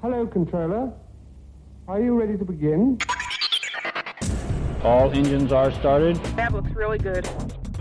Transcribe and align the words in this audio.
Hello, 0.00 0.24
controller. 0.28 0.92
Are 1.88 2.00
you 2.00 2.14
ready 2.16 2.38
to 2.38 2.44
begin? 2.44 2.98
All 4.84 5.10
engines 5.10 5.50
are 5.50 5.72
started. 5.72 6.14
That 6.36 6.52
looks 6.52 6.70
really 6.70 6.98
good. 6.98 7.26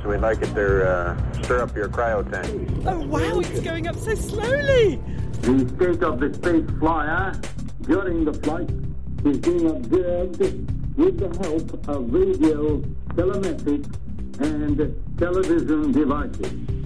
So 0.01 0.09
we'd 0.09 0.21
like 0.21 0.41
it 0.41 0.51
to 0.55 0.89
uh, 0.89 1.31
stir 1.43 1.61
up 1.61 1.75
your 1.75 1.89
cryo 1.89 2.27
tank. 2.31 2.71
Oh 2.87 3.05
wow, 3.05 3.39
it's 3.39 3.59
going 3.59 3.87
up 3.87 3.95
so 3.97 4.15
slowly. 4.15 4.99
The 5.41 5.59
state 5.75 6.01
of 6.01 6.19
the 6.19 6.33
space 6.33 6.65
flyer 6.79 7.39
during 7.83 8.25
the 8.25 8.33
flight 8.33 8.71
is 9.23 9.37
being 9.37 9.69
observed 9.69 10.39
with 10.97 11.19
the 11.19 11.29
help 11.43 11.87
of 11.87 12.11
radio, 12.11 12.79
telemetric, 13.13 13.85
and 14.39 15.19
television 15.19 15.91
devices. 15.91 16.76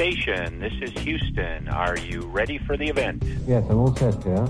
Station, 0.00 0.60
this 0.60 0.72
is 0.80 0.98
Houston. 1.02 1.68
Are 1.68 1.98
you 1.98 2.22
ready 2.22 2.56
for 2.56 2.74
the 2.74 2.88
event? 2.88 3.22
Yes, 3.46 3.62
I'm 3.68 3.80
all 3.80 3.94
set 3.94 4.24
here. 4.24 4.46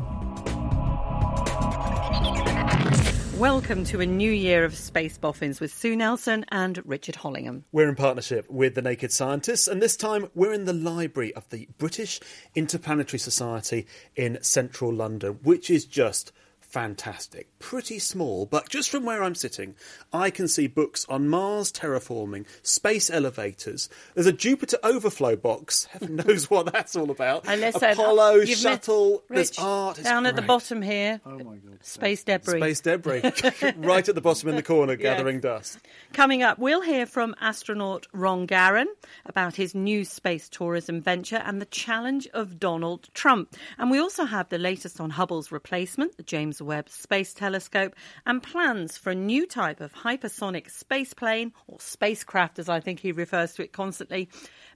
Welcome 3.36 3.82
to 3.86 4.00
a 4.00 4.06
new 4.06 4.30
year 4.30 4.64
of 4.64 4.76
Space 4.76 5.18
Boffins 5.18 5.58
with 5.58 5.74
Sue 5.74 5.96
Nelson 5.96 6.44
and 6.50 6.80
Richard 6.86 7.16
Hollingham. 7.16 7.64
We're 7.72 7.88
in 7.88 7.96
partnership 7.96 8.48
with 8.48 8.76
the 8.76 8.82
Naked 8.82 9.10
Scientists, 9.10 9.66
and 9.66 9.82
this 9.82 9.96
time 9.96 10.28
we're 10.36 10.52
in 10.52 10.66
the 10.66 10.72
library 10.72 11.34
of 11.34 11.50
the 11.50 11.68
British 11.78 12.20
Interplanetary 12.54 13.18
Society 13.18 13.88
in 14.14 14.38
central 14.42 14.92
London, 14.92 15.40
which 15.42 15.68
is 15.68 15.84
just 15.84 16.30
fantastic. 16.70 17.48
Pretty 17.58 17.98
small, 17.98 18.46
but 18.46 18.68
just 18.68 18.90
from 18.90 19.04
where 19.04 19.22
I'm 19.22 19.34
sitting, 19.34 19.74
I 20.12 20.30
can 20.30 20.46
see 20.46 20.68
books 20.68 21.04
on 21.08 21.28
Mars 21.28 21.72
terraforming, 21.72 22.46
space 22.62 23.10
elevators. 23.10 23.88
There's 24.14 24.26
a 24.26 24.32
Jupiter 24.32 24.78
overflow 24.82 25.36
box. 25.36 25.84
Heaven 25.90 26.16
knows 26.16 26.48
what 26.48 26.72
that's 26.72 26.94
all 26.94 27.10
about. 27.10 27.46
And 27.48 27.60
listen, 27.60 27.90
Apollo 27.90 28.22
oh, 28.22 28.34
you've 28.36 28.62
met- 28.62 28.84
shuttle. 28.84 29.24
There's 29.28 29.50
Rich, 29.50 29.58
art. 29.58 29.98
It's 29.98 30.08
down 30.08 30.26
at 30.26 30.36
the 30.36 30.42
bottom 30.42 30.80
here. 30.80 31.20
Oh 31.26 31.38
my 31.38 31.56
god. 31.56 31.78
Space 31.82 32.22
debris. 32.22 32.60
Space 32.60 32.80
debris, 32.80 33.22
right 33.76 34.08
at 34.08 34.14
the 34.14 34.20
bottom 34.20 34.48
in 34.48 34.56
the 34.56 34.62
corner, 34.62 34.94
gathering 34.96 35.40
dust. 35.40 35.78
Coming 36.12 36.42
up, 36.42 36.58
we'll 36.58 36.82
hear 36.82 37.04
from 37.04 37.34
astronaut 37.40 38.06
Ron 38.12 38.46
Garan 38.46 38.86
about 39.26 39.56
his 39.56 39.74
new 39.74 40.04
space 40.04 40.48
tourism 40.48 41.00
venture 41.00 41.42
and 41.44 41.60
the 41.60 41.66
challenge 41.66 42.28
of 42.32 42.60
Donald 42.60 43.08
Trump. 43.14 43.56
And 43.78 43.90
we 43.90 43.98
also 43.98 44.24
have 44.24 44.48
the 44.48 44.58
latest 44.58 45.00
on 45.00 45.10
Hubble's 45.10 45.50
replacement, 45.50 46.16
the 46.16 46.22
James 46.60 46.66
Webb 46.66 46.88
Space 46.90 47.32
Telescope, 47.32 47.94
and 48.26 48.42
plans 48.42 48.98
for 48.98 49.10
a 49.10 49.14
new 49.14 49.46
type 49.46 49.80
of 49.80 49.92
hypersonic 49.92 50.70
space 50.70 51.14
plane, 51.14 51.52
or 51.66 51.80
spacecraft 51.80 52.58
as 52.58 52.68
I 52.68 52.80
think 52.80 53.00
he 53.00 53.12
refers 53.12 53.54
to 53.54 53.64
it 53.64 53.72
constantly, 53.72 54.28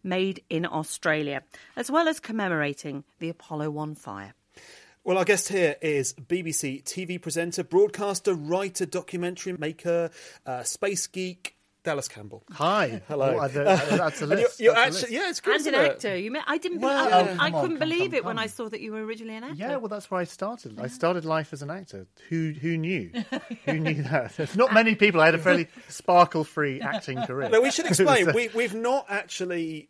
made 0.02 0.42
in 0.48 0.64
Australia, 0.64 1.42
as 1.76 1.90
well 1.90 2.08
as 2.08 2.20
commemorating 2.20 3.04
the 3.18 3.28
Apollo 3.28 3.70
1 3.70 3.94
fire. 3.96 4.34
Well, 5.04 5.18
our 5.18 5.24
guest 5.26 5.48
here 5.48 5.76
is 5.82 6.14
BBC 6.14 6.82
TV 6.84 7.20
presenter, 7.20 7.62
broadcaster, 7.62 8.32
writer, 8.32 8.86
documentary 8.86 9.52
maker, 9.52 10.10
uh, 10.46 10.62
space 10.62 11.06
geek, 11.06 11.53
Dallas 11.84 12.08
Campbell. 12.08 12.42
Hi. 12.52 13.02
Hello. 13.08 13.36
Oh, 13.36 13.40
I 13.40 13.48
that's 13.48 14.20
a 14.22 14.24
And 14.24 14.30
you're, 14.32 14.40
list. 14.40 14.60
you're 14.60 14.74
That's 14.74 14.84
a 14.84 14.98
actually, 14.98 15.00
list. 15.02 15.12
yeah, 15.12 15.28
it's 15.30 15.40
good. 15.40 15.56
And 15.66 15.66
an 15.68 15.74
it? 15.74 15.90
actor. 15.92 16.16
You 16.16 16.30
mean, 16.30 16.42
I 16.46 16.58
didn't. 16.58 16.80
Well, 16.80 16.90
I, 17.14 17.20
oh, 17.20 17.24
I 17.38 17.50
come 17.50 17.54
on, 17.56 17.60
couldn't 17.62 17.78
come, 17.78 17.88
believe 17.88 18.10
come, 18.10 18.14
it 18.14 18.24
when 18.24 18.36
come. 18.36 18.42
I 18.42 18.46
saw 18.46 18.68
that 18.70 18.80
you 18.80 18.92
were 18.92 19.04
originally 19.04 19.36
an 19.36 19.44
actor. 19.44 19.56
Yeah, 19.56 19.76
well, 19.76 19.88
that's 19.88 20.10
where 20.10 20.20
I 20.20 20.24
started. 20.24 20.80
I 20.80 20.86
started 20.88 21.24
life 21.24 21.52
as 21.52 21.62
an 21.62 21.70
actor. 21.70 22.06
Who 22.30 22.52
who 22.60 22.76
knew? 22.78 23.12
who 23.66 23.74
knew 23.78 24.02
that? 24.04 24.34
There's 24.36 24.56
not 24.56 24.72
many 24.74 24.94
people. 24.94 25.20
I 25.20 25.26
had 25.26 25.34
a 25.34 25.38
fairly 25.38 25.68
sparkle-free 25.88 26.80
acting 26.80 27.22
career. 27.22 27.50
No, 27.50 27.60
we 27.60 27.70
should 27.70 27.86
explain. 27.86 28.24
So- 28.26 28.32
we, 28.32 28.48
we've 28.54 28.74
not 28.74 29.06
actually 29.10 29.80
c- 29.82 29.88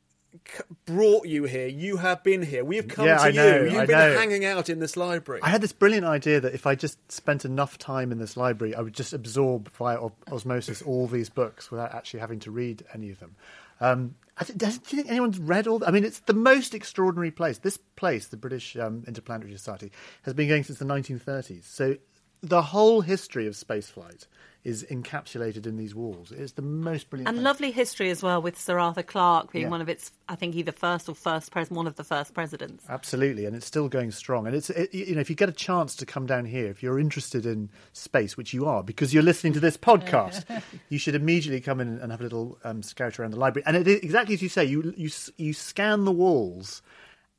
brought 0.87 1.27
you 1.27 1.45
here. 1.45 1.67
You 1.67 1.97
have 1.99 2.23
been 2.23 2.43
here. 2.43 2.65
We've 2.65 2.87
come 2.89 3.07
Yeah, 3.07 3.17
to 3.19 3.23
I 3.23 3.31
know, 3.31 3.57
you. 3.59 3.65
You've 3.71 3.75
I 3.81 3.87
been 3.87 3.99
know. 3.99 4.17
hanging 4.19 4.45
out 4.45 4.69
in 4.69 4.79
this 4.81 4.97
library. 4.97 5.41
I 5.43 5.49
had 5.49 5.61
this 5.61 5.73
brilliant 5.73 6.07
idea 6.07 6.41
that 6.41 6.55
if 6.55 6.67
I 6.67 6.75
just 6.75 6.99
spent 7.11 7.45
enough 7.45 7.79
time 7.79 8.13
in 8.13 8.19
this 8.19 8.37
library, 8.37 8.75
I 8.75 8.81
would 8.81 8.95
just 8.95 9.13
absorb 9.13 9.71
via 9.73 9.99
osmosis 10.31 10.83
all 10.83 11.07
these 11.07 11.31
books 11.31 11.71
without 11.71 11.95
actually 11.95 12.21
having 12.21 12.41
to 12.41 12.51
read 12.51 12.85
any 12.93 13.11
of 13.11 13.21
them. 13.21 13.37
Um, 13.81 14.15
I 14.37 14.45
th- 14.45 14.59
do 14.59 14.67
you 14.67 14.73
think 14.73 15.09
anyone's 15.11 15.39
read 15.39 15.67
all? 15.67 15.83
I 15.85 15.91
mean, 15.91 16.05
it's 16.05 16.21
the 16.21 16.35
most 16.35 16.75
extraordinary 16.75 17.31
place. 17.31 17.59
This 17.59 17.77
place, 17.77 18.27
the 18.27 18.37
British 18.37 18.77
um, 18.77 19.05
Interplanetary 19.07 19.53
Society, 19.57 19.93
has 20.23 20.35
been 20.35 20.49
going 20.49 20.65
since 20.65 20.79
the 20.79 20.85
1930s. 20.85 21.65
So 21.65 21.97
the 22.43 22.63
whole 22.63 23.01
history 23.01 23.47
of 23.47 23.55
spaceflight 23.55 24.27
is 24.65 24.83
encapsulated 24.91 25.67
in 25.67 25.77
these 25.77 25.95
walls. 25.95 26.33
It's 26.33 26.53
the 26.53 26.63
most 26.63 27.11
brilliant. 27.11 27.29
And 27.29 27.37
place. 27.37 27.45
lovely 27.45 27.71
history 27.71 28.09
as 28.09 28.23
well 28.23 28.41
with 28.41 28.59
Sir 28.59 28.79
Arthur 28.79 29.03
Clarke 29.03 29.53
being 29.53 29.65
Yeah. 29.65 29.71
one 29.71 29.83
of 29.83 29.91
its, 29.91 30.11
I 30.27 30.37
think, 30.37 30.55
either 30.57 30.73
first 30.73 31.07
or 31.09 31.15
first 31.15 31.51
president, 31.53 31.77
one 31.77 31.87
of 31.87 31.97
the 31.97 32.05
first 32.05 32.33
presidents. 32.33 32.83
Absolutely, 32.89 33.45
and 33.45 33.55
it's 33.55 33.67
still 33.67 33.89
going 33.91 34.11
strong. 34.11 34.47
And 34.47 34.57
it's 34.57 34.71
it, 34.71 34.95
you 34.95 35.15
know 35.15 35.21
if 35.21 35.29
you 35.29 35.37
get 35.37 35.51
a 35.51 35.53
chance 35.53 35.95
to 35.97 36.07
come 36.07 36.25
down 36.25 36.47
here, 36.47 36.67
if 36.69 36.83
you're 36.83 36.99
interested 36.99 37.45
in 37.45 37.69
space, 37.93 38.37
which 38.37 38.55
you 38.55 38.65
are 38.67 38.83
because 38.83 39.13
you're 39.13 39.23
listening 39.23 39.53
to 39.53 39.61
this 39.61 39.77
podcast, 39.77 40.45
you 40.89 40.99
should 40.99 41.15
immediately 41.15 41.61
come 41.61 41.79
in 41.81 41.99
and 41.99 42.11
have 42.11 42.21
a 42.21 42.25
little 42.25 42.59
um, 42.65 42.83
scout 42.83 43.19
around 43.21 43.33
the 43.33 43.39
library. 43.39 43.65
And 43.67 43.77
it 43.77 43.87
is 43.87 44.01
exactly 44.01 44.35
as 44.35 44.41
you 44.43 44.49
say, 44.49 44.65
you 44.65 44.95
you 44.97 45.11
you 45.37 45.53
scan 45.53 46.05
the 46.07 46.13
walls. 46.13 46.81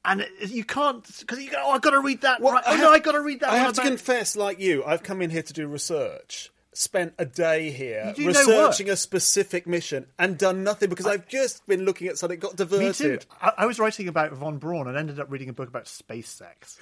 And 0.07 0.28
you 0.40 0.63
can't 0.63 1.03
because 1.22 1.40
you 1.40 1.50
go. 1.50 1.57
Oh, 1.66 1.72
I've 1.72 1.81
got 1.81 1.90
to 1.90 2.00
read 2.00 2.22
that. 2.22 2.40
Well, 2.40 2.53
right. 2.53 2.63
I 2.68 2.74
Oh 2.74 2.78
no, 2.78 2.84
have- 2.84 2.94
I've 2.94 3.03
got 3.03 3.13
to 3.13 3.22
read 3.22 3.40
that. 3.40 3.50
I 3.50 3.53
one 3.53 3.62
have 3.66 3.74
to 3.74 3.81
about- 3.81 3.90
confess, 3.90 4.36
like 4.36 4.59
you, 4.59 4.84
I've 4.86 5.02
come 5.02 5.19
in 5.24 5.31
here 5.31 5.42
to 5.42 5.52
do 5.53 5.66
research. 5.68 6.52
Spent 6.78 7.13
a 7.18 7.25
day 7.25 7.72
here 7.72 8.13
You 8.18 8.28
researching 8.28 8.90
a 8.90 8.96
specific 8.97 9.66
mission 9.66 10.08
and 10.19 10.38
done 10.38 10.63
nothing 10.63 10.90
because 10.90 11.08
I've 11.08 11.28
just 11.28 11.66
been 11.68 11.86
looking 11.86 12.08
at 12.08 12.18
something, 12.18 12.38
got 12.38 12.52
Me 12.59 12.66
diverted. 12.66 13.22
too. 13.22 13.28
I, 13.41 13.53
I 13.59 13.66
was 13.66 13.80
writing 13.80 14.08
about 14.09 14.34
von 14.34 14.58
Braun 14.58 14.88
and 14.88 14.97
ended 14.97 15.19
up 15.19 15.31
reading 15.31 15.47
a 15.50 15.53
book 15.53 15.69
about 15.69 15.88
space 15.88 16.30
sex, 16.30 16.78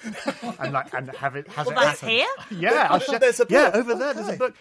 and 0.58 0.72
like 0.72 0.92
and 0.94 1.10
have 1.16 1.36
it 1.36 1.46
has 1.48 1.66
Well, 1.66 1.76
it 1.78 1.80
that's 1.80 2.00
happened. 2.00 2.18
here? 2.50 2.60
Yeah, 2.70 2.88
I'll 2.90 2.98
share- 2.98 3.18
There's 3.20 3.38
a 3.40 3.46
yeah 3.48 3.66
book. 3.70 3.74
over 3.76 3.92
oh, 3.92 3.98
there. 3.98 4.14
There's 4.14 4.28
a 4.28 4.36
book, 4.36 4.54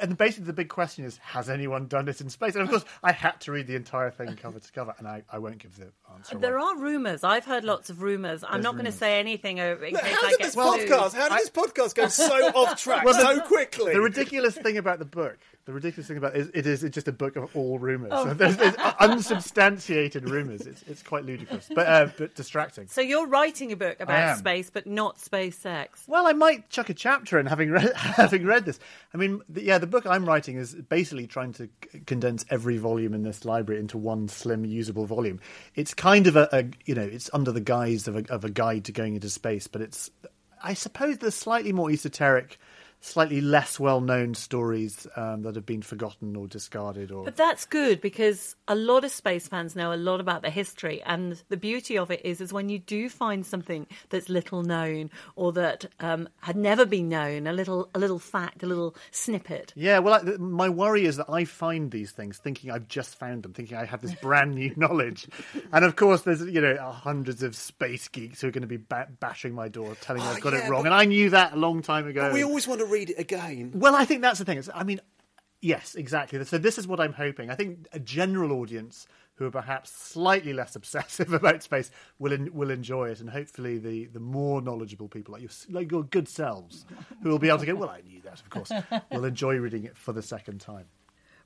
and 0.00 0.16
basically 0.16 0.46
the 0.46 0.52
big 0.52 0.68
question 0.68 1.04
is: 1.04 1.18
Has 1.18 1.50
anyone 1.50 1.86
done 1.88 2.08
it 2.08 2.20
in 2.20 2.30
space? 2.30 2.54
And 2.54 2.62
of 2.64 2.70
course, 2.70 2.84
I 3.02 3.12
had 3.12 3.40
to 3.42 3.52
read 3.52 3.66
the 3.66 3.76
entire 3.76 4.10
thing 4.10 4.34
cover 4.42 4.58
to 4.58 4.72
cover, 4.72 4.94
and 4.98 5.06
I, 5.06 5.22
I 5.30 5.38
won't 5.38 5.58
give 5.58 5.76
the 5.76 5.92
answer. 6.14 6.38
There 6.38 6.56
away. 6.56 6.66
are 6.66 6.76
rumours. 6.78 7.22
I've 7.24 7.44
heard 7.44 7.64
lots 7.64 7.90
of 7.90 8.00
rumours. 8.02 8.44
I'm 8.48 8.62
not 8.62 8.74
going 8.74 8.86
to 8.86 8.92
say 8.92 9.18
anything 9.20 9.60
over 9.60 9.84
in 9.84 9.94
case 9.94 10.02
How 10.02 10.26
I 10.26 10.30
did 10.30 10.38
get 10.38 10.44
this 10.46 10.54
sued. 10.54 10.62
podcast? 10.64 11.14
How 11.14 11.28
did 11.28 11.38
this 11.38 11.50
podcast 11.50 11.94
go 11.94 12.08
so 12.08 12.48
off 12.54 12.80
track 12.82 13.04
Well, 13.04 13.14
the- 13.14 13.40
so 13.40 13.46
quickly? 13.46 13.92
The 13.92 14.00
ridiculous 14.00 14.54
thing 14.56 14.78
about 14.78 14.98
the 14.98 15.04
book, 15.04 15.38
the 15.66 15.72
ridiculous 15.72 16.08
thing 16.08 16.18
about 16.18 16.36
it 16.36 16.40
is, 16.40 16.50
it 16.52 16.66
is 16.66 16.84
it's 16.84 16.94
just 16.94 17.08
a 17.08 17.12
book 17.12 17.36
of 17.36 17.54
all 17.56 17.78
rumours. 17.78 18.10
Oh. 18.12 18.26
So 18.26 18.34
there's, 18.34 18.56
there's 18.56 18.74
unsubstantiated 19.00 20.28
rumours. 20.28 20.62
It's, 20.62 20.82
it's 20.82 21.02
quite 21.02 21.24
ludicrous, 21.24 21.70
but 21.74 21.86
uh, 21.86 22.08
but 22.18 22.34
distracting. 22.34 22.88
So 22.88 23.00
you're 23.00 23.26
writing 23.26 23.72
a 23.72 23.76
book 23.76 23.98
about 24.00 24.38
space, 24.38 24.68
but 24.68 24.86
not 24.86 25.18
space 25.18 25.56
sex. 25.56 26.04
Well, 26.06 26.26
I 26.26 26.32
might 26.32 26.68
chuck 26.68 26.90
a 26.90 26.94
chapter 26.94 27.38
in, 27.38 27.46
having 27.46 27.70
read 27.70 27.92
having 27.96 28.44
read 28.44 28.66
this. 28.66 28.78
I 29.14 29.16
mean, 29.16 29.40
the, 29.48 29.62
yeah, 29.62 29.78
the 29.78 29.86
book 29.86 30.06
I'm 30.06 30.26
writing 30.26 30.56
is 30.56 30.74
basically 30.74 31.26
trying 31.26 31.52
to 31.54 31.68
c- 31.92 32.00
condense 32.00 32.44
every 32.50 32.76
volume 32.76 33.14
in 33.14 33.22
this 33.22 33.46
library 33.46 33.80
into 33.80 33.96
one 33.96 34.28
slim, 34.28 34.66
usable 34.66 35.06
volume. 35.06 35.40
It's 35.74 35.94
kind 35.94 36.26
of 36.26 36.36
a, 36.36 36.48
a 36.52 36.64
you 36.84 36.94
know, 36.94 37.02
it's 37.02 37.30
under 37.32 37.52
the 37.52 37.60
guise 37.60 38.06
of 38.06 38.16
a, 38.16 38.24
of 38.32 38.44
a 38.44 38.50
guide 38.50 38.84
to 38.84 38.92
going 38.92 39.14
into 39.14 39.30
space, 39.30 39.66
but 39.66 39.80
it's, 39.80 40.10
I 40.62 40.74
suppose, 40.74 41.18
the 41.18 41.30
slightly 41.30 41.72
more 41.72 41.90
esoteric. 41.90 42.58
Slightly 43.06 43.42
less 43.42 43.78
well-known 43.78 44.32
stories 44.32 45.06
um, 45.14 45.42
that 45.42 45.56
have 45.56 45.66
been 45.66 45.82
forgotten 45.82 46.34
or 46.36 46.46
discarded, 46.46 47.12
or 47.12 47.22
But 47.26 47.36
that's 47.36 47.66
good 47.66 48.00
because 48.00 48.56
a 48.66 48.74
lot 48.74 49.04
of 49.04 49.10
space 49.10 49.46
fans 49.46 49.76
know 49.76 49.92
a 49.92 49.94
lot 49.96 50.20
about 50.20 50.40
the 50.40 50.48
history, 50.48 51.02
and 51.04 51.42
the 51.50 51.58
beauty 51.58 51.98
of 51.98 52.10
it 52.10 52.24
is, 52.24 52.40
is 52.40 52.50
when 52.50 52.70
you 52.70 52.78
do 52.78 53.10
find 53.10 53.44
something 53.44 53.86
that's 54.08 54.30
little 54.30 54.62
known 54.62 55.10
or 55.36 55.52
that 55.52 55.84
um, 56.00 56.30
had 56.40 56.56
never 56.56 56.86
been 56.86 57.10
known, 57.10 57.46
a 57.46 57.52
little, 57.52 57.90
a 57.94 57.98
little 57.98 58.18
fact, 58.18 58.62
a 58.62 58.66
little 58.66 58.96
snippet. 59.10 59.74
Yeah, 59.76 59.98
well, 59.98 60.14
I, 60.14 60.22
my 60.38 60.70
worry 60.70 61.04
is 61.04 61.18
that 61.18 61.28
I 61.28 61.44
find 61.44 61.90
these 61.90 62.10
things 62.10 62.38
thinking 62.38 62.70
I've 62.70 62.88
just 62.88 63.16
found 63.18 63.42
them, 63.42 63.52
thinking 63.52 63.76
I 63.76 63.84
have 63.84 64.00
this 64.00 64.14
brand 64.14 64.54
new 64.54 64.72
knowledge, 64.78 65.28
and 65.74 65.84
of 65.84 65.96
course, 65.96 66.22
there's 66.22 66.40
you 66.40 66.62
know 66.62 66.78
hundreds 66.90 67.42
of 67.42 67.54
space 67.54 68.08
geeks 68.08 68.40
who 68.40 68.48
are 68.48 68.50
going 68.50 68.62
to 68.62 68.66
be 68.66 68.78
ba- 68.78 69.08
bashing 69.20 69.52
my 69.54 69.68
door, 69.68 69.94
telling 70.00 70.22
me 70.22 70.28
Oh, 70.28 70.32
I've 70.32 70.40
got 70.40 70.54
yeah, 70.54 70.66
it 70.66 70.70
wrong, 70.70 70.84
but- 70.84 70.92
and 70.92 70.94
I 70.94 71.04
knew 71.04 71.28
that 71.28 71.52
a 71.52 71.56
long 71.56 71.82
time 71.82 72.08
ago. 72.08 72.22
But 72.22 72.32
we 72.32 72.42
always 72.42 72.66
want 72.66 72.80
to 72.80 72.93
read 72.94 73.10
it 73.10 73.18
again. 73.18 73.72
Well, 73.74 73.94
I 73.94 74.04
think 74.04 74.22
that's 74.22 74.38
the 74.38 74.44
thing. 74.44 74.58
It's, 74.58 74.70
I 74.72 74.84
mean, 74.84 75.00
yes, 75.60 75.94
exactly. 75.94 76.42
So 76.44 76.58
this 76.58 76.78
is 76.78 76.86
what 76.86 77.00
I'm 77.00 77.12
hoping. 77.12 77.50
I 77.50 77.54
think 77.54 77.88
a 77.92 77.98
general 77.98 78.52
audience 78.52 79.06
who 79.36 79.46
are 79.46 79.50
perhaps 79.50 79.90
slightly 79.90 80.52
less 80.52 80.76
obsessive 80.80 81.32
about 81.32 81.62
space 81.62 81.90
will 82.18 82.32
en- 82.32 82.54
will 82.54 82.70
enjoy 82.70 83.10
it, 83.10 83.20
and 83.20 83.28
hopefully 83.30 83.78
the, 83.78 84.06
the 84.06 84.20
more 84.20 84.62
knowledgeable 84.62 85.08
people 85.08 85.32
like 85.32 85.42
your 85.42 85.50
like 85.70 85.90
your 85.90 86.04
good 86.04 86.28
selves 86.28 86.86
who 87.22 87.30
will 87.30 87.38
be 87.38 87.48
able 87.48 87.58
to 87.58 87.66
go. 87.66 87.74
Well, 87.74 87.90
I 87.90 88.00
knew 88.02 88.20
that, 88.22 88.40
of 88.40 88.50
course. 88.50 88.70
will 89.10 89.24
enjoy 89.24 89.56
reading 89.56 89.84
it 89.84 89.96
for 89.96 90.12
the 90.12 90.22
second 90.22 90.60
time. 90.60 90.86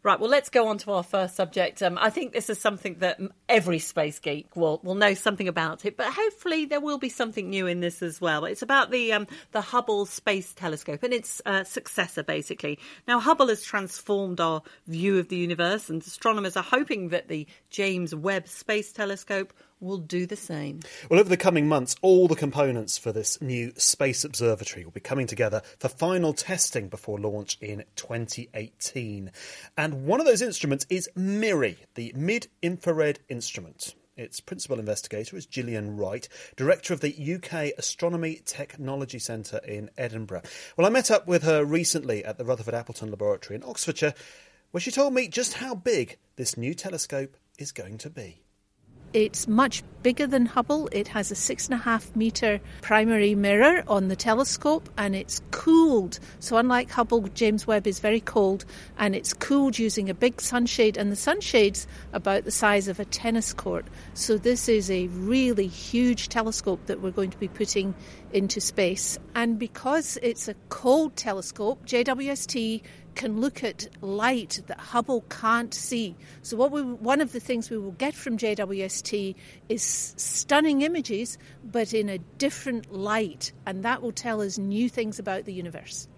Right, 0.04 0.20
well, 0.20 0.30
let's 0.30 0.48
go 0.48 0.68
on 0.68 0.78
to 0.78 0.92
our 0.92 1.02
first 1.02 1.34
subject. 1.34 1.82
Um, 1.82 1.98
I 2.00 2.10
think 2.10 2.32
this 2.32 2.48
is 2.48 2.60
something 2.60 2.98
that 3.00 3.18
every 3.48 3.80
space 3.80 4.20
geek 4.20 4.54
will, 4.54 4.80
will 4.84 4.94
know 4.94 5.14
something 5.14 5.48
about 5.48 5.84
it, 5.84 5.96
but 5.96 6.06
hopefully 6.06 6.66
there 6.66 6.80
will 6.80 6.98
be 6.98 7.08
something 7.08 7.50
new 7.50 7.66
in 7.66 7.80
this 7.80 8.00
as 8.00 8.20
well. 8.20 8.44
It's 8.44 8.62
about 8.62 8.92
the 8.92 9.12
um, 9.12 9.26
the 9.50 9.60
Hubble 9.60 10.06
Space 10.06 10.54
Telescope 10.54 11.02
and 11.02 11.12
its 11.12 11.42
uh, 11.44 11.64
successor, 11.64 12.22
basically. 12.22 12.78
Now, 13.08 13.18
Hubble 13.18 13.48
has 13.48 13.64
transformed 13.64 14.40
our 14.40 14.62
view 14.86 15.18
of 15.18 15.28
the 15.28 15.36
universe, 15.36 15.90
and 15.90 16.00
astronomers 16.00 16.56
are 16.56 16.62
hoping 16.62 17.08
that 17.08 17.26
the 17.26 17.48
James 17.68 18.14
Webb 18.14 18.46
Space 18.46 18.92
Telescope 18.92 19.52
will 19.80 19.98
do 19.98 20.26
the 20.26 20.36
same. 20.36 20.80
Well, 21.08 21.20
over 21.20 21.28
the 21.28 21.36
coming 21.36 21.68
months, 21.68 21.96
all 22.02 22.28
the 22.28 22.36
components 22.36 22.98
for 22.98 23.12
this 23.12 23.40
new 23.40 23.72
space 23.76 24.24
observatory 24.24 24.84
will 24.84 24.92
be 24.92 25.00
coming 25.00 25.26
together 25.26 25.62
for 25.78 25.88
final 25.88 26.32
testing 26.32 26.88
before 26.88 27.18
launch 27.18 27.58
in 27.60 27.84
2018. 27.96 29.30
And 29.76 30.06
one 30.06 30.20
of 30.20 30.26
those 30.26 30.42
instruments 30.42 30.86
is 30.90 31.08
MIRI, 31.14 31.78
the 31.94 32.12
Mid 32.16 32.48
Infrared 32.62 33.20
Instrument. 33.28 33.94
Its 34.16 34.40
principal 34.40 34.80
investigator 34.80 35.36
is 35.36 35.46
Gillian 35.46 35.96
Wright, 35.96 36.28
director 36.56 36.92
of 36.92 37.00
the 37.00 37.34
UK 37.34 37.72
Astronomy 37.78 38.40
Technology 38.44 39.20
Centre 39.20 39.58
in 39.58 39.90
Edinburgh. 39.96 40.42
Well, 40.76 40.88
I 40.88 40.90
met 40.90 41.12
up 41.12 41.28
with 41.28 41.44
her 41.44 41.64
recently 41.64 42.24
at 42.24 42.36
the 42.36 42.44
Rutherford 42.44 42.74
Appleton 42.74 43.10
Laboratory 43.10 43.54
in 43.54 43.62
Oxfordshire, 43.62 44.14
where 44.72 44.80
she 44.80 44.90
told 44.90 45.14
me 45.14 45.28
just 45.28 45.54
how 45.54 45.76
big 45.76 46.18
this 46.34 46.56
new 46.56 46.74
telescope 46.74 47.36
is 47.58 47.70
going 47.70 47.98
to 47.98 48.10
be. 48.10 48.42
It's 49.14 49.48
much 49.48 49.82
bigger 50.02 50.26
than 50.26 50.46
Hubble. 50.46 50.88
It 50.92 51.08
has 51.08 51.30
a 51.30 51.34
six 51.34 51.66
and 51.66 51.74
a 51.74 51.82
half 51.82 52.14
metre 52.14 52.60
primary 52.82 53.34
mirror 53.34 53.82
on 53.88 54.08
the 54.08 54.16
telescope 54.16 54.88
and 54.98 55.16
it's 55.16 55.40
cooled. 55.50 56.18
So, 56.40 56.56
unlike 56.58 56.90
Hubble, 56.90 57.22
James 57.28 57.66
Webb 57.66 57.86
is 57.86 58.00
very 58.00 58.20
cold 58.20 58.64
and 58.98 59.14
it's 59.14 59.32
cooled 59.32 59.78
using 59.78 60.10
a 60.10 60.14
big 60.14 60.40
sunshade, 60.40 60.96
and 60.96 61.10
the 61.10 61.16
sunshade's 61.16 61.86
about 62.12 62.44
the 62.44 62.50
size 62.50 62.86
of 62.86 63.00
a 63.00 63.04
tennis 63.04 63.54
court. 63.54 63.86
So, 64.14 64.36
this 64.36 64.68
is 64.68 64.90
a 64.90 65.06
really 65.08 65.66
huge 65.66 66.28
telescope 66.28 66.84
that 66.86 67.00
we're 67.00 67.10
going 67.10 67.30
to 67.30 67.38
be 67.38 67.48
putting 67.48 67.94
into 68.32 68.60
space. 68.60 69.18
And 69.34 69.58
because 69.58 70.18
it's 70.22 70.48
a 70.48 70.54
cold 70.68 71.16
telescope, 71.16 71.86
JWST 71.86 72.82
can 73.18 73.40
look 73.40 73.62
at 73.64 73.88
light 74.00 74.62
that 74.68 74.78
Hubble 74.78 75.22
can't 75.28 75.74
see. 75.74 76.16
So, 76.42 76.56
what 76.56 76.70
we, 76.70 76.82
one 76.82 77.20
of 77.20 77.32
the 77.32 77.40
things 77.40 77.68
we 77.68 77.76
will 77.76 77.92
get 77.92 78.14
from 78.14 78.38
JWST 78.38 79.34
is 79.68 79.82
stunning 79.82 80.82
images, 80.82 81.36
but 81.64 81.92
in 81.92 82.08
a 82.08 82.18
different 82.38 82.90
light, 82.94 83.52
and 83.66 83.84
that 83.84 84.00
will 84.00 84.12
tell 84.12 84.40
us 84.40 84.56
new 84.56 84.88
things 84.88 85.18
about 85.18 85.44
the 85.44 85.52
universe. 85.52 86.08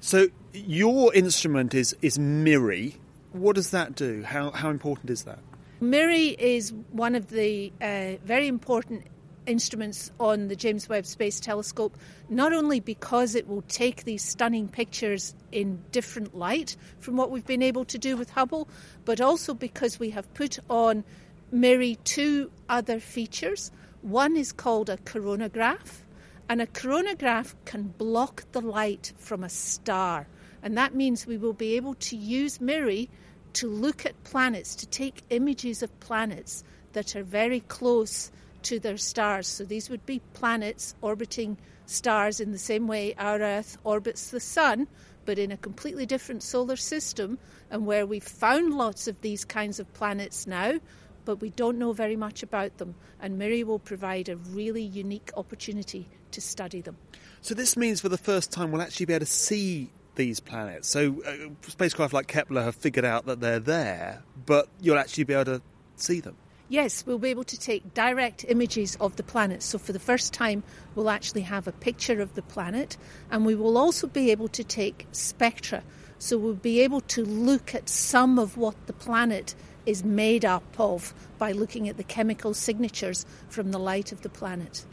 So, 0.00 0.28
your 0.52 1.12
instrument 1.12 1.74
is 1.74 1.94
is 2.00 2.18
MIRI. 2.18 2.96
What 3.32 3.56
does 3.56 3.70
that 3.70 3.96
do? 3.96 4.22
How 4.22 4.52
how 4.52 4.70
important 4.70 5.10
is 5.10 5.24
that? 5.24 5.40
MIRI 5.80 6.28
is 6.38 6.72
one 6.92 7.16
of 7.16 7.30
the 7.30 7.72
uh, 7.82 8.12
very 8.24 8.46
important 8.46 9.06
instruments 9.46 10.10
on 10.18 10.48
the 10.48 10.56
James 10.56 10.88
Webb 10.88 11.06
Space 11.06 11.40
Telescope, 11.40 11.96
not 12.28 12.52
only 12.52 12.80
because 12.80 13.34
it 13.34 13.46
will 13.46 13.62
take 13.62 14.04
these 14.04 14.22
stunning 14.22 14.68
pictures 14.68 15.34
in 15.52 15.82
different 15.92 16.36
light 16.36 16.76
from 17.00 17.16
what 17.16 17.30
we've 17.30 17.46
been 17.46 17.62
able 17.62 17.84
to 17.86 17.98
do 17.98 18.16
with 18.16 18.30
Hubble, 18.30 18.68
but 19.04 19.20
also 19.20 19.54
because 19.54 19.98
we 19.98 20.10
have 20.10 20.32
put 20.34 20.58
on 20.68 21.04
MIRI 21.52 21.96
two 22.04 22.50
other 22.68 23.00
features. 23.00 23.70
One 24.02 24.36
is 24.36 24.52
called 24.52 24.90
a 24.90 24.96
coronagraph, 24.98 26.02
and 26.48 26.60
a 26.60 26.66
coronagraph 26.66 27.54
can 27.64 27.84
block 27.84 28.44
the 28.52 28.60
light 28.60 29.12
from 29.18 29.44
a 29.44 29.48
star. 29.48 30.26
And 30.62 30.76
that 30.76 30.94
means 30.94 31.26
we 31.26 31.36
will 31.36 31.52
be 31.52 31.76
able 31.76 31.94
to 31.94 32.16
use 32.16 32.60
MIRI 32.60 33.08
to 33.54 33.68
look 33.68 34.04
at 34.04 34.24
planets, 34.24 34.74
to 34.76 34.86
take 34.86 35.22
images 35.30 35.82
of 35.82 36.00
planets 36.00 36.64
that 36.92 37.14
are 37.14 37.22
very 37.22 37.60
close 37.60 38.30
to 38.64 38.78
their 38.78 38.96
stars. 38.96 39.46
So 39.46 39.64
these 39.64 39.88
would 39.90 40.04
be 40.06 40.20
planets 40.32 40.94
orbiting 41.00 41.56
stars 41.86 42.40
in 42.40 42.52
the 42.52 42.58
same 42.58 42.86
way 42.86 43.14
our 43.18 43.40
Earth 43.40 43.78
orbits 43.84 44.30
the 44.30 44.40
Sun, 44.40 44.88
but 45.24 45.38
in 45.38 45.52
a 45.52 45.56
completely 45.56 46.06
different 46.06 46.42
solar 46.42 46.76
system, 46.76 47.38
and 47.70 47.86
where 47.86 48.06
we've 48.06 48.22
found 48.22 48.74
lots 48.74 49.08
of 49.08 49.20
these 49.20 49.44
kinds 49.44 49.80
of 49.80 49.92
planets 49.94 50.46
now, 50.46 50.78
but 51.24 51.36
we 51.36 51.50
don't 51.50 51.78
know 51.78 51.92
very 51.92 52.16
much 52.16 52.42
about 52.42 52.76
them. 52.78 52.94
And 53.20 53.38
MIRI 53.38 53.64
will 53.64 53.78
provide 53.78 54.28
a 54.28 54.36
really 54.36 54.82
unique 54.82 55.30
opportunity 55.36 56.08
to 56.32 56.40
study 56.40 56.80
them. 56.80 56.96
So 57.40 57.54
this 57.54 57.76
means 57.76 58.00
for 58.00 58.08
the 58.08 58.18
first 58.18 58.50
time 58.50 58.72
we'll 58.72 58.82
actually 58.82 59.06
be 59.06 59.14
able 59.14 59.26
to 59.26 59.32
see 59.32 59.90
these 60.16 60.40
planets. 60.40 60.88
So 60.88 61.22
uh, 61.26 61.68
spacecraft 61.68 62.12
like 62.12 62.26
Kepler 62.26 62.62
have 62.62 62.74
figured 62.74 63.04
out 63.04 63.26
that 63.26 63.40
they're 63.40 63.60
there, 63.60 64.22
but 64.46 64.68
you'll 64.80 64.98
actually 64.98 65.24
be 65.24 65.34
able 65.34 65.44
to 65.46 65.62
see 65.96 66.20
them. 66.20 66.36
Yes, 66.68 67.04
we'll 67.06 67.18
be 67.18 67.28
able 67.28 67.44
to 67.44 67.60
take 67.60 67.92
direct 67.92 68.44
images 68.48 68.96
of 68.98 69.16
the 69.16 69.22
planet. 69.22 69.62
So, 69.62 69.78
for 69.78 69.92
the 69.92 69.98
first 69.98 70.32
time, 70.32 70.62
we'll 70.94 71.10
actually 71.10 71.42
have 71.42 71.68
a 71.68 71.72
picture 71.72 72.22
of 72.22 72.34
the 72.34 72.42
planet, 72.42 72.96
and 73.30 73.44
we 73.44 73.54
will 73.54 73.76
also 73.76 74.06
be 74.06 74.30
able 74.30 74.48
to 74.48 74.64
take 74.64 75.06
spectra. 75.12 75.82
So, 76.18 76.38
we'll 76.38 76.54
be 76.54 76.80
able 76.80 77.02
to 77.02 77.22
look 77.22 77.74
at 77.74 77.90
some 77.90 78.38
of 78.38 78.56
what 78.56 78.86
the 78.86 78.94
planet 78.94 79.54
is 79.84 80.04
made 80.04 80.46
up 80.46 80.64
of 80.78 81.12
by 81.36 81.52
looking 81.52 81.86
at 81.90 81.98
the 81.98 82.04
chemical 82.04 82.54
signatures 82.54 83.26
from 83.50 83.70
the 83.70 83.78
light 83.78 84.10
of 84.10 84.22
the 84.22 84.30
planet. 84.30 84.86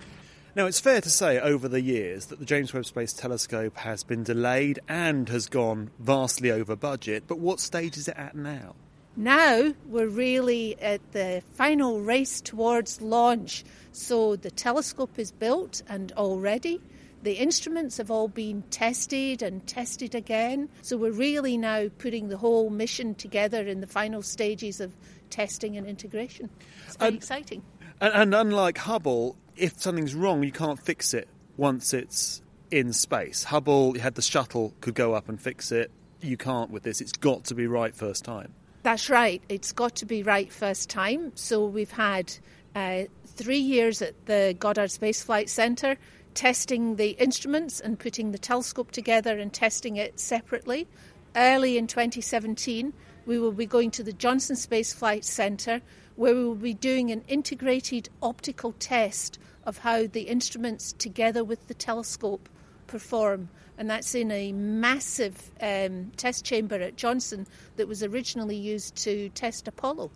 Now, 0.54 0.66
it's 0.66 0.82
fair 0.82 1.00
to 1.00 1.10
say 1.10 1.40
over 1.40 1.70
the 1.70 1.80
years 1.80 2.26
that 2.26 2.40
the 2.40 2.46
James 2.46 2.74
Webb 2.74 2.86
Space 2.86 3.14
Telescope 3.14 3.78
has 3.78 4.04
been 4.04 4.24
delayed 4.24 4.80
and 4.90 5.30
has 5.30 5.48
gone 5.48 5.92
vastly 5.98 6.52
over 6.52 6.76
budget, 6.76 7.24
but 7.28 7.40
what 7.40 7.62
stage 7.62 7.96
is 7.96 8.10
it 8.10 8.18
at 8.18 8.36
now? 8.36 8.76
Now 9.16 9.74
we're 9.88 10.08
really 10.08 10.80
at 10.82 11.12
the 11.12 11.42
final 11.54 12.00
race 12.02 12.42
towards 12.42 13.02
launch. 13.02 13.64
So 13.92 14.36
the 14.36 14.52
telescope 14.52 15.20
is 15.20 15.32
built 15.32 15.82
and 15.90 16.12
already. 16.14 16.82
The 17.24 17.34
instruments 17.34 17.98
have 17.98 18.10
all 18.10 18.30
been 18.30 18.64
tested 18.72 19.44
and 19.44 19.66
tested 19.68 20.16
again. 20.16 20.70
So 20.82 20.98
we're 20.98 21.12
really 21.12 21.56
now 21.58 21.90
putting 22.00 22.30
the 22.30 22.38
whole 22.38 22.70
mission 22.70 23.14
together 23.14 23.68
in 23.68 23.80
the 23.82 23.86
final 23.88 24.24
stages 24.24 24.80
of 24.80 24.92
testing 25.30 25.78
and 25.78 25.86
integration. 25.86 26.50
It's 26.88 26.96
very 26.96 27.10
And- 27.10 27.18
exciting. 27.18 27.62
And, 28.00 28.14
and 28.16 28.34
unlike 28.34 28.80
Hubble, 28.80 29.36
if 29.56 29.80
something's 29.80 30.16
wrong, 30.16 30.42
you 30.44 30.52
can't 30.52 30.80
fix 30.84 31.14
it 31.14 31.28
once 31.58 31.94
it's 31.94 32.42
in 32.72 32.94
space. 32.94 33.44
Hubble, 33.44 33.94
you 33.96 34.02
had 34.02 34.16
the 34.16 34.22
shuttle, 34.24 34.74
could 34.82 34.96
go 34.96 35.14
up 35.14 35.30
and 35.30 35.40
fix 35.40 35.72
it. 35.72 35.92
You 36.22 36.38
can't 36.38 36.72
with 36.72 36.82
this. 36.82 37.02
It's 37.02 37.12
got 37.12 37.44
to 37.46 37.56
be 37.56 37.68
right 37.68 37.96
first 37.96 38.24
time. 38.24 38.54
That's 38.84 39.10
right. 39.12 39.44
It's 39.48 39.72
got 39.72 39.96
to 39.98 40.06
be 40.06 40.24
right 40.24 40.52
first 40.52 40.90
time. 40.90 41.32
So 41.36 41.66
we've 41.66 41.92
had 41.92 42.34
uh, 42.76 43.04
three 43.28 43.60
years 43.60 44.02
at 44.02 44.26
the 44.26 44.56
Goddard 44.58 44.90
Space 44.90 45.22
Flight 45.22 45.50
Centre 45.50 45.98
testing 46.34 46.96
the 46.96 47.12
instruments 47.12 47.80
and 47.80 48.00
putting 48.00 48.32
the 48.32 48.40
telescope 48.40 48.92
together 48.92 49.38
and 49.38 49.54
testing 49.54 49.98
it 49.98 50.20
separately. 50.20 50.88
Early 51.36 51.78
in 51.78 51.86
2017, 51.88 52.94
we 53.26 53.38
will 53.38 53.52
be 53.52 53.66
going 53.66 53.92
to 53.92 54.04
the 54.04 54.14
Johnson 54.14 54.56
Space 54.56 54.94
Flight 54.94 55.26
Centre 55.26 55.82
where 56.16 56.34
we 56.34 56.44
will 56.44 56.56
be 56.56 56.74
doing 56.74 57.12
an 57.12 57.24
integrated 57.28 58.10
optical 58.22 58.74
test 58.74 59.38
of 59.64 59.80
how 59.80 60.08
the 60.08 60.22
instruments 60.22 60.94
together 60.94 61.44
with 61.44 61.68
the 61.68 61.74
telescope 61.74 62.50
perform. 62.88 63.50
And 63.82 63.90
that's 63.90 64.14
in 64.14 64.30
a 64.30 64.52
massive 64.52 65.50
um, 65.60 66.12
test 66.16 66.46
chamber 66.46 66.76
at 66.76 66.98
Johnson 66.98 67.48
that 67.78 67.88
was 67.88 68.04
originally 68.04 68.56
used 68.56 68.96
to 68.98 69.30
test 69.30 69.68
Apollo. 69.68 70.12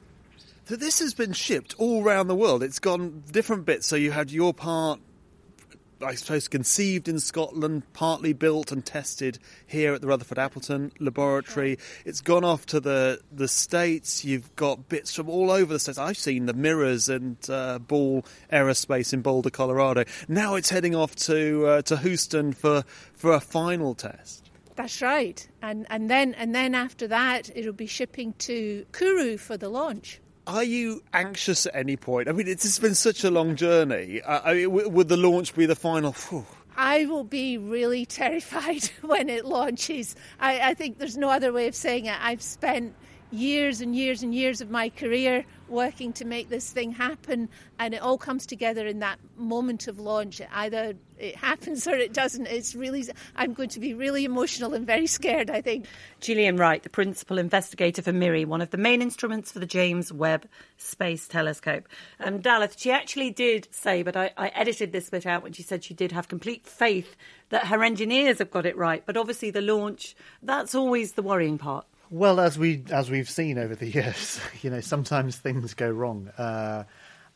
So 0.66 0.76
this 0.76 1.00
has 1.00 1.16
been 1.16 1.34
shipped 1.34 1.74
all 1.80 2.04
around 2.04 2.28
the 2.28 2.36
world. 2.36 2.62
It's 2.62 2.78
gone 2.78 3.24
different 3.32 3.66
bits. 3.66 3.88
So 3.88 3.96
you 3.96 4.12
had 4.12 4.30
your 4.30 4.54
part, 4.54 5.00
I 6.02 6.16
suppose, 6.16 6.48
conceived 6.48 7.08
in 7.08 7.20
Scotland, 7.20 7.84
partly 7.94 8.34
built 8.34 8.72
and 8.72 8.86
tested 8.86 9.40
here 9.66 9.94
at 9.94 10.02
the 10.02 10.08
Rutherford 10.08 10.38
Appleton 10.38 10.92
Laboratory. 11.00 11.78
It's 12.06 12.22
gone 12.22 12.44
off 12.44 12.66
to 12.68 12.80
the 12.80 13.22
the 13.32 13.48
states. 13.48 14.26
You've 14.26 14.56
got 14.56 14.90
bits 14.90 15.14
from 15.14 15.30
all 15.30 15.52
over 15.52 15.74
the 15.74 15.80
states. 15.80 15.98
I've 15.98 16.18
seen 16.18 16.46
the 16.46 16.54
mirrors 16.54 17.10
and 17.10 17.38
uh, 17.50 17.80
Ball 17.80 18.26
Aerospace 18.52 19.14
in 19.14 19.22
Boulder, 19.22 19.50
Colorado. 19.50 20.04
Now 20.28 20.56
it's 20.56 20.70
heading 20.70 20.96
off 20.96 21.16
to 21.16 21.66
uh, 21.66 21.82
to 21.84 21.98
Houston 21.98 22.54
for 22.54 22.84
for 23.14 23.34
a 23.34 23.40
final 23.40 23.96
test. 23.96 24.50
That's 24.76 25.02
right. 25.02 25.48
And 25.62 25.88
and 25.90 26.10
then 26.10 26.34
and 26.34 26.54
then 26.54 26.76
after 26.76 27.08
that 27.08 27.50
it'll 27.56 27.74
be 27.74 27.88
shipping 27.88 28.34
to 28.40 28.86
Kourou 28.92 29.40
for 29.40 29.58
the 29.58 29.70
launch. 29.70 30.20
Are 30.48 30.64
you 30.64 31.02
anxious 31.14 31.66
at 31.66 31.76
any 31.76 31.98
point? 31.98 32.30
I 32.30 32.32
mean, 32.32 32.48
it's 32.48 32.78
been 32.78 32.96
such 32.96 33.24
a 33.24 33.32
long 33.32 33.56
journey. 33.56 34.22
Uh, 34.22 34.42
I 34.44 34.54
mean, 34.54 34.64
w- 34.66 34.90
would 34.90 35.08
the 35.10 35.18
launch 35.18 35.56
be 35.56 35.66
the 35.66 35.76
final? 35.76 36.14
Phew. 36.14 36.46
I 36.78 37.06
will 37.06 37.24
be 37.24 37.58
really 37.58 38.06
terrified 38.22 38.84
when 39.02 39.30
it 39.30 39.46
launches. 39.46 40.16
I, 40.40 40.72
I 40.72 40.74
think 40.74 41.00
there's 41.00 41.18
no 41.18 41.30
other 41.30 41.52
way 41.52 41.68
of 41.68 41.76
saying 41.76 42.06
it. 42.06 42.16
I've 42.22 42.42
spent 42.44 42.94
years 43.32 43.82
and 43.82 43.96
years 43.96 44.22
and 44.24 44.34
years 44.34 44.62
of 44.62 44.70
my 44.70 44.90
career 44.90 45.46
working 45.68 46.14
to 46.14 46.26
make 46.26 46.50
this 46.50 46.72
thing 46.72 46.92
happen, 46.92 47.50
and 47.80 47.94
it 47.94 48.02
all 48.02 48.18
comes 48.18 48.46
together 48.46 48.86
in 48.86 49.00
that 49.00 49.20
moment 49.38 49.88
of 49.88 50.00
launch. 50.00 50.42
Either 50.54 50.94
it 51.18 51.36
happens 51.36 51.88
or 51.88 51.96
it 51.96 52.14
doesn't. 52.14 52.48
It's 52.48 52.76
really, 52.76 53.06
I'm 53.36 53.54
going 53.54 53.70
to 53.70 53.80
be 53.80 53.94
really 53.94 54.26
emotional 54.26 54.74
and 54.74 54.86
very 54.86 55.08
scared, 55.08 55.50
I 55.50 55.62
think. 55.62 55.86
Gillian 56.20 56.58
Wright, 56.58 56.84
the 56.84 56.90
principal 56.90 57.38
investigator 57.38 58.02
for 58.02 58.12
MIRI, 58.12 58.46
one 58.46 58.62
of 58.62 58.70
the 58.72 58.78
main 58.78 59.02
instruments 59.02 59.52
for 59.52 59.60
the 59.60 59.66
James 59.66 60.12
Webb 60.12 60.48
Space 60.78 61.28
Telescope. 61.28 61.88
Um, 62.20 62.40
Dallas, 62.40 62.76
she 62.78 62.92
actually 62.92 63.32
did 63.32 63.68
say, 63.72 64.04
but 64.04 64.16
I, 64.16 64.32
I 64.38 64.48
edited 64.50 64.92
this 64.92 65.10
bit 65.10 65.26
out 65.26 65.44
when 65.44 65.54
she 65.54 65.64
said 65.64 65.84
she 65.84 65.94
did 65.94 66.12
have 66.12 66.28
complete 66.28 66.66
faith 66.66 67.16
that 67.50 67.68
her 67.68 67.84
engineers 67.84 68.40
have 68.40 68.52
got 68.52 68.66
it 68.66 68.78
right. 68.78 69.04
But 69.06 69.18
obviously, 69.18 69.52
the 69.52 69.62
launch, 69.62 70.16
that's 70.42 70.76
always 70.76 71.14
the 71.14 71.22
worrying 71.22 71.58
part. 71.58 71.86
Well, 72.10 72.40
as 72.40 72.58
we 72.58 72.84
as 72.92 73.10
we've 73.10 73.30
seen 73.30 73.58
over 73.58 73.76
the 73.76 73.88
years, 73.92 74.40
you 74.62 74.70
know, 74.70 74.82
sometimes 74.82 75.38
things 75.38 75.74
go 75.74 75.90
wrong. 75.90 76.30
Uh, 76.38 76.84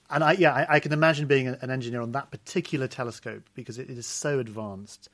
And 0.10 0.24
I, 0.24 0.34
yeah, 0.34 0.54
I, 0.54 0.76
I 0.78 0.80
can 0.82 0.94
imagine 0.94 1.28
being 1.28 1.48
an 1.48 1.72
engineer 1.72 2.02
on 2.02 2.14
that 2.14 2.32
particular 2.32 2.88
telescope 2.88 3.44
because 3.56 3.80
it, 3.80 3.90
it 3.90 3.98
is 3.98 4.08
so 4.08 4.40
advanced. 4.40 5.10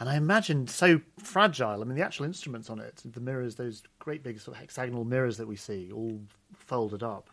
And 0.00 0.08
I 0.08 0.16
imagine 0.16 0.66
so 0.68 1.00
fragile. 1.18 1.82
I 1.82 1.84
mean, 1.84 1.96
the 1.96 2.04
actual 2.04 2.26
instruments 2.26 2.70
on 2.70 2.80
it, 2.80 3.02
the 3.04 3.20
mirrors, 3.20 3.56
those 3.56 3.82
great 4.00 4.22
big 4.24 4.40
sort 4.40 4.56
of 4.56 4.60
hexagonal 4.62 5.04
mirrors 5.04 5.38
that 5.38 5.48
we 5.48 5.56
see, 5.56 5.92
all 5.92 6.20
folded 6.56 7.02
up. 7.04 7.30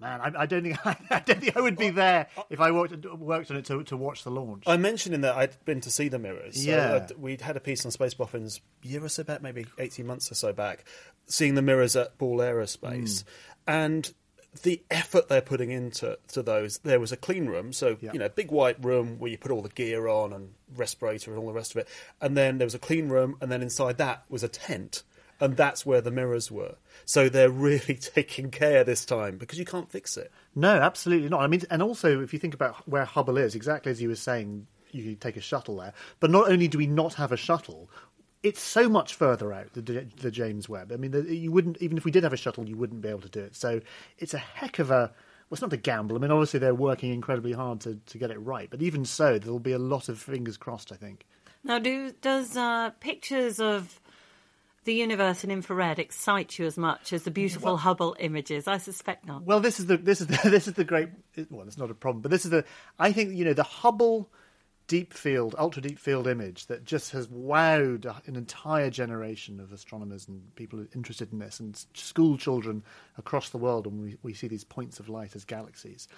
Man, 0.00 0.20
I, 0.20 0.42
I 0.42 0.46
don't 0.46 0.62
think 0.62 0.78
I, 0.86 1.20
don't 1.24 1.40
think 1.40 1.56
I 1.56 1.60
would 1.60 1.76
be 1.76 1.90
there 1.90 2.26
if 2.48 2.60
I 2.60 2.70
worked, 2.70 3.04
worked 3.04 3.50
on 3.50 3.58
it 3.58 3.66
to, 3.66 3.82
to 3.84 3.96
watch 3.96 4.24
the 4.24 4.30
launch. 4.30 4.64
I 4.66 4.76
mentioned 4.76 5.14
in 5.14 5.20
that 5.22 5.36
I'd 5.36 5.64
been 5.64 5.80
to 5.82 5.90
see 5.90 6.08
the 6.08 6.18
mirrors. 6.18 6.64
Yeah. 6.66 6.92
uh, 6.92 7.08
we'd 7.18 7.40
had 7.42 7.56
a 7.56 7.60
piece 7.60 7.84
on 7.84 7.90
Space 7.90 8.14
Boffins 8.14 8.60
a 8.84 8.88
year 8.88 9.04
or 9.04 9.08
so 9.08 9.24
back, 9.24 9.42
maybe 9.42 9.66
18 9.78 10.06
months 10.06 10.30
or 10.32 10.34
so 10.34 10.52
back, 10.52 10.84
seeing 11.26 11.54
the 11.54 11.62
mirrors 11.62 11.96
at 11.96 12.16
Ball 12.18 12.38
Aerospace. 12.38 13.24
And 13.66 14.12
the 14.62 14.82
effort 14.90 15.28
they're 15.28 15.40
putting 15.40 15.70
into 15.70 16.18
to 16.28 16.42
those, 16.42 16.78
there 16.78 16.98
was 16.98 17.12
a 17.12 17.16
clean 17.16 17.46
room, 17.46 17.72
so, 17.72 17.96
Yeah. 18.00 18.12
you 18.12 18.18
know, 18.18 18.28
big 18.28 18.50
white 18.50 18.82
room 18.84 19.18
where 19.18 19.30
you 19.30 19.38
put 19.38 19.52
all 19.52 19.62
the 19.62 19.68
gear 19.68 20.08
on 20.08 20.32
and 20.32 20.54
respirator 20.74 21.30
and 21.30 21.38
all 21.38 21.46
the 21.46 21.52
rest 21.52 21.70
of 21.72 21.76
it. 21.76 21.88
And 22.20 22.36
then 22.36 22.58
there 22.58 22.66
was 22.66 22.74
a 22.74 22.78
clean 22.80 23.08
room, 23.10 23.36
and 23.40 23.52
then 23.52 23.62
inside 23.62 23.98
that 23.98 24.24
was 24.28 24.42
a 24.42 24.48
tent. 24.48 25.02
And 25.40 25.56
that's 25.56 25.86
where 25.86 26.00
the 26.00 26.10
mirrors 26.10 26.50
were. 26.50 26.76
So 27.04 27.28
they're 27.28 27.50
really 27.50 27.94
taking 28.00 28.50
care 28.50 28.84
this 28.84 29.04
time 29.04 29.38
because 29.38 29.58
you 29.58 29.64
can't 29.64 29.90
fix 29.90 30.16
it. 30.16 30.30
No, 30.54 30.76
absolutely 30.76 31.28
not. 31.28 31.40
I 31.40 31.46
mean, 31.46 31.62
and 31.70 31.82
also 31.82 32.20
if 32.20 32.32
you 32.32 32.38
think 32.38 32.54
about 32.54 32.88
where 32.88 33.04
Hubble 33.04 33.38
is, 33.38 33.54
exactly 33.54 33.90
as 33.90 34.02
you 34.02 34.08
were 34.08 34.16
saying, 34.16 34.66
you 34.92 35.14
take 35.14 35.36
a 35.36 35.40
shuttle 35.40 35.76
there. 35.76 35.94
But 36.18 36.30
not 36.30 36.50
only 36.50 36.68
do 36.68 36.78
we 36.78 36.86
not 36.86 37.14
have 37.14 37.32
a 37.32 37.36
shuttle, 37.36 37.90
it's 38.42 38.60
so 38.60 38.88
much 38.88 39.14
further 39.14 39.52
out 39.52 39.72
the, 39.74 40.06
the 40.16 40.30
James 40.30 40.68
Webb. 40.68 40.92
I 40.92 40.96
mean, 40.96 41.10
the, 41.10 41.34
you 41.34 41.52
wouldn't 41.52 41.78
even 41.80 41.96
if 41.96 42.04
we 42.04 42.10
did 42.10 42.24
have 42.24 42.32
a 42.32 42.38
shuttle, 42.38 42.68
you 42.68 42.76
wouldn't 42.76 43.02
be 43.02 43.08
able 43.08 43.20
to 43.20 43.28
do 43.28 43.40
it. 43.40 43.56
So 43.56 43.80
it's 44.18 44.34
a 44.34 44.38
heck 44.38 44.78
of 44.78 44.90
a. 44.90 45.12
Well, 45.48 45.56
it's 45.56 45.62
not 45.62 45.72
a 45.72 45.78
gamble. 45.78 46.14
I 46.14 46.20
mean, 46.20 46.30
obviously 46.30 46.60
they're 46.60 46.74
working 46.74 47.12
incredibly 47.12 47.52
hard 47.52 47.80
to, 47.80 47.96
to 48.06 48.18
get 48.18 48.30
it 48.30 48.38
right, 48.38 48.70
but 48.70 48.82
even 48.82 49.04
so, 49.04 49.36
there'll 49.36 49.58
be 49.58 49.72
a 49.72 49.80
lot 49.80 50.08
of 50.08 50.18
fingers 50.18 50.56
crossed. 50.56 50.92
I 50.92 50.96
think. 50.96 51.26
Now, 51.64 51.78
do 51.78 52.12
does 52.22 52.56
uh, 52.56 52.90
pictures 53.00 53.60
of 53.60 54.00
the 54.84 54.94
universe 54.94 55.44
in 55.44 55.50
infrared 55.50 55.98
excite 55.98 56.58
you 56.58 56.66
as 56.66 56.78
much 56.78 57.12
as 57.12 57.24
the 57.24 57.30
beautiful 57.30 57.76
Hubble 57.76 58.16
images? 58.18 58.66
I 58.66 58.78
suspect 58.78 59.26
not. 59.26 59.42
Well, 59.44 59.60
this 59.60 59.78
is 59.78 59.86
the 59.86 59.96
this 59.96 60.20
is 60.20 60.26
the, 60.26 60.40
this 60.50 60.68
is 60.68 60.74
the 60.74 60.84
great. 60.84 61.08
Well, 61.50 61.66
it's 61.66 61.78
not 61.78 61.90
a 61.90 61.94
problem, 61.94 62.22
but 62.22 62.30
this 62.30 62.44
is 62.44 62.50
the. 62.50 62.64
I 62.98 63.12
think 63.12 63.34
you 63.34 63.44
know 63.44 63.52
the 63.52 63.62
Hubble 63.62 64.30
deep 64.86 65.14
field, 65.14 65.54
ultra 65.56 65.80
deep 65.80 66.00
field 66.00 66.26
image 66.26 66.66
that 66.66 66.84
just 66.84 67.12
has 67.12 67.28
wowed 67.28 68.12
an 68.26 68.34
entire 68.34 68.90
generation 68.90 69.60
of 69.60 69.72
astronomers 69.72 70.26
and 70.26 70.42
people 70.56 70.84
interested 70.94 71.32
in 71.32 71.38
this, 71.38 71.60
and 71.60 71.84
school 71.94 72.36
children 72.36 72.82
across 73.16 73.50
the 73.50 73.58
world. 73.58 73.86
And 73.86 74.00
we 74.00 74.16
we 74.22 74.34
see 74.34 74.48
these 74.48 74.64
points 74.64 74.98
of 74.98 75.08
light 75.08 75.36
as 75.36 75.44
galaxies. 75.44 76.08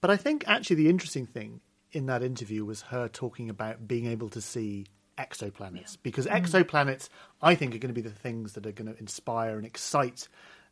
But 0.00 0.10
I 0.10 0.16
think 0.16 0.44
actually 0.46 0.76
the 0.76 0.90
interesting 0.90 1.26
thing 1.26 1.60
in 1.92 2.06
that 2.06 2.22
interview 2.22 2.64
was 2.64 2.82
her 2.82 3.08
talking 3.08 3.50
about 3.50 3.88
being 3.88 4.06
able 4.06 4.28
to 4.28 4.40
see 4.40 4.86
exoplanets. 5.20 5.96
Because 6.02 6.26
exoplanets 6.26 7.08
i 7.42 7.54
think 7.54 7.74
are 7.74 7.78
going 7.78 7.94
to 7.94 8.00
be 8.00 8.08
the 8.08 8.10
things 8.10 8.52
that 8.54 8.66
are 8.66 8.72
going 8.72 8.92
to 8.92 8.98
inspire 8.98 9.56
and 9.56 9.66
excite 9.66 10.28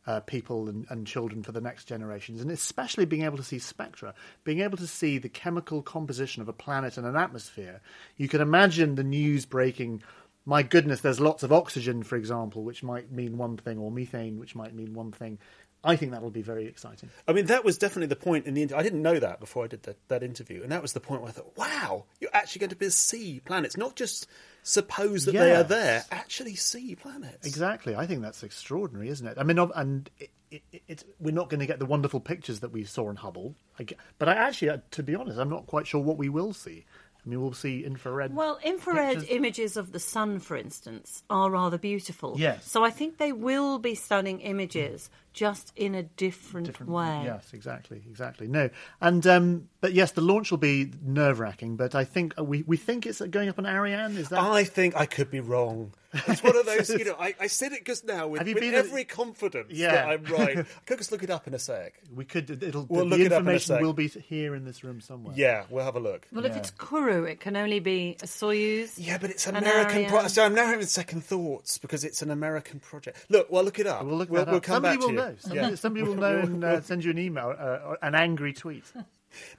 uh, 0.07 0.19
people 0.21 0.69
and, 0.69 0.85
and 0.89 1.05
children 1.05 1.43
for 1.43 1.51
the 1.51 1.61
next 1.61 1.85
generations 1.85 2.41
and 2.41 2.49
especially 2.49 3.05
being 3.05 3.23
able 3.23 3.37
to 3.37 3.43
see 3.43 3.59
spectra. 3.59 4.13
Being 4.43 4.61
able 4.61 4.77
to 4.77 4.87
see 4.87 5.17
the 5.17 5.29
chemical 5.29 5.81
composition 5.81 6.41
of 6.41 6.49
a 6.49 6.53
planet 6.53 6.97
and 6.97 7.05
an 7.05 7.15
atmosphere. 7.15 7.81
You 8.17 8.27
can 8.27 8.41
imagine 8.41 8.95
the 8.95 9.03
news 9.03 9.45
breaking 9.45 10.01
my 10.45 10.63
goodness 10.63 11.01
there's 11.01 11.19
lots 11.19 11.43
of 11.43 11.51
oxygen 11.51 12.01
for 12.01 12.15
example 12.15 12.63
which 12.63 12.81
might 12.81 13.11
mean 13.11 13.37
one 13.37 13.57
thing 13.57 13.77
or 13.77 13.91
methane 13.91 14.39
which 14.39 14.55
might 14.55 14.73
mean 14.73 14.93
one 14.93 15.11
thing 15.11 15.37
i 15.83 15.95
think 15.95 16.11
that 16.11 16.21
will 16.21 16.29
be 16.29 16.41
very 16.41 16.65
exciting 16.65 17.09
I 17.29 17.33
mean, 17.33 17.45
that 17.45 17.63
was 17.63 17.77
definitely 17.77 18.07
the 18.07 18.15
point 18.15 18.47
in 18.47 18.55
the 18.55 18.63
interview. 18.63 18.79
I 18.79 18.83
didn't 18.83 19.03
know 19.03 19.19
that 19.19 19.39
before 19.39 19.63
I 19.63 19.67
did 19.67 19.83
that, 19.83 19.97
that 20.07 20.23
interview. 20.23 20.63
And 20.63 20.71
that 20.71 20.81
was 20.81 20.93
the 20.93 20.99
point 20.99 21.21
where 21.21 21.29
I 21.29 21.31
thought, 21.31 21.55
wow, 21.55 22.05
you're 22.19 22.31
actually 22.33 22.61
going 22.61 22.69
to 22.71 22.75
be 22.75 22.89
see 22.89 23.39
planets. 23.45 23.77
Not 23.77 23.95
just 23.95 24.25
suppose 24.63 25.25
that 25.25 25.33
they 25.33 25.55
are 25.55 25.63
there, 25.63 26.03
actually 26.11 26.55
see 26.55 26.95
planets. 26.95 27.45
Exactly. 27.45 27.95
I 27.95 28.07
think 28.07 28.23
that's 28.23 28.41
extraordinary, 28.41 29.09
isn't 29.09 29.27
it? 29.27 29.37
I 29.37 29.43
mean, 29.43 29.59
and 29.59 30.09
it, 30.17 30.31
it, 30.49 30.63
it, 30.71 30.81
it's, 30.87 31.03
we're 31.19 31.33
not 31.33 31.49
going 31.49 31.59
to 31.59 31.67
get 31.67 31.77
the 31.77 31.85
wonderful 31.85 32.19
pictures 32.19 32.61
that 32.61 32.71
we 32.71 32.83
saw 32.83 33.09
in 33.09 33.15
Hubble. 33.17 33.53
I 33.77 33.83
ge- 33.83 33.97
but 34.17 34.27
I 34.27 34.33
actually, 34.33 34.71
uh, 34.71 34.77
to 34.91 35.03
be 35.03 35.13
honest, 35.13 35.37
I'm 35.37 35.49
not 35.49 35.67
quite 35.67 35.85
sure 35.85 36.01
what 36.01 36.17
we 36.17 36.29
will 36.29 36.53
see. 36.53 36.85
I 37.25 37.29
mean, 37.29 37.41
we'll 37.41 37.53
see 37.53 37.83
infrared. 37.83 38.33
Well, 38.33 38.59
infrared 38.63 39.19
pictures. 39.19 39.35
images 39.35 39.77
of 39.77 39.91
the 39.91 39.99
sun, 39.99 40.39
for 40.39 40.55
instance, 40.55 41.23
are 41.29 41.51
rather 41.51 41.77
beautiful. 41.77 42.35
Yes. 42.37 42.65
So 42.65 42.83
I 42.83 42.91
think 42.91 43.17
they 43.17 43.33
will 43.33 43.77
be 43.77 43.93
stunning 43.93 44.39
images, 44.39 45.09
just 45.33 45.71
in 45.75 45.95
a 45.95 46.03
different, 46.03 46.67
different 46.67 46.91
way. 46.91 47.21
Yes, 47.25 47.51
exactly, 47.53 48.01
exactly. 48.09 48.47
No, 48.47 48.69
and 49.01 49.25
um, 49.27 49.69
but 49.81 49.93
yes, 49.93 50.11
the 50.11 50.21
launch 50.21 50.51
will 50.51 50.57
be 50.57 50.91
nerve 51.03 51.39
wracking. 51.39 51.75
But 51.75 51.95
I 51.95 52.03
think 52.03 52.33
uh, 52.39 52.43
we 52.43 52.63
we 52.63 52.77
think 52.77 53.05
it's 53.05 53.21
going 53.21 53.49
up 53.49 53.59
on 53.59 53.65
Ariane. 53.65 54.17
Is 54.17 54.29
that? 54.29 54.39
I 54.39 54.63
think 54.63 54.95
I 54.95 55.05
could 55.05 55.29
be 55.31 55.39
wrong. 55.39 55.93
It's 56.11 56.41
one 56.41 56.57
of 56.57 56.65
those, 56.65 56.89
you 56.89 57.05
know, 57.05 57.15
I, 57.19 57.35
I 57.39 57.45
said 57.45 57.71
it 57.71 57.85
just 57.85 58.03
now 58.03 58.27
with, 58.27 58.39
Have 58.39 58.47
you 58.47 58.55
with 58.55 58.63
been 58.63 58.73
at- 58.73 58.85
every 58.85 59.03
confidence 59.03 59.67
Yeah. 59.69 59.91
that 59.91 60.07
I'm 60.09 60.23
right. 60.23 60.57
I 60.59 60.65
could 60.87 60.97
just 60.97 61.11
look 61.11 61.21
it 61.21 61.29
up 61.29 61.45
in 61.45 61.53
a 61.53 61.59
sec. 61.59 61.93
we 62.15 62.25
could. 62.25 62.63
It'll. 62.63 62.87
We'll 62.89 63.01
the 63.07 63.11
look 63.11 63.19
it 63.19 63.31
up 63.31 63.43
in 63.43 63.47
information 63.49 63.79
will 63.83 63.93
be 63.93 64.07
here 64.07 64.55
in 64.55 64.65
this 64.65 64.83
room 64.83 65.01
somewhere. 65.01 65.35
Yeah, 65.37 65.65
we'll 65.69 65.85
have 65.85 65.95
a 65.95 65.99
look. 65.99 66.25
Well, 66.33 66.45
if 66.45 66.55
it's 66.55 66.71
Kourou, 66.71 67.29
it 67.29 67.39
can 67.39 67.55
only 67.55 67.79
be 67.79 68.17
a 68.23 68.25
Soyuz. 68.25 68.93
Yeah, 68.97 69.19
but 69.19 69.29
it's 69.29 69.45
American. 69.45 70.05
Pro- 70.07 70.27
so 70.27 70.43
I'm 70.43 70.55
now 70.55 70.65
having 70.65 70.87
second 70.87 71.23
thoughts 71.23 71.77
because 71.77 72.03
it's 72.03 72.23
an 72.23 72.31
American 72.31 72.79
project. 72.79 73.25
Look, 73.29 73.51
well, 73.51 73.63
look 73.63 73.77
it 73.77 73.85
up. 73.85 74.03
We'll 74.03 74.17
look 74.17 74.31
we'll, 74.31 74.45
that 74.45 74.47
we'll 74.51 74.57
up. 74.57 74.63
come 74.63 74.75
somebody 74.77 74.97
back 74.97 75.01
will 75.01 75.07
to 75.09 75.13
you. 75.13 75.19
know. 75.19 75.28
Somebody, 75.37 75.69
Yeah. 75.69 75.75
somebody 75.75 76.05
will 76.05 76.15
know 76.15 76.39
and 76.39 76.63
uh, 76.63 76.81
send 76.81 77.03
you 77.03 77.11
an 77.11 77.17
email, 77.19 77.55
uh, 77.57 77.95
an 78.01 78.15
angry 78.15 78.53
tweet. 78.53 78.83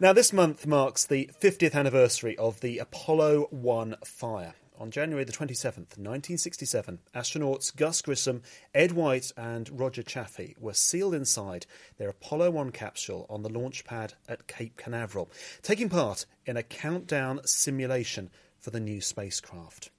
Now, 0.01 0.13
this 0.13 0.33
month 0.33 0.67
marks 0.67 1.05
the 1.07 1.31
50th 1.41 1.75
anniversary 1.75 2.37
of 2.39 2.61
the 2.61 2.79
Apollo 2.79 3.47
1 3.51 3.97
fire. 4.05 4.55
On 4.81 4.91
January 4.91 5.25
the 5.25 5.33
27th, 5.33 5.99
1967, 5.99 7.01
astronauts 7.15 7.77
Gus 7.77 8.01
Grissom, 8.01 8.43
Ed 8.75 8.93
White, 8.93 9.31
and 9.37 9.69
Roger 9.79 10.03
Chaffee 10.03 10.57
were 10.59 10.73
sealed 10.73 11.15
inside 11.15 11.67
their 11.99 12.09
Apollo 12.09 12.51
1 12.53 12.73
capsule 12.73 13.27
on 13.29 13.43
the 13.43 13.51
launch 13.51 13.85
pad 13.85 14.15
at 14.27 14.47
Cape 14.47 14.79
Canaveral, 14.79 15.31
taking 15.61 15.91
part 15.91 16.25
in 16.47 16.57
a 16.57 16.63
countdown 16.63 17.41
simulation 17.45 18.31
for 18.59 18.71
the 18.71 18.81
new 18.81 19.03
spacecraft. 19.03 19.91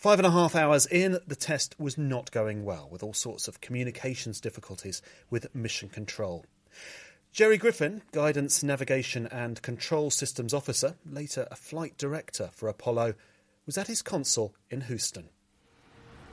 Five 0.00 0.18
and 0.18 0.26
a 0.26 0.30
half 0.30 0.56
hours 0.56 0.86
in, 0.86 1.18
the 1.26 1.36
test 1.36 1.78
was 1.78 1.98
not 1.98 2.30
going 2.30 2.64
well, 2.64 2.88
with 2.90 3.02
all 3.02 3.12
sorts 3.12 3.48
of 3.48 3.60
communications 3.60 4.40
difficulties 4.40 5.02
with 5.28 5.54
mission 5.54 5.90
control. 5.90 6.46
Jerry 7.32 7.58
Griffin, 7.58 8.00
Guidance, 8.10 8.62
Navigation 8.62 9.26
and 9.26 9.60
Control 9.60 10.10
Systems 10.10 10.54
Officer, 10.54 10.94
later 11.04 11.46
a 11.50 11.54
flight 11.54 11.98
director 11.98 12.48
for 12.54 12.70
Apollo, 12.70 13.12
was 13.66 13.76
at 13.76 13.88
his 13.88 14.00
console 14.00 14.54
in 14.70 14.80
Houston. 14.80 15.28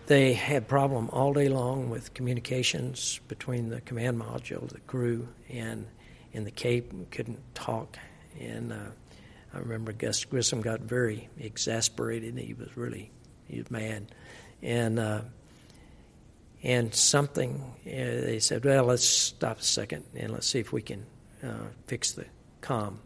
They 0.06 0.32
had 0.32 0.70
problem 0.70 1.10
all 1.12 1.34
day 1.34 1.50
long 1.50 1.90
with 1.90 2.14
communications 2.14 3.20
between 3.28 3.68
the 3.68 3.82
command 3.82 4.18
module, 4.18 4.70
the 4.70 4.80
crew, 4.80 5.28
and 5.50 5.88
in 6.32 6.46
the 6.46 6.52
Cape. 6.52 6.94
We 6.94 7.04
couldn't 7.04 7.54
talk, 7.54 7.98
and 8.40 8.72
uh, 8.72 8.92
I 9.54 9.58
remember 9.60 9.92
Gus 9.92 10.24
Grissom 10.24 10.62
got 10.62 10.80
very 10.80 11.28
exasperated. 11.38 12.38
He 12.38 12.54
was 12.54 12.78
really 12.78 13.12
he 13.48 13.64
mad, 13.70 14.08
and 14.62 15.00
uh, 15.00 15.22
and 16.64 16.94
something 16.94 17.62
uh, 17.86 17.90
they 17.90 18.40
said, 18.40 18.66
well, 18.66 18.86
let's 18.86 19.06
stop 19.06 19.60
a 19.60 19.64
second 19.64 20.04
and 20.16 20.32
let's 20.32 20.48
see 20.48 20.60
if 20.60 20.74
we 20.74 20.82
can 20.82 21.06
uh, 21.44 21.68
fix 21.86 22.14
the 22.14 22.26
comm. 22.62 22.98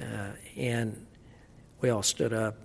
Uh, 0.00 0.30
and 0.56 1.06
we 1.80 1.90
all 1.90 2.02
stood 2.02 2.32
up, 2.32 2.56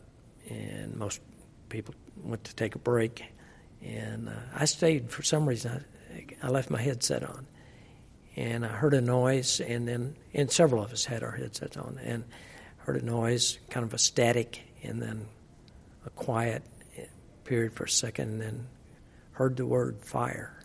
and 0.49 0.95
most 0.95 1.21
people 1.69 1.93
went 2.23 2.43
to 2.45 2.55
take 2.55 2.75
a 2.75 2.79
break. 2.79 3.23
And 3.85 4.29
uh, 4.29 4.33
I 4.55 4.65
stayed 4.65 5.11
for 5.11 5.21
some 5.21 5.47
reason. 5.47 5.85
I, 6.13 6.25
I 6.41 6.49
left 6.49 6.69
my 6.69 6.81
headset 6.81 7.23
on, 7.23 7.45
and 8.35 8.65
I 8.65 8.69
heard 8.69 8.93
a 8.93 9.01
noise, 9.01 9.59
and 9.59 9.87
then 9.87 10.15
and 10.33 10.49
several 10.51 10.83
of 10.83 10.91
us 10.91 11.05
had 11.05 11.21
our 11.21 11.31
headsets 11.31 11.77
on, 11.77 11.99
and 12.03 12.23
heard 12.77 13.01
a 13.01 13.05
noise, 13.05 13.59
kind 13.69 13.85
of 13.85 13.93
a 13.93 13.99
static, 13.99 14.63
and 14.81 15.01
then 15.01 15.27
a 16.05 16.09
quiet 16.11 16.63
period 17.49 17.73
for 17.73 17.85
a 17.85 17.89
second, 17.89 18.29
and 18.29 18.41
then 18.41 18.67
heard 19.31 19.57
the 19.57 19.65
word 19.65 19.97
fire, 20.03 20.55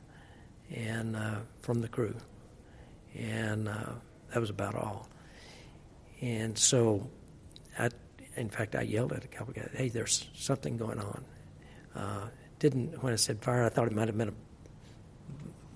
and 0.71 1.17
uh, 1.17 1.37
from 1.62 1.81
the 1.81 1.88
crew, 1.88 2.14
and 3.14 3.67
uh, 3.69 3.93
that 4.33 4.38
was 4.38 4.50
about 4.50 4.75
all. 4.75 5.09
And 6.21 6.57
so, 6.59 7.09
I, 7.79 7.88
in 8.37 8.50
fact, 8.50 8.76
I 8.76 8.83
yelled 8.83 9.14
at 9.14 9.25
a 9.25 9.29
couple 9.29 9.53
of 9.53 9.57
guys, 9.57 9.71
"Hey, 9.75 9.88
there's 9.88 10.29
something 10.35 10.76
going 10.76 11.00
on." 11.00 11.25
Uh, 11.97 12.29
didn't 12.59 13.03
when 13.03 13.14
I 13.14 13.17
said 13.17 13.41
fire, 13.43 13.64
I 13.64 13.71
thought 13.71 13.87
it 13.87 13.95
might 13.95 14.09
have 14.09 14.19
been 14.19 14.35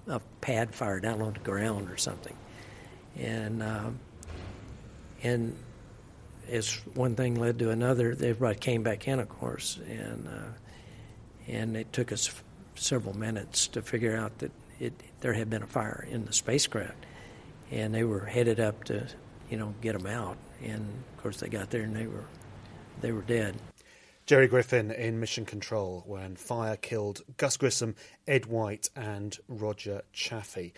a, 0.08 0.16
a 0.16 0.20
pad 0.42 0.74
fire 0.74 1.00
down 1.00 1.22
on 1.22 1.32
the 1.32 1.40
ground 1.40 1.90
or 1.90 1.96
something, 1.96 2.36
and 3.16 3.62
uh, 3.62 3.90
and 5.22 5.56
as 6.50 6.74
one 6.94 7.14
thing 7.14 7.34
led 7.34 7.58
to 7.60 7.70
another, 7.70 8.10
everybody 8.10 8.58
came 8.58 8.82
back 8.82 9.08
in, 9.08 9.20
of 9.20 9.28
course, 9.30 9.78
and 9.88 10.28
uh, 10.28 10.67
and 11.48 11.76
it 11.76 11.92
took 11.92 12.12
us 12.12 12.30
several 12.74 13.16
minutes 13.16 13.68
to 13.68 13.82
figure 13.82 14.16
out 14.16 14.38
that 14.38 14.52
it, 14.78 14.92
there 15.20 15.32
had 15.32 15.50
been 15.50 15.62
a 15.62 15.66
fire 15.66 16.06
in 16.10 16.24
the 16.24 16.32
spacecraft, 16.32 17.06
and 17.70 17.94
they 17.94 18.04
were 18.04 18.24
headed 18.24 18.60
up 18.60 18.84
to 18.84 19.08
you 19.50 19.56
know, 19.56 19.74
get 19.80 19.92
them 19.94 20.06
out. 20.06 20.36
And 20.62 20.80
of 21.16 21.22
course, 21.22 21.40
they 21.40 21.48
got 21.48 21.70
there 21.70 21.82
and 21.82 21.94
they 21.94 22.06
were 22.06 22.24
they 23.00 23.12
were 23.12 23.22
dead. 23.22 23.56
Jerry 24.26 24.46
Griffin 24.46 24.90
in 24.90 25.20
Mission 25.20 25.46
Control 25.46 26.02
when 26.06 26.36
fire 26.36 26.76
killed 26.76 27.22
Gus 27.38 27.56
Grissom, 27.56 27.94
Ed 28.26 28.46
White, 28.46 28.90
and 28.94 29.38
Roger 29.48 30.02
Chaffee. 30.12 30.74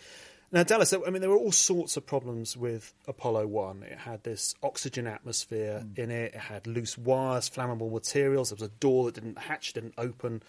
Now, 0.52 0.64
Dallas, 0.64 0.92
I 0.92 1.10
mean, 1.10 1.20
there 1.20 1.30
were 1.30 1.36
all 1.36 1.52
sorts 1.52 1.96
of 1.96 2.04
problems 2.04 2.56
with 2.56 2.92
Apollo 3.06 3.46
1. 3.46 3.84
It 3.84 3.98
had 3.98 4.24
this 4.24 4.54
oxygen 4.62 5.06
atmosphere 5.06 5.84
mm. 5.84 5.98
in 5.98 6.10
it, 6.10 6.34
it 6.34 6.40
had 6.40 6.66
loose 6.66 6.98
wires, 6.98 7.48
flammable 7.48 7.92
materials, 7.92 8.50
there 8.50 8.56
was 8.56 8.62
a 8.62 8.80
door 8.80 9.04
that 9.06 9.14
didn't 9.14 9.38
hatch, 9.38 9.72
didn't 9.74 9.94
open 9.96 10.42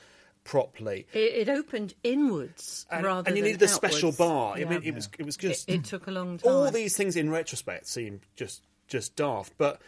properly. 0.44 1.06
It, 1.14 1.48
it 1.48 1.50
opened 1.50 1.94
inwards 2.04 2.86
And, 2.90 3.06
rather 3.06 3.30
and 3.30 3.38
you 3.38 3.44
needed 3.44 3.62
a 3.62 3.68
special 3.68 4.10
outwards. 4.10 4.18
bar. 4.18 4.54
I 4.56 4.64
mean, 4.66 4.82
it 4.84 4.96
was 4.96 5.10
it 5.20 5.26
was 5.26 5.38
just 5.38 5.70
It, 5.70 5.74
it 5.76 5.84
took 5.84 6.08
a 6.08 6.12
long 6.12 6.38
time. 6.38 6.52
all 6.52 6.72
these 6.72 6.98
things 6.98 7.16
in 7.16 7.30
retrospect 7.30 7.88
seem 7.88 8.22
just 8.36 8.64
just 8.88 9.16
daft, 9.16 9.54
but 9.58 9.82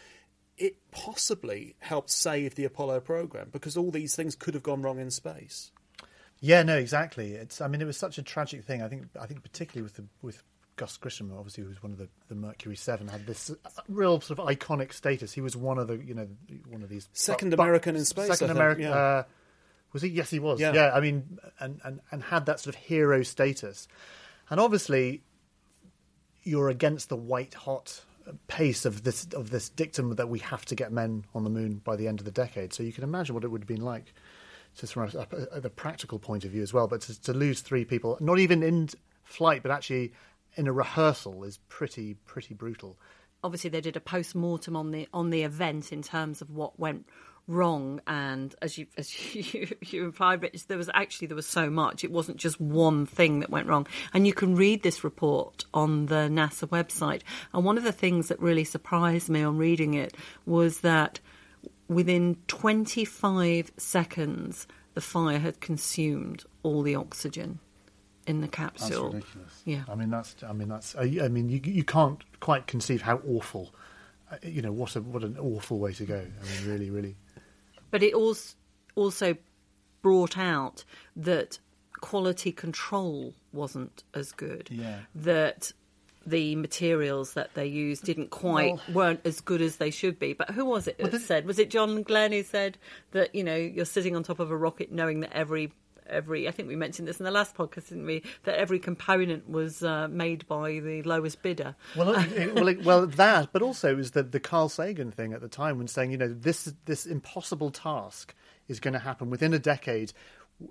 it 0.56 0.76
possibly 0.92 1.74
helped 1.80 2.10
save 2.10 2.54
the 2.54 2.64
Apollo 2.64 3.00
program 3.00 3.48
because 3.50 3.76
all 3.76 3.90
these 3.90 4.14
things 4.14 4.34
could 4.36 4.54
have 4.54 4.62
gone 4.62 4.82
wrong 4.82 5.00
in 5.00 5.10
space. 5.10 5.72
Yeah, 6.44 6.62
no, 6.62 6.76
exactly. 6.76 7.32
It's. 7.32 7.60
I 7.62 7.68
mean, 7.68 7.80
it 7.80 7.86
was 7.86 7.96
such 7.96 8.18
a 8.18 8.22
tragic 8.22 8.64
thing. 8.64 8.82
I 8.82 8.88
think. 8.88 9.06
I 9.18 9.26
think 9.26 9.42
particularly 9.42 9.82
with 9.82 9.94
the 9.94 10.04
with 10.20 10.42
Gus 10.76 10.96
Grissom, 10.98 11.32
obviously, 11.36 11.62
who 11.64 11.70
was 11.70 11.82
one 11.82 11.92
of 11.92 11.98
the, 11.98 12.08
the 12.28 12.34
Mercury 12.34 12.76
Seven, 12.76 13.08
had 13.08 13.26
this 13.26 13.50
uh, 13.50 13.70
real 13.88 14.20
sort 14.20 14.38
of 14.38 14.46
iconic 14.46 14.92
status. 14.92 15.32
He 15.32 15.40
was 15.40 15.56
one 15.56 15.78
of 15.78 15.88
the, 15.88 15.96
you 15.96 16.12
know, 16.14 16.28
one 16.68 16.82
of 16.82 16.90
these 16.90 17.08
Second 17.14 17.50
bu- 17.50 17.56
bu- 17.56 17.62
American 17.62 17.96
in 17.96 18.04
space, 18.04 18.26
Second 18.26 18.50
American. 18.50 18.84
yeah. 18.84 18.90
Uh, 18.94 19.22
was 19.94 20.02
he? 20.02 20.08
Yes, 20.10 20.28
he 20.28 20.38
was. 20.38 20.60
Yeah. 20.60 20.74
Yeah. 20.74 20.90
I 20.92 21.00
mean, 21.00 21.38
and, 21.60 21.80
and 21.82 22.00
and 22.10 22.22
had 22.22 22.44
that 22.46 22.60
sort 22.60 22.76
of 22.76 22.82
hero 22.82 23.22
status, 23.22 23.88
and 24.50 24.60
obviously, 24.60 25.22
you're 26.42 26.68
against 26.68 27.08
the 27.08 27.16
white 27.16 27.54
hot 27.54 28.02
pace 28.48 28.84
of 28.84 29.02
this 29.02 29.26
of 29.34 29.50
this 29.50 29.68
dictum 29.68 30.16
that 30.16 30.28
we 30.28 30.40
have 30.40 30.64
to 30.66 30.74
get 30.74 30.92
men 30.92 31.24
on 31.34 31.44
the 31.44 31.50
moon 31.50 31.80
by 31.84 31.96
the 31.96 32.08
end 32.08 32.18
of 32.20 32.24
the 32.24 32.30
decade. 32.32 32.72
So 32.74 32.82
you 32.82 32.92
can 32.92 33.04
imagine 33.04 33.34
what 33.34 33.44
it 33.44 33.48
would 33.48 33.62
have 33.62 33.68
been 33.68 33.82
like, 33.84 34.12
just 34.76 34.92
from 34.92 35.10
a, 35.52 35.60
the 35.60 35.70
practical 35.70 36.18
point 36.18 36.44
of 36.44 36.50
view 36.50 36.62
as 36.62 36.72
well. 36.72 36.86
But 36.88 37.02
to, 37.02 37.20
to 37.22 37.32
lose 37.32 37.60
three 37.60 37.84
people, 37.84 38.16
not 38.20 38.38
even 38.38 38.62
in 38.62 38.88
flight, 39.22 39.62
but 39.62 39.70
actually 39.70 40.12
in 40.56 40.66
a 40.66 40.72
rehearsal, 40.72 41.44
is 41.44 41.58
pretty 41.68 42.14
pretty 42.26 42.54
brutal. 42.54 42.96
obviously 43.42 43.70
they 43.70 43.80
did 43.80 43.96
a 43.96 44.00
post 44.00 44.34
mortem 44.34 44.74
on 44.74 44.90
the 44.90 45.06
on 45.12 45.30
the 45.30 45.42
event 45.42 45.92
in 45.92 46.02
terms 46.02 46.40
of 46.40 46.50
what 46.50 46.78
went 46.80 47.06
wrong 47.46 48.00
and 48.06 48.54
as 48.62 48.78
you 48.78 48.86
as 48.96 49.34
you, 49.54 49.68
you 49.82 50.04
implied 50.04 50.42
Rich, 50.42 50.66
there 50.66 50.78
was 50.78 50.90
actually 50.94 51.28
there 51.28 51.36
was 51.36 51.46
so 51.46 51.68
much 51.68 52.02
it 52.02 52.10
wasn't 52.10 52.38
just 52.38 52.58
one 52.60 53.04
thing 53.04 53.40
that 53.40 53.50
went 53.50 53.66
wrong 53.66 53.86
and 54.14 54.26
you 54.26 54.32
can 54.32 54.56
read 54.56 54.82
this 54.82 55.04
report 55.04 55.64
on 55.74 56.06
the 56.06 56.28
NASA 56.30 56.66
website 56.68 57.20
and 57.52 57.64
one 57.64 57.76
of 57.76 57.84
the 57.84 57.92
things 57.92 58.28
that 58.28 58.40
really 58.40 58.64
surprised 58.64 59.28
me 59.28 59.42
on 59.42 59.58
reading 59.58 59.92
it 59.94 60.16
was 60.46 60.80
that 60.80 61.20
within 61.88 62.36
25 62.48 63.72
seconds 63.76 64.66
the 64.94 65.00
fire 65.00 65.38
had 65.38 65.60
consumed 65.60 66.44
all 66.62 66.82
the 66.82 66.94
oxygen 66.94 67.58
in 68.26 68.40
the 68.40 68.46
That's 68.46 68.56
capsule 68.56 69.10
ridiculous. 69.12 69.62
yeah 69.64 69.82
I 69.88 69.94
mean 69.94 70.10
that's. 70.10 70.34
I 70.42 70.52
mean 70.52 70.68
that's. 70.68 70.94
I 70.96 71.02
I 71.22 71.28
mean 71.28 71.48
you 71.48 71.60
you 71.62 71.84
can't 71.84 72.22
quite 72.40 72.66
conceive 72.66 73.02
how 73.02 73.20
awful. 73.28 73.74
uh, 74.30 74.36
You 74.42 74.62
know 74.62 74.72
what 74.72 74.96
a 74.96 75.02
what 75.02 75.22
an 75.24 75.36
awful 75.38 75.78
way 75.78 75.92
to 75.94 76.04
go. 76.04 76.16
I 76.16 76.44
mean 76.60 76.70
really 76.70 76.90
really. 76.90 77.16
but 77.90 78.02
it 78.02 78.14
also 78.14 78.54
also 78.94 79.36
brought 80.00 80.38
out 80.38 80.84
that 81.16 81.58
quality 82.00 82.52
control 82.52 83.34
wasn't 83.52 84.04
as 84.14 84.32
good. 84.32 84.68
Yeah. 84.70 85.00
That 85.14 85.72
the 86.26 86.56
materials 86.56 87.34
that 87.34 87.54
they 87.54 87.66
used 87.66 88.04
didn't 88.04 88.30
quite 88.30 88.72
Well- 88.74 88.82
weren't 88.92 89.20
as 89.24 89.40
good 89.40 89.60
as 89.62 89.76
they 89.76 89.90
should 89.90 90.18
be. 90.18 90.32
But 90.32 90.50
who 90.50 90.64
was 90.64 90.86
it 90.88 90.98
that 90.98 91.20
said? 91.20 91.46
Was 91.46 91.58
it 91.58 91.70
John 91.70 92.02
Glenn 92.02 92.32
who 92.32 92.42
said 92.42 92.78
that 93.12 93.34
you 93.34 93.44
know 93.44 93.56
you're 93.56 93.84
sitting 93.84 94.16
on 94.16 94.22
top 94.22 94.38
of 94.40 94.50
a 94.50 94.56
rocket 94.56 94.90
knowing 94.92 95.20
that 95.20 95.32
every 95.32 95.72
every 96.06 96.46
I 96.46 96.50
think 96.50 96.68
we 96.68 96.76
mentioned 96.76 97.08
this 97.08 97.18
in 97.18 97.24
the 97.24 97.30
last 97.30 97.54
podcast, 97.56 97.88
didn't 97.88 98.04
we? 98.06 98.22
That 98.44 98.56
every 98.58 98.78
component 98.78 99.48
was 99.48 99.82
uh, 99.82 100.06
made 100.08 100.46
by 100.46 100.78
the 100.80 101.02
lowest 101.02 101.42
bidder. 101.42 101.74
Well, 101.96 102.14
it, 102.14 102.32
it- 102.32 102.54
well, 102.54 102.68
it, 102.68 102.84
well, 102.84 103.06
that, 103.06 103.52
but 103.52 103.62
also 103.62 103.92
it 103.92 103.96
was 103.96 104.10
the 104.10 104.22
the 104.22 104.40
Carl 104.40 104.68
Sagan 104.68 105.10
thing 105.10 105.32
at 105.32 105.40
the 105.40 105.48
time 105.48 105.78
when 105.78 105.88
saying, 105.88 106.10
you 106.10 106.18
know, 106.18 106.28
this 106.28 106.72
this 106.84 107.06
impossible 107.06 107.70
task 107.70 108.34
is 108.68 108.80
going 108.80 108.92
to 108.94 108.98
happen 109.00 109.30
within 109.30 109.52
a 109.54 109.58
decade. 109.58 110.12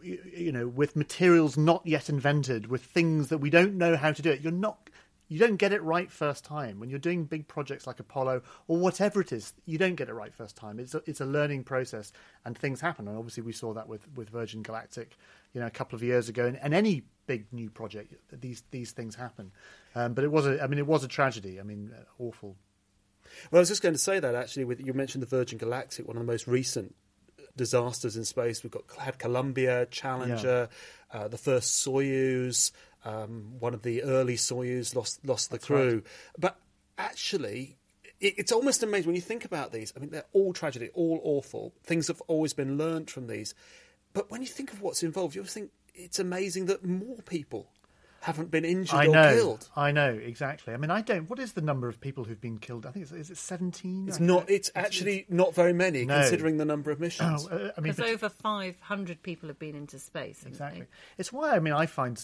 You 0.02 0.52
know, 0.54 0.68
with 0.68 0.96
materials 0.96 1.58
not 1.58 1.86
yet 1.86 2.10
invented, 2.10 2.68
with 2.68 2.82
things 2.84 3.28
that 3.28 3.40
we 3.40 3.50
don't 3.50 3.76
know 3.76 3.98
how 3.98 4.14
to 4.14 4.22
do 4.22 4.32
it. 4.32 4.40
You're 4.40 4.54
not, 4.54 4.83
you 5.34 5.40
don't 5.40 5.56
get 5.56 5.74
it 5.74 5.82
right 5.82 6.12
first 6.12 6.46
time 6.46 6.80
when 6.80 6.92
you're 6.92 7.00
doing 7.00 7.26
big 7.26 7.48
projects 7.48 7.88
like 7.88 8.00
Apollo 8.00 8.44
or 8.68 8.78
whatever 8.78 9.20
it 9.20 9.32
is. 9.32 9.52
You 9.66 9.80
don't 9.80 9.96
get 9.96 10.08
it 10.08 10.14
right 10.14 10.32
first 10.32 10.56
time. 10.56 10.80
It's 10.80 10.94
a, 10.94 11.02
it's 11.08 11.22
a 11.22 11.26
learning 11.26 11.64
process, 11.64 12.14
and 12.46 12.56
things 12.56 12.80
happen. 12.80 13.08
And 13.08 13.18
obviously, 13.18 13.42
we 13.42 13.52
saw 13.52 13.74
that 13.74 13.88
with 13.88 14.08
with 14.16 14.30
Virgin 14.30 14.62
Galactic, 14.62 15.18
you 15.52 15.60
know, 15.60 15.66
a 15.66 15.72
couple 15.72 15.96
of 15.96 16.04
years 16.04 16.30
ago, 16.30 16.46
and, 16.46 16.60
and 16.62 16.76
any 16.76 17.02
big 17.26 17.52
new 17.52 17.72
project, 17.72 18.14
these 18.32 18.62
these 18.70 18.92
things 18.92 19.16
happen. 19.16 19.52
Um, 19.96 20.14
but 20.14 20.24
it 20.24 20.32
was 20.32 20.46
a, 20.46 20.62
I 20.62 20.68
mean, 20.68 20.78
it 20.78 20.86
was 20.86 21.04
a 21.04 21.08
tragedy. 21.08 21.60
I 21.60 21.64
mean, 21.64 21.92
uh, 21.98 22.04
awful. 22.20 22.56
Well, 23.50 23.58
I 23.58 23.62
was 23.62 23.70
just 23.70 23.82
going 23.82 23.96
to 23.96 24.00
say 24.00 24.20
that 24.20 24.36
actually. 24.36 24.66
With 24.66 24.86
you 24.86 24.94
mentioned 24.94 25.24
the 25.24 25.28
Virgin 25.28 25.58
Galactic, 25.58 26.08
one 26.08 26.16
of 26.16 26.22
the 26.22 26.32
most 26.32 26.46
recent 26.46 26.94
disasters 27.56 28.18
in 28.18 28.26
space. 28.26 28.64
We've 28.64 28.72
got 28.72 28.84
had 29.00 29.20
Columbia, 29.20 29.86
Challenger, 29.92 30.70
uh, 31.12 31.28
the 31.28 31.38
first 31.38 31.86
Soyuz. 31.86 32.72
Um, 33.06 33.56
one 33.60 33.74
of 33.74 33.82
the 33.84 34.02
early 34.04 34.36
Soyuz 34.38 34.96
lost 34.96 35.26
lost 35.26 35.52
the 35.52 35.60
crew, 35.60 36.04
but 36.38 36.58
actually. 36.98 37.78
it- 38.22 38.36
It's 38.38 38.52
almost 38.54 38.82
amazing 38.84 39.08
when 39.08 39.16
you 39.16 39.22
think 39.22 39.44
about 39.44 39.74
these. 39.74 39.92
I 39.96 40.00
mean, 40.00 40.10
they're 40.12 40.24
all 40.32 40.54
tragedy, 40.54 40.90
all 40.94 41.20
awful. 41.24 41.74
Things 41.84 42.08
have 42.08 42.22
always 42.28 42.54
been 42.54 42.78
learnt 42.78 43.10
from 43.12 43.28
these. 43.28 43.54
But 44.14 44.32
when 44.32 44.42
you 44.42 44.48
think 44.48 44.72
of 44.72 44.82
what's 44.82 45.04
involved, 45.04 45.36
you 45.36 45.42
always 45.42 45.54
think 45.54 45.72
it's 45.94 46.20
amazing 46.20 46.68
that 46.68 46.86
more 46.86 47.18
people 47.26 47.68
haven't 48.24 48.50
been 48.52 48.66
injured 48.66 48.96
I 49.00 49.06
or 49.08 49.12
know, 49.14 49.36
killed. 49.36 49.70
I 49.76 49.92
know 49.92 50.10
exactly. 50.14 50.74
I 50.74 50.78
mean, 50.78 50.90
I 50.92 51.02
don't. 51.02 51.30
What 51.30 51.40
is 51.40 51.54
the 51.54 51.62
number 51.62 51.88
of 51.90 52.00
people 52.02 52.24
who've 52.24 52.40
been 52.40 52.58
killed? 52.58 52.86
I 52.86 52.92
think 52.92 53.04
it's 53.04 53.12
is 53.12 53.30
it 53.30 53.38
seventeen? 53.38 54.08
It's 54.08 54.20
not. 54.20 54.50
It's 54.50 54.72
actually 54.76 55.26
not 55.30 55.54
very 55.54 55.74
many, 55.74 56.06
No. 56.06 56.20
considering 56.22 56.58
the 56.58 56.66
number 56.66 56.90
of 56.90 57.00
missions. 57.00 57.48
Oh, 57.52 57.56
uh, 57.56 57.72
I 57.78 57.82
mean, 57.82 57.94
Because 57.94 58.12
over 58.12 58.30
500 58.30 59.22
people 59.22 59.50
have 59.50 59.60
been 59.60 59.76
into 59.76 60.00
space. 60.00 60.46
Exactly. 60.46 60.82
they? 60.82 60.88
It's 61.18 61.32
why 61.34 61.56
I 61.56 61.60
mean 61.60 61.74
I 61.74 61.86
find 61.86 62.22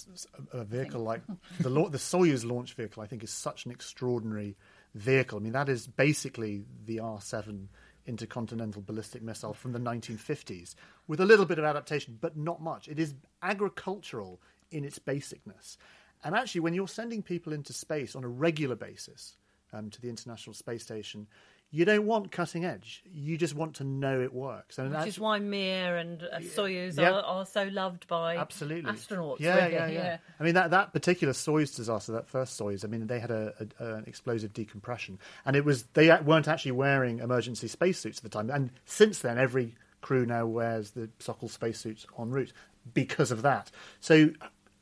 a 0.53 0.63
vehicle 0.63 1.01
like 1.01 1.21
the 1.59 1.69
lau- 1.69 1.89
the 1.89 1.97
Soyuz 1.97 2.45
launch 2.45 2.73
vehicle 2.75 3.03
I 3.03 3.07
think 3.07 3.23
is 3.23 3.31
such 3.31 3.65
an 3.65 3.71
extraordinary 3.71 4.55
vehicle. 4.95 5.38
I 5.38 5.41
mean 5.41 5.53
that 5.53 5.69
is 5.69 5.85
basically 5.88 6.63
the 6.85 6.99
R 7.01 7.19
seven 7.21 7.69
intercontinental 8.07 8.81
ballistic 8.81 9.21
missile 9.21 9.53
from 9.53 9.71
the 9.71 9.79
1950s 9.79 10.73
with 11.07 11.19
a 11.19 11.25
little 11.25 11.45
bit 11.45 11.59
of 11.59 11.65
adaptation, 11.65 12.17
but 12.19 12.35
not 12.35 12.59
much. 12.62 12.88
It 12.88 12.97
is 12.97 13.13
agricultural 13.43 14.39
in 14.71 14.84
its 14.84 14.99
basicness. 14.99 15.77
And 16.23 16.36
actually, 16.36 16.62
when 16.62 16.73
you're 16.73 16.88
sending 16.88 17.21
people 17.23 17.53
into 17.53 17.73
space 17.73 18.15
on 18.15 18.23
a 18.23 18.27
regular 18.27 18.75
basis 18.75 19.38
um, 19.71 19.89
to 19.89 20.01
the 20.01 20.10
International 20.10 20.53
Space 20.53 20.84
Station, 20.84 21.27
you 21.71 21.86
don't 21.86 22.05
want 22.08 22.32
cutting 22.32 22.65
edge. 22.65 23.03
You 23.05 23.38
just 23.38 23.53
want 23.53 23.75
to 23.75 23.84
know 23.84 24.19
it 24.19 24.34
works. 24.34 24.79
And 24.79 24.91
Which 24.93 25.08
is 25.08 25.19
why 25.19 25.38
Mir 25.39 25.97
and 25.97 26.23
uh, 26.23 26.39
Soyuz 26.39 26.97
Yeah. 26.97 27.12
are, 27.12 27.21
are 27.21 27.45
so 27.45 27.65
loved 27.65 28.08
by 28.08 28.38
Absolutely. 28.38 28.91
astronauts. 28.91 29.39
Yeah, 29.39 29.55
really, 29.55 29.73
yeah, 29.73 29.88
yeah, 29.88 30.17
I 30.39 30.43
mean 30.43 30.55
that 30.55 30.71
that 30.71 30.93
particular 30.93 31.32
Soyuz 31.34 31.75
disaster, 31.75 32.12
that 32.13 32.27
first 32.27 32.60
Soyuz. 32.60 32.84
I 32.84 32.88
mean 32.88 33.05
they 33.05 33.19
had 33.19 33.29
a, 33.29 33.53
a, 33.79 33.93
an 33.97 34.05
explosive 34.08 34.51
decompression, 34.51 35.19
and 35.45 35.55
it 35.55 35.63
was 35.63 35.84
they 35.93 36.10
weren't 36.21 36.47
actually 36.47 36.71
wearing 36.71 37.19
emergency 37.19 37.67
spacesuits 37.67 38.17
at 38.17 38.23
the 38.23 38.29
time. 38.29 38.49
And 38.49 38.71
since 38.86 39.19
then, 39.19 39.38
every 39.38 39.75
crew 40.01 40.25
now 40.25 40.47
wears 40.47 40.91
the 40.91 41.10
Sokol 41.19 41.49
spacesuits 41.49 42.08
en 42.17 42.32
route 42.32 42.53
because 42.95 43.29
of 43.32 43.43
that. 43.43 43.69
So, 43.99 44.32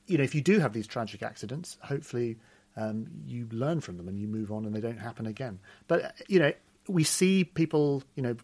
you 0.08 0.18
know, 0.18 0.24
if 0.24 0.34
you 0.36 0.42
do 0.42 0.60
have 0.60 0.74
these 0.74 0.88
tragic 0.88 1.22
accidents, 1.22 1.78
hopefully 1.82 2.38
um, 2.76 3.08
you 3.26 3.48
learn 3.52 3.82
from 3.82 3.98
them 3.98 4.08
and 4.08 4.20
you 4.20 4.28
move 4.28 4.52
on, 4.52 4.66
and 4.66 4.74
they 4.76 4.82
don't 4.82 5.00
happen 5.00 5.26
again. 5.26 5.60
But 5.88 6.04
uh, 6.06 6.10
you 6.28 6.40
know, 6.40 6.54
we 6.88 7.04
see 7.04 7.44
people, 7.44 8.04
you 8.16 8.24
know, 8.24 8.36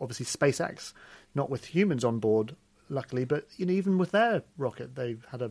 obviously 0.00 0.26
SpaceX, 0.26 0.92
not 1.34 1.50
with 1.50 1.64
humans 1.66 2.04
on 2.04 2.18
board, 2.18 2.56
luckily, 2.88 3.24
but 3.24 3.46
you 3.56 3.64
know, 3.66 3.72
even 3.72 3.98
with 3.98 4.10
their 4.10 4.42
rocket, 4.58 4.94
they've 4.96 5.24
had 5.30 5.40
a, 5.42 5.50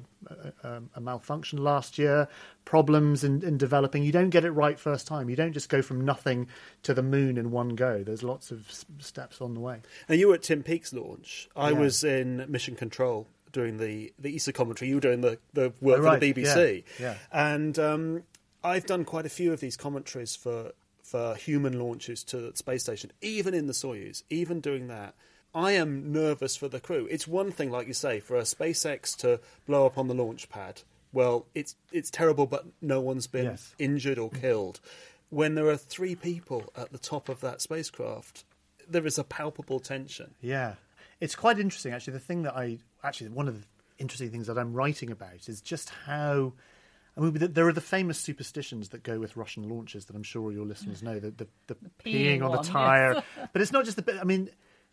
a, 0.64 0.82
a 0.96 1.02
malfunction 1.02 1.64
last 1.64 1.98
year, 1.98 2.28
problems 2.66 3.24
in, 3.24 3.44
in 3.44 3.58
developing. 3.58 4.04
You 4.04 4.12
don't 4.12 4.30
get 4.30 4.46
it 4.46 4.52
right 4.52 4.80
first 4.80 5.08
time. 5.08 5.30
You 5.30 5.36
don't 5.36 5.54
just 5.54 5.70
go 5.70 5.82
from 5.82 6.02
nothing 6.04 6.48
to 6.84 6.94
the 6.94 7.02
moon 7.04 7.38
in 7.38 7.52
one 7.52 7.70
go. 7.70 8.04
There's 8.04 8.22
lots 8.24 8.52
of 8.52 8.70
steps 9.00 9.42
on 9.42 9.54
the 9.54 9.60
way. 9.60 9.82
And 10.10 10.20
you 10.20 10.28
were 10.28 10.36
at 10.36 10.44
Tim 10.44 10.62
Peake's 10.62 10.94
launch. 10.94 11.50
I 11.56 11.72
Yeah. 11.72 11.80
was 11.80 12.04
in 12.04 12.46
Mission 12.50 12.76
Control 12.76 13.28
doing 13.52 13.78
the, 13.78 14.14
the 14.20 14.36
ESA 14.36 14.54
commentary. 14.54 14.90
You 14.90 14.96
were 14.96 15.02
doing 15.02 15.22
the, 15.22 15.38
the 15.54 15.74
work 15.82 16.00
Oh, 16.00 16.14
for 16.14 16.20
the 16.20 16.34
BBC. 16.34 16.84
Yeah, 17.00 17.06
yeah. 17.06 17.16
And 17.32 17.78
um, 17.80 18.24
I've 18.64 18.86
done 18.86 19.06
quite 19.06 19.26
a 19.26 19.30
few 19.30 19.52
of 19.54 19.60
these 19.60 19.76
commentaries 19.78 20.36
for, 20.36 20.72
for 21.04 21.36
human 21.36 21.80
launches 21.80 22.24
to 22.26 22.38
the 22.38 22.56
space 22.56 22.84
station, 22.84 23.12
even 23.22 23.54
in 23.54 23.68
the 23.68 23.74
Soyuz, 23.74 24.24
even 24.30 24.60
doing 24.62 24.88
that. 24.88 25.14
I 25.54 25.74
am 25.74 26.14
nervous 26.14 26.56
for 26.56 26.70
the 26.70 26.80
crew. 26.80 27.08
It's 27.12 27.28
one 27.28 27.52
thing, 27.52 27.72
like 27.72 27.86
you 27.88 27.94
say, 27.94 28.22
for 28.22 28.38
a 28.38 28.44
SpaceX 28.44 29.18
to 29.18 29.40
blow 29.68 29.86
up 29.86 29.98
on 29.98 30.08
the 30.08 30.14
launch 30.14 30.50
pad. 30.50 30.82
Well, 31.14 31.46
it's 31.54 31.76
it's 31.92 32.10
terrible, 32.10 32.46
but 32.48 32.66
no 32.82 33.02
one's 33.02 33.28
been 33.28 33.44
Yes. 33.46 33.76
injured 33.78 34.18
or 34.18 34.30
killed. 34.30 34.80
when 35.30 35.56
there 35.56 35.68
are 35.68 35.76
three 35.76 36.16
people 36.16 36.72
at 36.76 36.92
the 36.94 36.98
top 36.98 37.28
of 37.28 37.42
that 37.42 37.60
spacecraft, 37.62 38.46
there 38.88 39.06
is 39.06 39.18
a 39.18 39.24
palpable 39.26 39.80
tension. 39.82 40.36
Yeah, 40.42 40.76
it's 41.22 41.36
quite 41.36 41.60
interesting 41.60 41.94
actually. 41.94 42.14
The 42.14 42.20
thing 42.20 42.44
that 42.44 42.58
I 42.58 42.80
actually 43.04 43.30
one 43.30 43.48
of 43.48 43.62
the 43.62 43.68
interesting 43.98 44.32
things 44.32 44.48
that 44.48 44.58
I'm 44.58 44.74
writing 44.74 45.12
about 45.12 45.48
is 45.48 45.62
just 45.62 45.90
how. 46.06 46.54
I 47.16 47.20
mean, 47.20 47.34
there 47.54 47.68
are 47.68 47.74
the 47.74 47.82
famous 47.82 48.18
superstitions 48.18 48.90
that 48.90 49.04
go 49.04 49.20
with 49.20 49.36
Russian 49.36 49.68
launches 49.68 50.06
that 50.06 50.16
I'm 50.16 50.24
sure 50.24 50.54
your 50.54 50.66
listeners 50.66 51.04
know. 51.04 51.20
The, 51.20 51.32
the, 51.32 51.48
the, 51.68 51.76
peeing 52.06 52.40
peeing 52.40 52.42
on 52.42 52.52
one, 52.52 52.58
the 52.60 52.64
tire, 52.64 53.14
yes. 53.16 53.24
but 53.54 53.62
it's 53.62 53.74
not 53.74 53.84
just 53.84 53.98
the. 53.98 54.02
bit- 54.02 54.20
I 54.20 54.24
mean, 54.24 54.50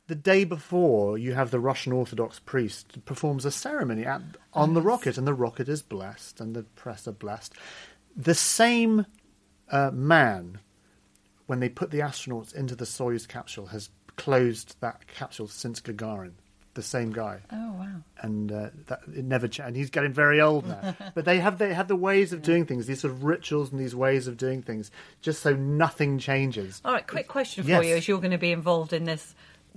the 0.09 0.17
day 0.17 0.45
before, 0.45 1.17
you 1.17 1.35
have 1.35 1.51
the 1.53 1.61
Russian 1.61 1.93
Orthodox 1.93 2.41
priest 2.41 3.05
performs 3.05 3.45
a 3.45 3.53
ceremony 3.53 4.05
at, 4.05 4.21
on 4.53 4.75
the 4.75 4.83
rocket, 4.83 5.17
and 5.17 5.29
the 5.29 5.35
rocket 5.35 5.69
is 5.69 5.81
blessed, 5.81 6.41
and 6.41 6.57
the 6.57 6.65
press 6.65 7.07
are 7.07 7.13
blessed. 7.13 7.55
The 8.17 8.35
same 8.35 9.07
uh, 9.71 9.93
man, 9.93 10.59
when 11.47 11.61
they 11.61 11.69
put 11.69 11.93
the 11.93 12.01
astronauts 12.01 12.53
into 12.53 12.75
the 12.75 12.85
Soyuz 12.85 13.29
capsule, 13.29 13.67
has 13.67 13.91
closed 14.19 14.77
that 14.81 15.07
capsule 15.07 15.49
since 15.49 15.81
Gagarin. 15.81 16.33
The 16.75 16.83
same 16.83 17.11
guy, 17.11 17.41
Oh 17.51 17.73
wow. 17.73 17.89
and 18.21 18.53
uh, 18.53 18.69
that 18.87 19.01
it 19.13 19.25
never 19.25 19.49
changed. 19.49 19.67
And 19.67 19.77
he's 19.77 19.91
getting 19.91 20.13
very 20.13 20.41
old 20.41 20.69
now. 20.69 20.95
but 21.15 21.25
they 21.25 21.41
have 21.41 21.59
they 21.59 21.75
have 21.75 21.89
the 21.89 21.97
ways 21.97 22.33
of 22.33 22.41
doing 22.41 22.67
things, 22.67 22.87
these 22.87 23.01
sort 23.01 23.13
of 23.15 23.25
rituals 23.25 23.73
and 23.73 23.81
these 23.81 23.97
ways 23.97 24.29
of 24.29 24.37
doing 24.37 24.63
things, 24.63 24.93
just 25.21 25.43
so 25.43 25.57
nothing 25.57 26.21
changes. 26.21 26.81
All 26.85 26.93
right, 26.93 27.05
quick 27.05 27.27
question 27.27 27.65
for 27.65 27.71
Yes. 27.71 27.85
you, 27.85 27.97
as 27.97 28.07
you're 28.07 28.19
going 28.21 28.31
to 28.31 28.39
be 28.39 28.53
involved 28.53 28.93
in 28.93 29.05
this, 29.05 29.35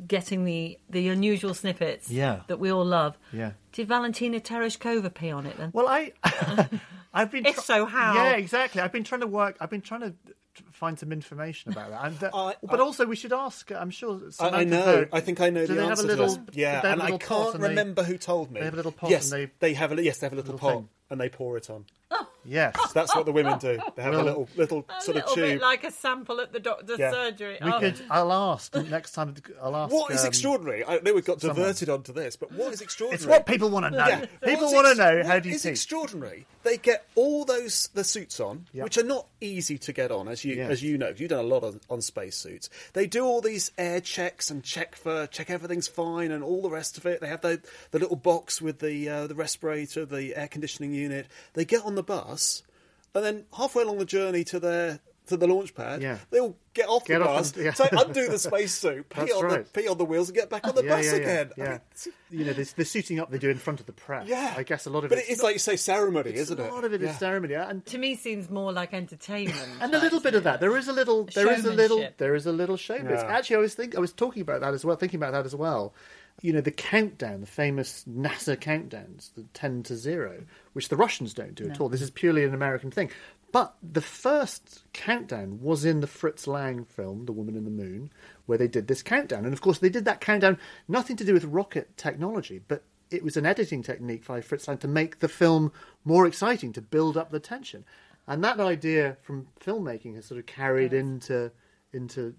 getting 0.07 0.45
the 0.45 0.77
the 0.91 1.09
unusual 1.09 1.55
snippets 1.55 2.07
Yeah. 2.11 2.41
that 2.45 2.59
we 2.59 2.71
all 2.71 2.85
love. 2.85 3.17
Yeah. 3.33 3.53
Did 3.71 3.87
Valentina 3.87 4.39
Tereshkova 4.39 5.11
pee 5.11 5.31
on 5.31 5.47
it 5.47 5.57
then? 5.57 5.71
Well, 5.73 5.87
I, 5.87 6.11
I've 7.13 7.31
been. 7.31 7.47
If 7.47 7.59
so, 7.61 7.85
how? 7.87 8.13
Yeah, 8.13 8.33
exactly. 8.33 8.81
I've 8.81 8.91
been 8.91 9.05
trying 9.05 9.21
to 9.21 9.27
work. 9.27 9.57
I've 9.59 9.71
been 9.71 9.81
trying 9.81 10.01
to 10.01 10.13
find 10.71 10.97
some 10.99 11.11
information 11.11 11.71
about 11.71 11.89
that. 11.91 12.05
And, 12.05 12.23
uh, 12.23 12.29
I- 12.33 12.55
but 12.63 12.79
I- 12.79 12.83
also, 12.83 13.05
we 13.05 13.15
should 13.15 13.33
ask. 13.33 13.71
I'm 13.71 13.89
sure. 13.91 14.19
I, 14.39 14.49
I 14.49 14.63
know. 14.63 14.83
Vogt, 15.01 15.09
I 15.13 15.19
think 15.19 15.41
I 15.41 15.49
know 15.49 15.61
do 15.65 15.73
the 15.73 15.81
they 15.81 15.87
answer 15.87 16.01
have 16.07 16.19
a 16.19 16.21
little? 16.23 16.35
to 16.35 16.41
this. 16.47 16.55
Yeah, 16.55 16.81
and 16.85 17.01
a 17.01 17.03
I 17.03 17.05
little 17.11 17.19
pot 17.19 17.27
can't 17.27 17.55
and 17.55 17.63
they- 17.63 17.69
remember 17.69 18.03
who 18.03 18.17
told 18.17 18.51
me. 18.51 18.59
they 18.59 18.65
have 18.65 18.73
a 18.73 18.77
little 18.77 18.91
pot 18.91 19.09
Yes, 19.09 19.31
and 19.31 19.43
they- 19.43 19.51
they 19.59 19.73
have 19.75 19.91
a 19.91 20.03
yes, 20.03 20.17
they 20.19 20.25
have 20.25 20.33
a 20.33 20.35
little, 20.35 20.53
Little 20.53 20.69
pot 20.69 20.77
thing. 20.79 20.89
and 21.09 21.19
they 21.21 21.29
pour 21.29 21.57
it 21.57 21.69
on. 21.69 21.85
Yes. 22.43 22.75
That's 22.93 23.15
what 23.15 23.25
the 23.25 23.31
women 23.31 23.59
do. 23.59 23.79
They 23.95 24.01
have 24.01 24.13
a 24.13 24.23
little 24.23 24.49
little 24.55 24.85
A 24.89 25.01
sort 25.01 25.17
of 25.17 25.23
little 25.23 25.35
tube. 25.35 25.45
bit 25.45 25.61
like 25.61 25.83
a 25.83 25.91
sample 25.91 26.41
at 26.41 26.51
the 26.51 26.59
doctor's 26.59 26.97
Yeah. 26.99 27.11
surgery. 27.11 27.57
We 27.61 27.71
Oh. 27.71 27.79
could. 27.79 28.01
I'll 28.09 28.31
ask 28.33 28.73
next 28.75 29.11
time. 29.11 29.35
I'll 29.61 29.75
ask. 29.75 29.93
What 29.93 30.11
is 30.11 30.21
um, 30.21 30.27
extraordinary? 30.27 30.83
I 30.85 30.99
know 30.99 31.13
we've 31.13 31.25
got 31.25 31.41
someone. 31.41 31.57
diverted 31.57 31.89
onto 31.89 32.13
this, 32.13 32.35
but 32.35 32.51
what 32.51 32.73
is 32.73 32.81
extraordinary? 32.81 33.15
It's 33.17 33.25
what 33.27 33.45
people 33.45 33.69
want 33.69 33.85
to 33.85 33.91
know. 33.91 34.07
Yeah. 34.07 34.25
People 34.43 34.63
What's 34.65 34.73
want 34.73 34.85
to 34.87 34.91
ex- 34.91 34.97
know 34.97 35.23
how 35.31 35.39
do 35.39 35.49
you 35.49 35.55
is 35.55 35.63
think. 35.63 35.73
extraordinary? 35.75 36.45
They 36.63 36.77
get 36.77 37.05
all 37.15 37.45
those 37.45 37.89
the 37.93 38.03
suits 38.03 38.39
on, 38.39 38.67
Yeah. 38.73 38.83
which 38.83 38.97
are 38.97 39.03
not 39.03 39.27
easy 39.39 39.77
to 39.79 39.93
get 39.93 40.11
on, 40.11 40.27
as 40.27 40.43
you 40.45 40.55
Yeah. 40.55 40.67
as 40.67 40.81
you 40.83 40.97
know. 40.97 41.11
'cause 41.11 41.19
You've 41.19 41.29
done 41.29 41.39
a 41.45 41.47
lot 41.47 41.63
on, 41.63 41.79
on 41.89 42.01
space 42.01 42.35
suits. 42.37 42.69
They 42.93 43.05
do 43.07 43.25
all 43.25 43.41
these 43.41 43.71
air 43.77 43.99
checks 44.01 44.49
and 44.49 44.63
check 44.63 44.95
for 44.95 45.27
check 45.27 45.49
everything's 45.49 45.87
fine 45.87 46.31
and 46.31 46.43
all 46.43 46.61
the 46.61 46.69
rest 46.69 46.97
of 46.97 47.05
it. 47.05 47.21
They 47.21 47.27
have 47.27 47.41
the 47.41 47.61
the 47.91 47.99
little 47.99 48.15
box 48.15 48.61
with 48.61 48.79
the 48.79 49.09
uh, 49.09 49.27
the 49.27 49.35
respirator, 49.35 50.05
the 50.05 50.35
air 50.35 50.47
conditioning 50.47 50.93
unit. 50.93 51.27
They 51.53 51.65
get 51.65 51.83
on 51.83 51.95
the 51.95 52.03
bus, 52.03 52.30
and 53.13 53.23
then 53.25 53.45
halfway 53.57 53.83
along 53.83 53.97
the 53.99 54.05
journey 54.05 54.43
to 54.45 54.59
their 54.59 54.99
to 55.27 55.37
the 55.37 55.47
launch 55.47 55.73
pad, 55.75 56.01
Yeah. 56.01 56.17
they 56.29 56.39
all 56.39 56.57
get 56.73 56.89
off 56.89 57.05
Get 57.05 57.19
the 57.19 57.25
off 57.29 57.37
bus, 57.37 57.53
and- 57.55 57.65
yeah. 57.65 57.73
say 57.73 57.87
undo 57.91 58.27
the 58.27 58.39
spacesuit, 58.39 59.07
pee 59.09 59.21
That's 59.21 59.33
on 59.33 59.43
right. 59.45 59.63
the 59.73 59.81
pee 59.81 59.87
on 59.87 59.97
the 59.97 60.03
wheels, 60.03 60.27
and 60.29 60.35
get 60.37 60.49
back 60.49 60.67
on 60.67 60.75
the 60.75 60.83
yeah, 60.83 60.89
bus 60.95 61.05
yeah, 61.05 61.11
again. 61.13 61.51
Yeah, 61.55 61.63
I 61.63 61.67
yeah. 61.67 61.77
mean, 62.31 62.39
you 62.39 62.45
know, 62.45 62.53
the, 62.53 62.73
the 62.75 62.83
suiting 62.83 63.19
up 63.19 63.29
they 63.29 63.37
do 63.37 63.49
in 63.49 63.57
front 63.57 63.79
of 63.79 63.85
the 63.85 63.93
press. 63.93 64.27
Yeah, 64.27 64.53
I 64.57 64.63
guess 64.63 64.87
a 64.87 64.89
lot 64.89 65.03
of 65.05 65.09
but 65.09 65.19
it's 65.19 65.29
it's 65.29 65.43
like 65.43 65.53
you 65.53 65.59
say 65.59 65.75
ceremony, 65.77 66.33
isn't 66.33 66.59
it? 66.59 66.69
A 66.69 66.73
lot 66.73 66.83
of 66.83 66.93
it 66.93 67.01
is 67.01 67.09
Yeah. 67.11 67.17
ceremony, 67.17 67.53
and 67.53 67.85
To 67.85 67.97
me, 67.97 68.15
seems 68.15 68.49
more 68.49 68.73
like 68.73 68.93
entertainment. 68.93 69.69
and 69.79 69.93
a 69.93 69.99
little 69.99 70.19
bit 70.19 70.33
of 70.35 70.43
that. 70.43 70.59
There 70.59 70.75
is 70.75 70.87
a 70.89 70.93
little. 70.93 71.25
There 71.25 71.51
is 71.51 71.63
a 71.65 71.71
little. 71.71 72.05
There 72.17 72.35
is 72.35 72.45
a 72.47 72.51
little 72.51 72.75
showbiz. 72.75 73.09
Yeah. 73.11 73.23
Actually, 73.27 73.57
I 73.57 73.59
was 73.59 73.75
think 73.75 73.95
I 73.95 73.99
was 73.99 74.11
talking 74.11 74.41
about 74.41 74.61
that 74.61 74.73
as 74.73 74.83
well. 74.83 74.95
Thinking 74.97 75.19
about 75.19 75.31
that 75.33 75.45
as 75.45 75.55
well. 75.55 75.93
You 76.41 76.53
know, 76.53 76.61
the 76.61 76.71
countdown, 76.71 77.41
the 77.41 77.47
famous 77.47 78.03
NASA 78.09 78.57
countdowns, 78.57 79.33
the 79.35 79.43
ten 79.53 79.83
to 79.83 79.95
zero, 79.95 80.43
which 80.73 80.89
the 80.89 80.95
Russians 80.95 81.33
don't 81.33 81.55
do 81.55 81.69
at 81.69 81.79
all. 81.79 81.89
This 81.89 82.01
is 82.01 82.09
purely 82.09 82.43
an 82.43 82.53
American 82.53 82.89
thing. 82.89 83.11
But 83.51 83.75
the 83.83 84.01
first 84.01 84.83
countdown 84.93 85.59
was 85.61 85.83
in 85.83 85.99
the 85.99 86.07
Fritz 86.07 86.47
Lang 86.47 86.85
film, 86.85 87.25
The 87.25 87.33
Woman 87.33 87.55
in 87.55 87.65
the 87.65 87.69
Moon, 87.69 88.11
where 88.45 88.57
they 88.57 88.67
did 88.67 88.87
this 88.87 89.03
countdown. 89.03 89.43
And 89.43 89.53
of 89.53 89.61
course, 89.61 89.79
they 89.79 89.89
did 89.89 90.05
that 90.05 90.21
countdown 90.21 90.57
nothing 90.87 91.17
to 91.17 91.25
do 91.25 91.33
with 91.33 91.43
rocket 91.43 91.97
technology, 91.97 92.61
but 92.65 92.83
it 93.09 93.23
was 93.23 93.35
an 93.35 93.45
editing 93.45 93.83
technique 93.83 94.25
by 94.25 94.39
Fritz 94.39 94.67
Lang 94.67 94.77
to 94.79 94.87
make 94.87 95.19
the 95.19 95.27
film 95.27 95.73
more 96.05 96.25
exciting, 96.25 96.71
to 96.73 96.81
build 96.81 97.17
up 97.17 97.29
the 97.29 97.41
tension. 97.41 97.83
And 98.25 98.43
that 98.43 98.59
idea 98.59 99.17
from 99.21 99.47
filmmaking 99.59 100.15
has 100.15 100.25
sort 100.25 100.39
of 100.39 100.45
carried 100.45 100.93
into 100.93 101.51
into 101.91 102.33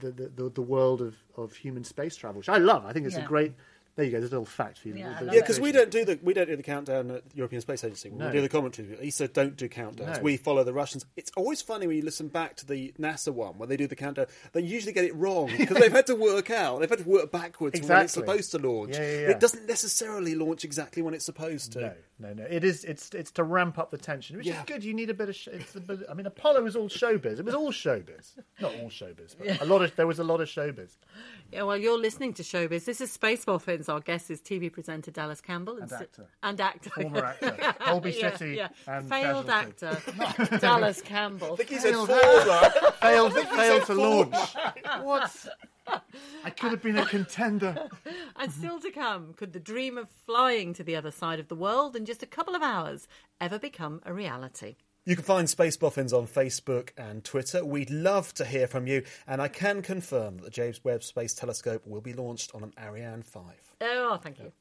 the, 0.00 0.10
the, 0.10 0.48
the, 0.50 0.62
world 0.62 1.00
of, 1.00 1.14
of 1.36 1.54
human 1.54 1.84
space 1.84 2.16
travel, 2.16 2.38
which 2.38 2.48
I 2.48 2.58
love. 2.58 2.84
I 2.86 2.92
think 2.92 3.06
it's 3.06 3.16
Yeah. 3.16 3.24
a 3.24 3.28
great. 3.28 3.52
There 3.98 4.04
you 4.06 4.12
go. 4.12 4.20
There's 4.20 4.30
a 4.30 4.34
little 4.36 4.44
fact 4.46 4.78
for 4.78 4.86
you. 4.86 4.94
Yeah, 4.94 5.10
I 5.16 5.18
The- 5.18 5.24
love 5.26 5.34
Yeah, 5.34 5.40
because 5.40 5.58
we 5.58 5.72
don't 5.72 5.90
do 5.90 6.04
the 6.04 6.20
we 6.22 6.32
don't 6.32 6.46
do 6.46 6.54
the 6.54 6.62
countdown 6.62 7.10
at 7.10 7.28
the 7.30 7.36
European 7.36 7.60
Space 7.60 7.82
Agency. 7.82 8.10
We 8.10 8.18
No. 8.18 8.30
do 8.30 8.40
the 8.40 8.48
commentary. 8.48 8.96
ESA 9.02 9.26
don't 9.26 9.56
do 9.56 9.68
countdowns. 9.68 10.18
No. 10.18 10.22
We 10.22 10.36
follow 10.36 10.62
the 10.62 10.72
Russians. 10.72 11.04
It's 11.16 11.32
always 11.36 11.60
funny 11.62 11.88
when 11.88 11.96
you 11.96 12.02
listen 12.02 12.28
back 12.28 12.54
to 12.58 12.66
the 12.66 12.94
NASA 12.96 13.32
one 13.34 13.58
when 13.58 13.68
they 13.68 13.76
do 13.76 13.88
the 13.88 13.96
countdown. 13.96 14.26
They 14.52 14.60
usually 14.60 14.92
get 14.92 15.04
it 15.04 15.16
wrong 15.16 15.50
because 15.58 15.78
they've 15.78 15.90
had 15.90 16.06
to 16.06 16.14
work 16.14 16.48
out. 16.48 16.78
They've 16.78 16.88
had 16.88 17.00
to 17.00 17.08
work 17.08 17.32
backwards 17.32 17.76
from 17.80 17.88
when 17.88 18.02
it's 18.02 18.12
supposed 18.12 18.52
to 18.52 18.58
launch. 18.58 18.94
Yeah, 18.94 19.02
yeah, 19.02 19.20
yeah. 19.22 19.30
It 19.30 19.40
doesn't 19.40 19.66
necessarily 19.66 20.36
launch 20.36 20.64
exactly 20.64 21.02
when 21.02 21.12
it's 21.12 21.24
supposed 21.24 21.72
to. 21.72 21.80
No, 21.80 21.94
no, 22.20 22.34
no. 22.34 22.44
It 22.48 22.62
is. 22.62 22.84
It's 22.84 23.10
it's 23.14 23.32
to 23.32 23.42
ramp 23.42 23.78
up 23.80 23.90
the 23.90 23.98
tension, 23.98 24.36
which 24.36 24.46
Yeah. 24.46 24.60
is 24.60 24.64
good. 24.66 24.84
You 24.84 24.94
need 24.94 25.10
a 25.10 25.14
bit 25.14 25.28
of. 25.28 25.34
Sh- 25.34 25.48
it's 25.48 25.74
a 25.74 25.80
bit, 25.80 26.00
I 26.08 26.14
mean, 26.14 26.26
Apollo 26.26 26.62
was 26.62 26.76
all 26.76 26.88
showbiz. 26.88 27.40
It 27.40 27.44
was 27.44 27.54
all 27.54 27.72
showbiz. 27.72 28.34
Not 28.60 28.74
all 28.76 28.90
showbiz, 28.90 29.34
but 29.36 29.60
a 29.60 29.64
lot 29.64 29.82
of. 29.82 29.96
There 29.96 30.06
was 30.06 30.20
a 30.20 30.24
lot 30.24 30.40
of 30.40 30.46
showbiz. 30.48 30.90
Yeah, 31.52 31.62
well, 31.62 31.76
you're 31.76 31.98
listening 31.98 32.34
to 32.34 32.42
Showbiz. 32.44 32.84
This 32.84 33.00
is 33.00 33.10
Space 33.10 33.44
Boffins. 33.88 33.94
Our 33.94 34.00
guest 34.00 34.30
is 34.30 34.40
TV 34.40 34.72
presenter 34.72 35.10
Dallas 35.10 35.40
Campbell. 35.40 35.78
And 35.78 35.88
si- 35.90 35.96
actor. 35.96 36.26
And 36.42 36.60
actor. 36.60 36.90
Former 36.90 37.24
actor. 37.24 37.74
Holby 37.80 38.10
Yeah, 38.20 38.36
City 38.36 38.56
yeah. 38.56 38.68
and 38.86 39.08
Failed 39.08 39.46
Casualty. 39.46 39.86
actor, 39.86 40.56
Dallas 40.58 41.02
Campbell. 41.02 41.52
I 41.54 41.56
think 41.56 41.68
he 41.70 41.78
said 41.78 41.92
Failed 41.94 42.08
four. 42.08 42.18
failed 43.00 43.32
failed 43.32 43.86
to 43.86 43.94
launch. 43.94 44.36
What? 45.02 45.48
I 46.44 46.50
could 46.50 46.70
have 46.72 46.82
been 46.82 46.98
a 46.98 47.06
contender. 47.06 47.88
And 48.36 48.52
still 48.52 48.78
to 48.80 48.90
come, 48.90 49.32
could 49.34 49.52
the 49.54 49.60
dream 49.60 49.96
of 49.96 50.08
flying 50.26 50.74
to 50.74 50.84
the 50.84 50.94
other 50.96 51.10
side 51.10 51.40
of 51.40 51.48
the 51.48 51.54
world 51.56 51.96
in 51.96 52.04
just 52.04 52.22
a 52.22 52.26
couple 52.26 52.54
of 52.54 52.62
hours 52.62 53.08
ever 53.40 53.58
become 53.58 54.02
a 54.04 54.12
reality? 54.12 54.76
You 55.04 55.16
can 55.16 55.24
find 55.24 55.48
Space 55.48 55.76
Boffins 55.76 56.12
on 56.12 56.26
Facebook 56.26 56.90
and 56.98 57.24
Twitter. 57.24 57.64
We'd 57.64 57.90
love 57.90 58.34
to 58.34 58.44
hear 58.44 58.66
from 58.66 58.86
you, 58.86 59.04
and 59.26 59.40
I 59.40 59.48
can 59.48 59.80
confirm 59.80 60.36
that 60.36 60.44
the 60.44 60.50
James 60.50 60.84
Webb 60.84 61.02
Space 61.02 61.32
Telescope 61.32 61.86
will 61.86 62.02
be 62.02 62.12
launched 62.12 62.54
on 62.54 62.62
an 62.62 62.74
Ariane 62.78 63.22
5. 63.22 63.42
Oh, 63.80 64.18
thank 64.20 64.38
you. 64.38 64.52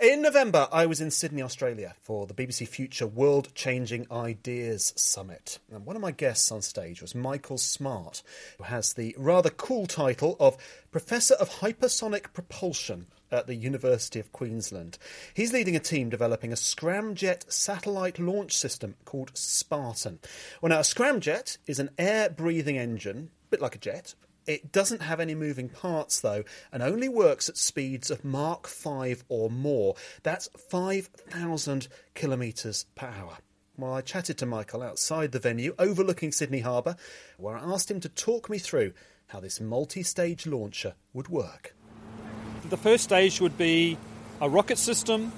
In 0.00 0.22
November, 0.22 0.68
I 0.72 0.86
was 0.86 1.00
in 1.00 1.10
Sydney, 1.10 1.42
Australia 1.42 1.94
for 2.00 2.26
the 2.26 2.34
BBC 2.34 2.68
Future 2.68 3.06
World 3.06 3.52
Changing 3.54 4.06
Ideas 4.10 4.94
Summit. 4.96 5.58
And 5.72 5.84
one 5.84 5.96
of 5.96 6.02
my 6.02 6.12
guests 6.12 6.50
on 6.52 6.62
stage 6.62 7.02
was 7.02 7.14
Michael 7.14 7.58
Smart, 7.58 8.22
who 8.58 8.64
has 8.64 8.92
the 8.92 9.14
rather 9.18 9.50
cool 9.50 9.86
title 9.86 10.36
of 10.38 10.56
Professor 10.92 11.34
of 11.34 11.50
Hypersonic 11.50 12.32
Propulsion 12.32 13.06
at 13.30 13.46
the 13.46 13.54
University 13.54 14.20
of 14.20 14.32
Queensland. 14.32 14.98
He's 15.34 15.52
leading 15.52 15.76
a 15.76 15.80
team 15.80 16.08
developing 16.08 16.52
a 16.52 16.56
scramjet 16.56 17.50
satellite 17.52 18.18
launch 18.18 18.56
system 18.56 18.96
called 19.04 19.30
Spartan. 19.34 20.18
Well, 20.60 20.70
now, 20.70 20.78
a 20.78 20.82
scramjet 20.82 21.58
is 21.66 21.78
an 21.78 21.90
air 21.98 22.30
breathing 22.30 22.78
engine, 22.78 23.30
a 23.46 23.50
bit 23.50 23.60
like 23.60 23.74
a 23.74 23.78
jet, 23.78 24.14
it 24.46 24.72
doesn't 24.72 25.02
have 25.02 25.20
any 25.20 25.34
moving 25.34 25.68
parts 25.68 26.20
though, 26.20 26.44
and 26.72 26.82
only 26.82 27.08
works 27.08 27.48
at 27.48 27.56
speeds 27.56 28.10
of 28.10 28.24
Mach 28.24 28.66
5 28.66 29.24
or 29.28 29.50
more. 29.50 29.94
That's 30.22 30.48
5,000 30.70 31.88
kilometres 32.14 32.86
per 32.94 33.06
hour. 33.06 33.38
Well, 33.76 33.94
I 33.94 34.00
chatted 34.00 34.38
to 34.38 34.46
Michael 34.46 34.82
outside 34.82 35.32
the 35.32 35.38
venue 35.38 35.74
overlooking 35.78 36.32
Sydney 36.32 36.60
Harbour, 36.60 36.96
where 37.38 37.56
I 37.56 37.62
asked 37.62 37.90
him 37.90 38.00
to 38.00 38.08
talk 38.08 38.50
me 38.50 38.58
through 38.58 38.92
how 39.28 39.40
this 39.40 39.60
multi 39.60 40.02
stage 40.02 40.46
launcher 40.46 40.94
would 41.12 41.28
work. 41.28 41.74
The 42.70 42.76
first 42.76 43.02
stage 43.02 43.40
would 43.40 43.58
be 43.58 43.98
a 44.40 44.48
rocket 44.48 44.78
system 44.78 45.32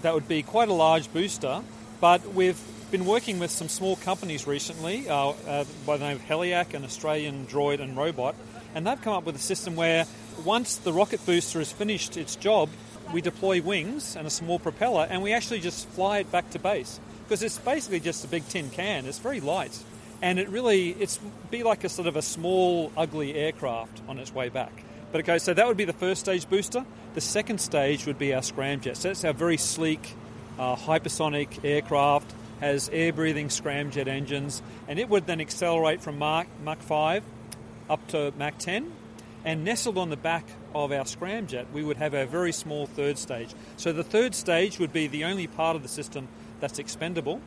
that 0.00 0.14
would 0.14 0.26
be 0.26 0.42
quite 0.42 0.70
a 0.70 0.72
large 0.72 1.12
booster, 1.12 1.60
but 2.00 2.32
we've 2.32 2.58
been 2.90 3.04
working 3.04 3.38
with 3.38 3.50
some 3.50 3.68
small 3.68 3.96
companies 3.96 4.46
recently 4.46 5.06
uh, 5.06 5.34
uh, 5.46 5.64
by 5.84 5.98
the 5.98 6.06
name 6.06 6.16
of 6.16 6.22
Heliac, 6.22 6.72
an 6.72 6.82
Australian 6.82 7.46
droid 7.46 7.82
and 7.82 7.94
robot, 7.94 8.34
and 8.74 8.86
they've 8.86 9.00
come 9.02 9.12
up 9.12 9.26
with 9.26 9.36
a 9.36 9.38
system 9.38 9.76
where 9.76 10.06
once 10.46 10.76
the 10.76 10.94
rocket 10.94 11.24
booster 11.26 11.58
has 11.58 11.70
finished 11.70 12.16
its 12.16 12.36
job, 12.36 12.70
we 13.12 13.20
deploy 13.20 13.60
wings 13.60 14.16
and 14.16 14.26
a 14.26 14.30
small 14.30 14.58
propeller, 14.58 15.06
and 15.10 15.22
we 15.22 15.34
actually 15.34 15.60
just 15.60 15.86
fly 15.88 16.20
it 16.20 16.32
back 16.32 16.48
to 16.52 16.58
base 16.58 16.98
because 17.24 17.42
it's 17.42 17.58
basically 17.58 18.00
just 18.00 18.24
a 18.24 18.28
big 18.28 18.48
tin 18.48 18.70
can. 18.70 19.04
It's 19.04 19.18
very 19.18 19.40
light, 19.40 19.78
and 20.22 20.38
it 20.38 20.48
really 20.48 20.92
it's 20.92 21.20
be 21.50 21.64
like 21.64 21.84
a 21.84 21.90
sort 21.90 22.08
of 22.08 22.16
a 22.16 22.22
small, 22.22 22.90
ugly 22.96 23.34
aircraft 23.34 24.00
on 24.08 24.18
its 24.18 24.34
way 24.34 24.48
back. 24.48 24.72
But 25.12 25.20
okay. 25.20 25.38
So 25.38 25.54
that 25.54 25.68
would 25.68 25.76
be 25.76 25.84
the 25.84 25.92
first 25.92 26.22
stage 26.22 26.48
booster. 26.48 26.84
The 27.14 27.20
second 27.20 27.60
stage 27.60 28.06
would 28.06 28.18
be 28.18 28.34
our 28.34 28.40
scramjet. 28.40 28.96
So 28.96 29.08
that's 29.08 29.24
our 29.24 29.34
very 29.34 29.58
sleek, 29.58 30.14
uh, 30.58 30.74
hypersonic 30.74 31.64
aircraft. 31.64 32.32
has 32.60 32.88
air-breathing 32.92 33.48
scramjet 33.48 34.06
engines, 34.06 34.62
and 34.86 35.00
it 35.00 35.08
would 35.08 35.26
then 35.26 35.40
accelerate 35.40 36.00
from 36.00 36.16
Mach, 36.16 36.46
Mach 36.62 36.78
5 36.78 37.24
up 37.90 38.06
to 38.06 38.32
Mach 38.38 38.56
10. 38.56 38.92
And 39.44 39.64
nestled 39.64 39.98
on 39.98 40.10
the 40.10 40.16
back 40.16 40.44
of 40.72 40.92
our 40.92 41.02
scramjet, 41.02 41.66
we 41.72 41.82
would 41.82 41.96
have 41.96 42.14
a 42.14 42.24
very 42.24 42.52
small 42.52 42.86
third 42.86 43.18
stage. 43.18 43.52
So 43.76 43.92
the 43.92 44.04
third 44.04 44.36
stage 44.36 44.78
would 44.78 44.92
be 44.92 45.08
the 45.08 45.24
only 45.24 45.48
part 45.48 45.74
of 45.74 45.82
the 45.82 45.88
system 45.88 46.28
that's 46.60 46.78
expendable, 46.78 47.40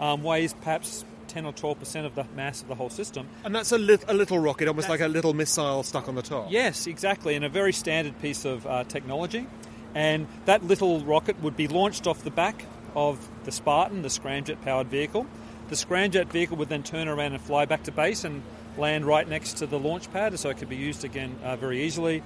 um, 0.00 0.22
weighs 0.22 0.54
perhaps 0.54 1.04
10 1.36 1.44
or 1.44 1.52
12 1.52 1.78
percent 1.78 2.06
of 2.06 2.14
the 2.14 2.24
mass 2.34 2.62
of 2.62 2.68
the 2.68 2.74
whole 2.74 2.88
system. 2.88 3.28
And 3.44 3.54
that's 3.54 3.70
a, 3.70 3.76
lit- 3.76 4.06
a 4.08 4.14
little 4.14 4.38
rocket, 4.38 4.68
almost 4.68 4.88
like 4.88 5.00
a 5.00 5.06
little 5.06 5.34
missile 5.34 5.82
stuck 5.82 6.08
on 6.08 6.14
the 6.14 6.22
top. 6.22 6.46
Yes, 6.50 6.86
exactly, 6.86 7.34
and 7.34 7.44
a 7.44 7.50
very 7.50 7.74
standard 7.74 8.18
piece 8.22 8.46
of 8.46 8.66
uh, 8.66 8.84
technology. 8.84 9.46
And 9.94 10.28
that 10.46 10.64
little 10.64 11.00
rocket 11.00 11.38
would 11.42 11.54
be 11.54 11.68
launched 11.68 12.06
off 12.06 12.24
the 12.24 12.30
back 12.30 12.64
of 12.94 13.18
the 13.44 13.52
Spartan, 13.52 14.00
the 14.00 14.08
scramjet 14.08 14.62
powered 14.62 14.86
vehicle. 14.86 15.26
The 15.68 15.74
scramjet 15.74 16.28
vehicle 16.28 16.56
would 16.56 16.70
then 16.70 16.82
turn 16.82 17.06
around 17.06 17.34
and 17.34 17.42
fly 17.42 17.66
back 17.66 17.82
to 17.82 17.92
base 17.92 18.24
and 18.24 18.42
land 18.78 19.04
right 19.04 19.28
next 19.28 19.58
to 19.58 19.66
the 19.66 19.78
launch 19.78 20.10
pad, 20.14 20.38
so 20.38 20.48
it 20.48 20.56
could 20.56 20.70
be 20.70 20.76
used 20.76 21.04
again 21.04 21.36
uh, 21.44 21.56
very 21.56 21.84
easily. 21.84 22.22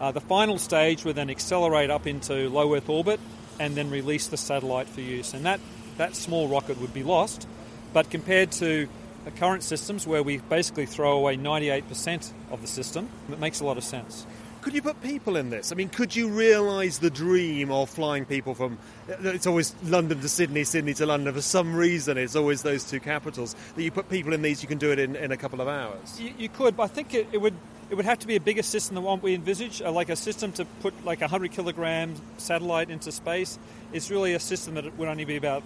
Uh, 0.00 0.12
the 0.12 0.20
final 0.20 0.56
stage 0.56 1.04
would 1.04 1.16
then 1.16 1.30
accelerate 1.30 1.90
up 1.90 2.06
into 2.06 2.48
low 2.48 2.76
Earth 2.76 2.88
orbit 2.88 3.18
and 3.58 3.74
then 3.74 3.90
release 3.90 4.28
the 4.28 4.36
satellite 4.36 4.88
for 4.88 5.00
use. 5.00 5.34
And 5.34 5.44
that, 5.46 5.58
that 5.96 6.14
small 6.14 6.46
rocket 6.46 6.80
would 6.80 6.94
be 6.94 7.02
lost, 7.02 7.48
but 7.92 8.10
compared 8.10 8.52
to 8.52 8.88
the 9.24 9.30
current 9.30 9.62
systems 9.62 10.06
where 10.06 10.22
we 10.22 10.38
basically 10.38 10.86
throw 10.86 11.12
away 11.16 11.36
98% 11.36 12.32
of 12.50 12.60
the 12.60 12.66
system, 12.66 13.08
it 13.30 13.38
makes 13.38 13.60
a 13.60 13.64
lot 13.64 13.76
of 13.76 13.84
sense. 13.84 14.26
Could 14.62 14.74
you 14.74 14.82
put 14.82 15.02
people 15.02 15.36
in 15.36 15.50
this? 15.50 15.72
I 15.72 15.74
mean, 15.74 15.88
could 15.88 16.14
you 16.14 16.28
realise 16.28 16.98
the 16.98 17.10
dream 17.10 17.72
of 17.72 17.90
flying 17.90 18.24
people 18.24 18.54
from? 18.54 18.78
It's 19.08 19.46
always 19.46 19.74
London 19.82 20.20
to 20.20 20.28
Sydney, 20.28 20.62
Sydney 20.62 20.94
to 20.94 21.06
London. 21.06 21.34
For 21.34 21.40
some 21.40 21.74
reason, 21.74 22.16
it's 22.16 22.36
always 22.36 22.62
those 22.62 22.84
two 22.84 23.00
capitals. 23.00 23.56
That 23.74 23.82
you 23.82 23.90
put 23.90 24.08
people 24.08 24.32
in 24.32 24.40
these, 24.40 24.62
you 24.62 24.68
can 24.68 24.78
do 24.78 24.92
it 24.92 25.00
in, 25.00 25.16
in 25.16 25.32
a 25.32 25.36
couple 25.36 25.60
of 25.60 25.66
hours. 25.66 26.20
You, 26.20 26.32
you 26.38 26.48
could, 26.48 26.76
but 26.76 26.84
I 26.84 26.86
think 26.86 27.12
it, 27.12 27.26
it 27.32 27.38
would 27.38 27.54
it 27.92 27.96
would 27.96 28.06
have 28.06 28.20
to 28.20 28.26
be 28.26 28.36
a 28.36 28.40
bigger 28.40 28.62
system 28.62 28.94
than 28.94 29.04
what 29.04 29.22
we 29.22 29.34
envisage, 29.34 29.82
uh, 29.82 29.92
like 29.92 30.08
a 30.08 30.16
system 30.16 30.50
to 30.52 30.64
put 30.80 31.04
like 31.04 31.18
a 31.20 31.24
100 31.24 31.52
kilogram 31.52 32.14
satellite 32.38 32.88
into 32.88 33.12
space. 33.12 33.58
It's 33.92 34.10
really 34.10 34.32
a 34.32 34.40
system 34.40 34.76
that 34.76 34.96
would 34.96 35.08
only 35.08 35.26
be 35.26 35.36
about, 35.36 35.62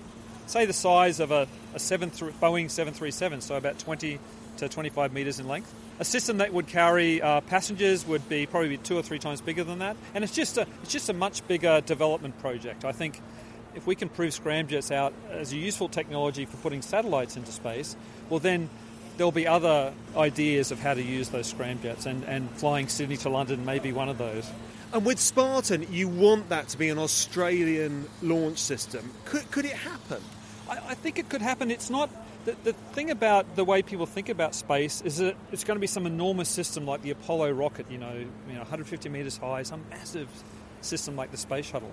say, 0.47 0.67
the 0.67 0.73
size 0.73 1.21
of 1.21 1.31
a, 1.31 1.47
a 1.75 1.79
7 1.79 2.11
th- 2.11 2.33
Boeing 2.41 2.71
737, 2.71 3.41
so 3.41 3.57
about 3.57 3.79
20 3.79 4.19
to 4.59 4.69
25 4.69 5.13
metres 5.13 5.39
in 5.39 5.47
length. 5.47 5.73
A 5.99 6.05
system 6.05 6.39
that 6.39 6.53
would 6.53 6.67
carry 6.67 7.23
uh, 7.23 7.41
passengers 7.43 8.07
would 8.07 8.29
be 8.29 8.47
probably 8.47 8.77
two 8.79 8.97
or 8.97 9.03
three 9.03 9.19
times 9.19 9.41
bigger 9.41 9.65
than 9.65 9.79
that, 9.79 9.97
and 10.15 10.25
it's 10.25 10.35
just 10.35 10.59
a 10.59 10.67
it's 10.83 10.93
just 10.93 11.09
a 11.09 11.13
much 11.13 11.47
bigger 11.49 11.81
development 11.81 12.39
project. 12.39 12.85
I 12.85 12.93
think 12.93 13.21
if 13.75 13.87
we 13.87 13.95
can 13.95 14.09
prove 14.09 14.33
scramjets 14.33 14.91
out 14.91 15.13
as 15.31 15.53
a 15.53 15.57
useful 15.57 15.89
technology 15.89 16.45
for 16.45 16.57
putting 16.59 16.83
satellites 16.83 17.37
into 17.37 17.53
space, 17.53 17.97
well 18.29 18.41
then 18.41 18.69
there'll 19.17 19.33
be 19.33 19.47
other 19.47 19.93
ideas 20.17 20.71
of 20.71 20.79
how 20.81 20.95
to 20.95 21.03
use 21.03 21.31
those 21.31 21.53
scramjets, 21.53 22.07
and, 22.07 22.25
and 22.25 22.51
flying 22.53 22.89
Sydney 22.89 23.17
to 23.19 23.31
London 23.31 23.65
may 23.65 23.79
be 23.79 23.93
one 23.93 24.09
of 24.09 24.19
those. 24.19 24.51
And 24.93 25.05
with 25.05 25.19
Spartan, 25.19 25.87
you 25.91 26.09
want 26.09 26.51
that 26.51 26.69
to 26.69 26.79
be 26.79 26.89
an 26.91 26.99
Australian 26.99 28.07
launch 28.23 28.59
system. 28.59 29.11
Could, 29.25 29.51
could 29.51 29.65
it 29.65 29.73
happen? 29.73 30.23
I, 30.69 30.79
I 30.89 30.95
think 30.95 31.19
it 31.19 31.29
could 31.29 31.43
happen. 31.43 31.71
It's 31.71 31.91
not. 31.91 32.11
The, 32.45 32.57
the 32.63 32.73
thing 32.73 33.11
about 33.11 33.57
the 33.57 33.65
way 33.65 33.83
people 33.83 34.07
think 34.07 34.29
about 34.29 34.55
space 34.55 35.01
is 35.03 35.17
that 35.17 35.35
it's 35.51 35.65
going 35.65 35.77
to 35.77 35.81
be 35.81 35.89
some 35.89 36.07
enormous 36.07 36.49
system 36.49 36.87
like 36.87 37.03
the 37.03 37.11
Apollo 37.11 37.51
rocket, 37.53 37.91
you 37.91 37.99
know, 37.99 38.13
you 38.15 38.53
know 38.53 38.61
150 38.61 39.09
metres 39.09 39.37
high, 39.37 39.65
some 39.65 39.85
massive 39.91 40.29
system 40.81 41.17
like 41.17 41.33
the 41.33 41.37
space 41.37 41.67
shuttle. 41.67 41.91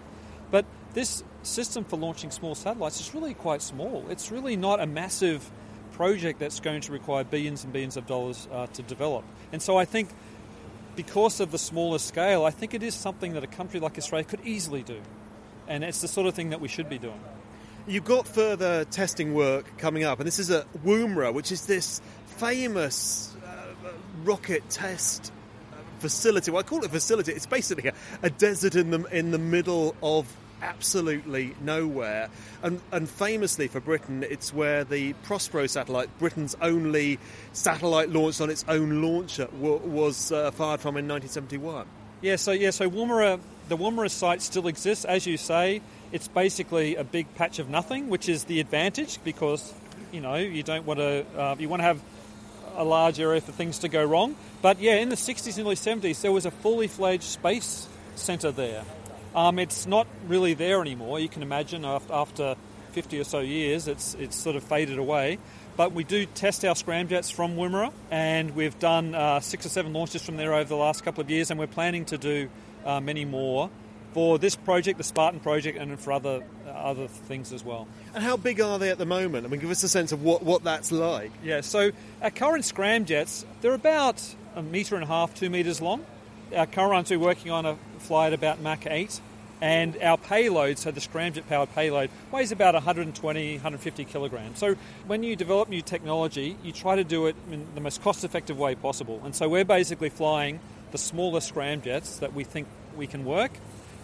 But 0.52 0.66
this 0.94 1.24
system 1.42 1.84
for 1.84 1.98
launching 1.98 2.30
small 2.30 2.54
satellites 2.54 3.00
is 3.00 3.16
really 3.16 3.34
quite 3.34 3.64
small. 3.64 4.06
It's 4.10 4.32
really 4.32 4.56
not 4.56 4.80
a 4.80 4.86
massive 4.86 5.50
project 5.94 6.40
that's 6.40 6.60
going 6.60 6.82
to 6.82 6.92
require 6.92 7.24
billions 7.24 7.64
and 7.64 7.74
billions 7.74 7.98
of 7.98 8.06
dollars 8.06 8.48
uh, 8.52 8.68
to 8.68 8.84
develop. 8.84 9.24
And 9.52 9.62
so 9.62 9.78
I 9.78 9.86
think 9.86 10.10
because 10.96 11.40
of 11.40 11.52
the 11.52 11.58
smaller 11.58 11.98
scale, 11.98 12.46
I 12.46 12.52
think 12.52 12.74
it 12.74 12.84
is 12.84 12.94
something 12.94 13.34
that 13.34 13.44
a 13.44 13.48
country 13.48 13.80
like 13.80 13.98
Australia 13.98 14.26
could 14.26 14.46
easily 14.46 14.84
do. 14.84 15.02
And 15.68 15.84
it's 15.84 16.02
the 16.02 16.08
sort 16.08 16.28
of 16.28 16.36
thing 16.36 16.50
that 16.52 16.62
we 16.62 16.68
should 16.68 16.90
be 16.90 16.98
doing. 16.98 17.20
You've 17.86 18.06
got 18.06 18.26
further 18.26 18.86
testing 18.86 19.34
work 19.34 19.78
coming 19.78 20.06
up, 20.06 20.20
and 20.20 20.26
this 20.26 20.40
is 20.40 20.50
at 20.52 20.72
Woomera, 20.86 21.34
which 21.34 21.52
is 21.52 21.66
this 21.66 22.02
famous 22.38 23.36
uh, 23.46 23.90
rocket 24.24 24.70
test 24.70 25.34
uh, 25.74 25.76
facility. 26.00 26.50
Well, 26.50 26.62
I 26.62 26.64
call 26.64 26.80
it 26.80 26.86
a 26.86 26.90
facility. 26.90 27.34
It's 27.34 27.46
basically 27.46 27.90
a, 27.90 27.94
a 28.22 28.30
desert 28.30 28.76
in 28.76 28.90
the 28.92 29.04
in 29.06 29.32
the 29.32 29.38
middle 29.38 29.98
of 30.02 30.34
absolutely 30.62 31.56
nowhere. 31.60 32.30
And, 32.64 32.80
and 32.94 33.10
famously 33.10 33.68
for 33.68 33.82
Britain, 33.82 34.24
it's 34.30 34.54
where 34.54 34.86
the 34.86 35.12
Prospero 35.24 35.68
satellite, 35.68 36.08
Britain's 36.20 36.56
only 36.62 37.20
satellite 37.52 38.10
launched 38.10 38.40
on 38.40 38.50
its 38.50 38.64
own 38.70 39.02
launcher, 39.02 39.48
w- 39.48 39.80
was 39.80 40.32
uh, 40.32 40.52
fired 40.52 40.80
from 40.80 40.96
in 40.96 41.06
1971. 41.06 41.86
Yeah, 42.22 42.38
so 42.38 42.54
yeah, 42.54 42.70
so 42.70 42.90
Woomera, 42.90 43.42
the 43.68 43.76
Woomera 43.76 44.10
site 44.10 44.42
still 44.42 44.68
exists, 44.68 45.04
as 45.04 45.28
you 45.28 45.36
say. 45.36 45.82
It's 46.14 46.28
basically 46.28 46.96
a 46.96 47.04
big 47.04 47.34
patch 47.34 47.58
of 47.58 47.70
nothing, 47.70 48.08
which 48.08 48.30
is 48.30 48.44
the 48.44 48.60
advantage 48.60 49.18
because 49.24 49.74
you 50.12 50.22
know 50.22 50.36
you 50.36 50.62
don't 50.62 50.86
want 50.86 51.00
to 51.00 51.26
uh, 51.36 51.56
you 51.58 51.68
want 51.68 51.80
to 51.80 51.86
have 51.86 52.00
a 52.76 52.84
large 52.84 53.20
area 53.20 53.42
for 53.42 53.52
things 53.52 53.80
to 53.80 53.90
go 53.90 54.06
wrong. 54.06 54.36
But 54.62 54.80
yeah, 54.80 54.98
in 54.98 55.10
the 55.10 55.16
60s 55.16 55.58
and 55.58 55.66
early 55.66 55.76
70s, 55.76 56.22
there 56.22 56.32
was 56.32 56.46
a 56.46 56.52
fully 56.52 56.88
fledged 56.88 57.24
space 57.24 57.88
centre 58.14 58.52
there. 58.52 58.84
Um, 59.36 59.58
it's 59.58 59.88
not 59.88 60.06
really 60.28 60.54
there 60.54 60.82
anymore. 60.82 61.20
You 61.20 61.30
can 61.30 61.42
imagine 61.42 61.84
after, 61.84 62.14
after 62.14 62.56
50 62.92 63.20
or 63.20 63.24
so 63.24 63.40
years, 63.40 63.88
it's 63.88 64.14
it's 64.14 64.36
sort 64.36 64.56
of 64.56 64.64
faded 64.64 65.00
away. 65.00 65.40
But 65.76 65.94
we 65.94 66.04
do 66.04 66.28
test 66.28 66.64
our 66.64 66.76
scramjets 66.76 67.34
from 67.34 67.56
Woomera, 67.56 67.92
and 68.12 68.56
we've 68.56 68.78
done 68.78 69.16
uh, 69.16 69.40
six 69.40 69.66
or 69.66 69.70
seven 69.70 69.94
launches 69.94 70.24
from 70.24 70.38
there 70.38 70.54
over 70.54 70.70
the 70.70 70.76
last 70.76 71.04
couple 71.04 71.22
of 71.22 71.32
years, 71.32 71.50
and 71.50 71.60
we're 71.60 71.66
planning 71.66 72.06
to 72.06 72.20
do 72.20 72.50
uh, 72.86 73.00
many 73.00 73.26
more 73.26 73.72
for 74.14 74.38
this 74.38 74.56
project, 74.56 74.98
the 74.98 75.04
Spartan 75.04 75.40
project, 75.40 75.78
and 75.78 76.00
for 76.00 76.12
other 76.12 76.44
uh, 76.66 76.70
other 76.70 77.08
things 77.08 77.52
as 77.52 77.64
well. 77.64 77.88
And 78.14 78.24
how 78.24 78.38
big 78.38 78.62
are 78.62 78.80
they 78.80 78.90
at 78.90 78.98
the 78.98 79.06
moment? 79.06 79.46
I 79.46 79.50
mean, 79.50 79.60
give 79.60 79.72
us 79.72 79.84
a 79.84 79.90
sense 79.90 80.12
of 80.12 80.24
what, 80.24 80.44
what 80.44 80.64
that's 80.64 80.92
like. 80.92 81.32
Yeah, 81.44 81.62
so 81.62 81.92
our 82.22 82.32
current 82.32 82.64
scramjets, 82.64 83.46
they're 83.62 83.74
about 83.74 84.24
a 84.56 84.62
metre 84.62 84.96
and 84.96 85.04
a 85.04 85.08
half, 85.08 85.34
two 85.34 85.50
metres 85.50 85.82
long. 85.82 86.06
Our 86.56 86.68
current 86.68 86.92
ones 86.92 87.10
we're 87.10 87.18
working 87.18 87.52
on 87.52 87.66
a 87.66 87.78
flight 88.00 88.34
about 88.34 88.62
Mach 88.62 88.86
8. 88.86 89.20
And 89.62 89.98
our 90.04 90.18
payload, 90.18 90.78
so 90.78 90.92
the 90.92 91.00
scramjet 91.00 91.48
powered 91.48 91.74
payload, 91.74 92.10
weighs 92.34 92.52
about 92.52 92.74
120, 92.74 93.54
150 93.54 94.04
kilograms. 94.04 94.60
So 94.60 94.76
when 95.08 95.24
you 95.24 95.38
develop 95.38 95.70
new 95.70 95.82
technology, 95.82 96.58
you 96.64 96.74
try 96.74 96.98
to 96.98 97.06
do 97.06 97.28
it 97.28 97.36
in 97.50 97.66
the 97.74 97.80
most 97.80 98.02
cost 98.02 98.26
effective 98.26 98.60
way 98.60 98.76
possible. 98.76 99.22
And 99.24 99.34
so 99.34 99.48
we're 99.48 99.64
basically 99.64 100.10
flying 100.10 100.60
the 100.92 100.98
smaller 100.98 101.40
scramjets 101.40 102.20
that 102.20 102.34
we 102.34 102.44
think 102.44 102.68
we 102.98 103.08
can 103.08 103.24
work, 103.24 103.52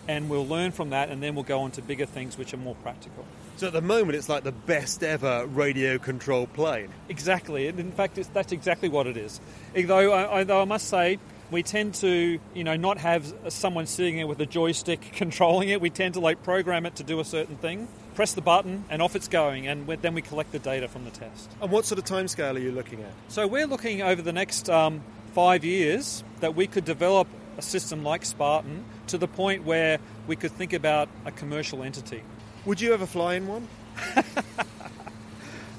and 0.10 0.28
we'll 0.28 0.48
learn 0.48 0.72
from 0.72 0.90
that, 0.90 1.10
and 1.10 1.22
then 1.22 1.36
we'll 1.36 1.44
go 1.44 1.60
on 1.60 1.70
to 1.70 1.84
bigger 1.84 2.08
things 2.08 2.36
which 2.36 2.52
are 2.52 2.58
more 2.58 2.74
practical. 2.82 3.24
So 3.58 3.68
at 3.68 3.74
the 3.74 3.82
moment, 3.82 4.16
it's 4.16 4.28
like 4.28 4.44
the 4.44 4.52
best 4.52 5.04
ever 5.04 5.46
radio 5.46 6.00
controlled 6.00 6.52
plane. 6.54 6.90
Exactly. 7.10 7.68
And 7.68 7.80
in 7.80 7.92
fact, 7.92 8.18
it's, 8.18 8.28
that's 8.30 8.52
exactly 8.52 8.90
what 8.90 9.06
it 9.06 9.18
is. 9.18 9.40
Though 9.76 10.12
I, 10.12 10.40
although 10.40 10.64
I 10.64 10.66
must 10.66 10.88
say, 10.88 11.20
we 11.52 11.62
tend 11.62 11.94
to, 11.96 12.40
you 12.56 12.64
know, 12.64 12.76
not 12.76 12.98
have 12.98 13.32
someone 13.50 13.86
sitting 13.86 14.16
there 14.16 14.26
with 14.26 14.42
a 14.42 14.48
joystick 14.48 15.00
controlling 15.14 15.70
it. 15.70 15.80
We 15.80 15.92
tend 15.92 16.16
to 16.16 16.22
like 16.22 16.42
program 16.42 16.88
it 16.88 16.96
to 16.96 17.04
do 17.04 17.20
a 17.20 17.26
certain 17.26 17.58
thing, 17.58 17.88
press 18.16 18.34
the 18.34 18.42
button, 18.42 18.86
and 18.90 19.04
off 19.04 19.16
it's 19.16 19.28
going. 19.28 19.68
And 19.68 19.86
then 19.86 20.16
we 20.16 20.24
collect 20.24 20.52
the 20.52 20.60
data 20.60 20.88
from 20.88 21.06
the 21.06 21.12
test. 21.12 21.52
And 21.62 21.70
what 21.70 21.86
sort 21.86 22.00
of 22.00 22.06
timescale 22.06 22.56
are 22.56 22.60
you 22.60 22.72
looking 22.72 23.04
at? 23.04 23.12
So 23.28 23.46
we're 23.46 23.68
looking 23.68 24.02
over 24.02 24.24
the 24.24 24.34
next 24.34 24.72
um, 24.72 25.04
five 25.36 25.64
years 25.64 26.24
that 26.40 26.56
we 26.56 26.66
could 26.66 26.86
develop 26.86 27.28
a 27.60 27.62
system 27.62 28.04
like 28.04 28.26
Spartan 28.26 28.86
to 29.10 29.18
the 29.18 29.28
point 29.28 29.64
where 29.64 30.00
we 30.28 30.36
could 30.36 30.52
think 30.52 30.74
about 30.74 31.10
a 31.26 31.32
commercial 31.32 31.84
entity. 31.84 32.24
Would 32.66 32.82
you 32.82 32.94
ever 32.94 33.06
fly 33.06 33.36
in 33.36 33.48
one? 33.48 33.68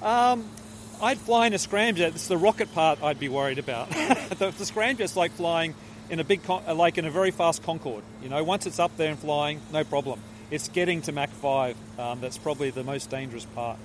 Um, 0.02 0.48
I'd 1.02 1.18
fly 1.18 1.46
in 1.46 1.54
a 1.54 1.58
scramjet. 1.58 2.14
It's 2.14 2.28
the 2.28 2.36
rocket 2.36 2.72
part 2.72 3.02
I'd 3.02 3.18
be 3.18 3.28
worried 3.28 3.58
about. 3.58 3.90
the, 3.90 4.52
the 4.56 4.64
scramjet's 4.64 5.16
like 5.16 5.32
flying 5.32 5.74
in 6.08 6.20
a 6.20 6.24
big, 6.24 6.42
con- 6.42 6.64
like 6.76 6.98
in 6.98 7.04
a 7.04 7.10
very 7.10 7.30
fast 7.30 7.62
Concorde. 7.62 8.02
You 8.22 8.28
know, 8.28 8.42
once 8.42 8.66
it's 8.66 8.78
up 8.78 8.96
there 8.96 9.10
and 9.10 9.18
flying, 9.18 9.60
no 9.72 9.84
problem. 9.84 10.20
It's 10.50 10.68
getting 10.68 11.02
to 11.02 11.12
Mach 11.12 11.30
5 11.30 11.76
um, 11.98 12.20
that's 12.20 12.38
probably 12.38 12.70
the 12.70 12.82
most 12.82 13.10
dangerous 13.10 13.44
part. 13.44 13.78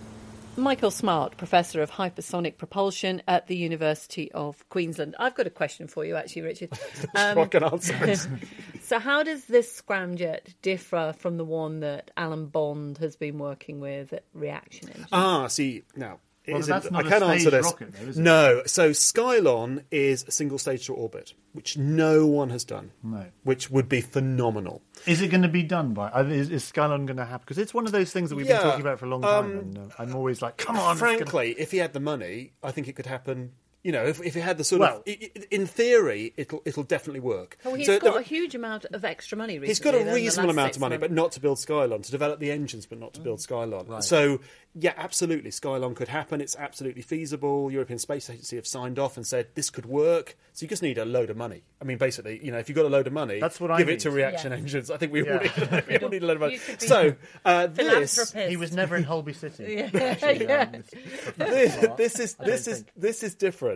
Michael 0.57 0.91
Smart, 0.91 1.35
Professor 1.37 1.81
of 1.81 1.91
Hypersonic 1.91 2.57
Propulsion 2.57 3.21
at 3.27 3.47
the 3.47 3.57
University 3.57 4.31
of 4.31 4.67
Queensland. 4.69 5.15
I've 5.19 5.35
got 5.35 5.47
a 5.47 5.49
question 5.49 5.87
for 5.87 6.05
you, 6.05 6.15
actually, 6.15 6.43
Richard. 6.43 6.71
Um, 7.15 7.37
Rocket 7.37 7.63
answers. 7.63 8.27
so, 8.81 8.99
how 8.99 9.23
does 9.23 9.45
this 9.45 9.81
scramjet 9.81 10.55
differ 10.61 11.13
from 11.17 11.37
the 11.37 11.45
one 11.45 11.79
that 11.79 12.11
Alan 12.17 12.47
Bond 12.47 12.97
has 12.97 13.15
been 13.15 13.37
working 13.37 13.79
with 13.79 14.11
at 14.11 14.25
Reaction 14.33 14.89
Engine? 14.89 15.05
ah, 15.13 15.47
see, 15.47 15.83
now, 15.95 16.19
Well, 16.47 16.61
that's 16.61 16.91
not 16.91 17.03
I 17.03 17.07
a 17.07 17.09
can't 17.09 17.23
answer 17.23 17.49
this. 17.49 17.65
rocket, 17.65 17.93
though? 17.93 18.21
No. 18.21 18.61
So 18.65 18.91
Skylon 18.91 19.83
is 19.91 20.23
a 20.27 20.31
single 20.31 20.57
stage 20.57 20.85
to 20.87 20.93
orbit, 20.93 21.33
which 21.53 21.77
no 21.77 22.25
one 22.25 22.49
has 22.49 22.63
done. 22.63 22.91
No. 23.03 23.25
Which 23.43 23.69
would 23.71 23.89
be 23.89 24.01
phenomenal. 24.01 24.81
Is 25.05 25.21
it 25.21 25.29
going 25.29 25.41
to 25.43 25.47
be 25.49 25.63
done 25.63 25.93
by? 25.93 26.09
uh, 26.09 26.23
Is, 26.25 26.49
is 26.51 26.63
Skylon 26.71 27.05
going 27.05 27.17
to 27.17 27.25
happen? 27.25 27.41
Because 27.45 27.57
it's 27.57 27.73
one 27.73 27.85
of 27.85 27.91
those 27.91 28.11
things 28.11 28.29
that 28.29 28.35
we've 28.35 28.45
Yeah, 28.47 28.57
been 28.57 28.63
talking 28.67 28.81
about 28.81 28.99
for 28.99 29.05
a 29.05 29.09
long 29.09 29.21
time, 29.21 29.45
um, 29.45 29.51
and 29.57 29.77
uh, 29.77 29.81
I'm 29.99 30.15
always 30.15 30.41
like, 30.41 30.57
come 30.57 30.77
on. 30.77 30.93
it's 30.93 31.01
gonna- 31.01 31.15
Frankly, 31.17 31.55
if 31.57 31.71
he 31.71 31.77
had 31.77 31.93
the 31.93 31.99
money, 31.99 32.53
I 32.63 32.71
think 32.71 32.87
it 32.87 32.93
could 32.95 33.05
happen. 33.07 33.51
You 33.85 33.91
know, 33.91 34.03
if, 34.03 34.19
if 34.23 34.33
he 34.33 34.39
had 34.39 34.57
the 34.57 34.63
sort 34.63 34.79
Well- 34.79 34.97
of, 34.97 35.03
i- 35.07 35.29
i- 35.35 35.43
in 35.51 35.67
theory, 35.67 36.33
it'll 36.37 36.61
it'll 36.65 36.81
definitely 36.83 37.19
work. 37.19 37.55
Well, 37.63 37.75
he's 37.75 37.85
So 37.85 37.99
got 37.99 38.13
there- 38.13 38.19
a 38.19 38.23
huge 38.23 38.55
amount 38.55 38.85
of 38.85 39.05
extra 39.05 39.37
money 39.37 39.59
recently. 39.59 39.67
He's 39.67 39.79
got 39.79 39.93
a 39.93 40.03
reasonable 40.11 40.49
amount 40.49 40.75
of 40.75 40.79
money, 40.81 40.93
months. 40.97 41.01
but 41.03 41.11
not 41.11 41.31
to 41.33 41.39
build 41.39 41.59
Skylon, 41.59 42.03
to 42.03 42.09
develop 42.11 42.39
the 42.39 42.49
engines, 42.51 42.87
but 42.87 42.99
not 42.99 43.13
to 43.13 43.21
build 43.21 43.39
Skylon. 43.39 43.87
Right. 43.87 44.03
So, 44.03 44.39
yeah, 44.73 44.93
absolutely, 44.97 45.51
Skylon 45.51 45.95
could 45.95 46.07
happen. 46.07 46.41
It's 46.41 46.55
absolutely 46.55 47.03
feasible. 47.03 47.71
European 47.71 47.99
Space 47.99 48.27
Agency 48.29 48.55
have 48.55 48.65
signed 48.65 48.97
off 48.97 49.17
and 49.17 49.27
said 49.27 49.49
this 49.53 49.69
could 49.69 49.85
work. 49.85 50.35
So 50.53 50.63
you 50.63 50.67
just 50.67 50.81
need 50.81 50.97
a 50.97 51.05
load 51.05 51.29
of 51.29 51.37
money. 51.37 51.61
I 51.79 51.83
mean, 51.85 51.97
basically, 51.99 52.43
you 52.43 52.51
know, 52.51 52.57
if 52.57 52.67
you've 52.69 52.75
got 52.75 52.85
a 52.85 52.89
load 52.89 53.05
of 53.07 53.13
money, 53.13 53.39
That's 53.39 53.59
what 53.59 53.69
I 53.69 53.77
give 53.77 53.87
need. 53.87 53.93
it 53.95 53.99
to 54.01 54.11
reaction 54.11 54.51
Yeah. 54.51 54.57
engines. 54.57 54.89
I 54.89 54.97
think 54.97 55.11
we 55.13 55.21
all, 55.29 55.37
need, 55.39 55.51
we 55.89 55.97
all 55.99 56.09
need 56.09 56.23
a 56.23 56.25
load 56.25 56.37
of 56.37 56.41
money. 56.41 56.53
You 56.53 56.59
could 56.59 56.79
be 56.79 56.87
So, 56.87 57.15
uh, 57.45 57.67
this, 57.67 58.31
He 58.33 58.57
was 58.57 58.71
never 58.73 58.95
in 58.95 59.03
Holby 59.03 59.33
City. 59.33 59.65
Yeah. 59.93 59.99
actually, 60.01 60.45
Yeah. 60.45 60.69
um, 60.73 60.83
this, 61.37 61.75
this 61.97 62.19
is 62.19 62.33
this 62.35 62.67
is 62.67 62.77
think. 62.79 62.91
this 62.95 63.23
is 63.23 63.35
different. 63.35 63.74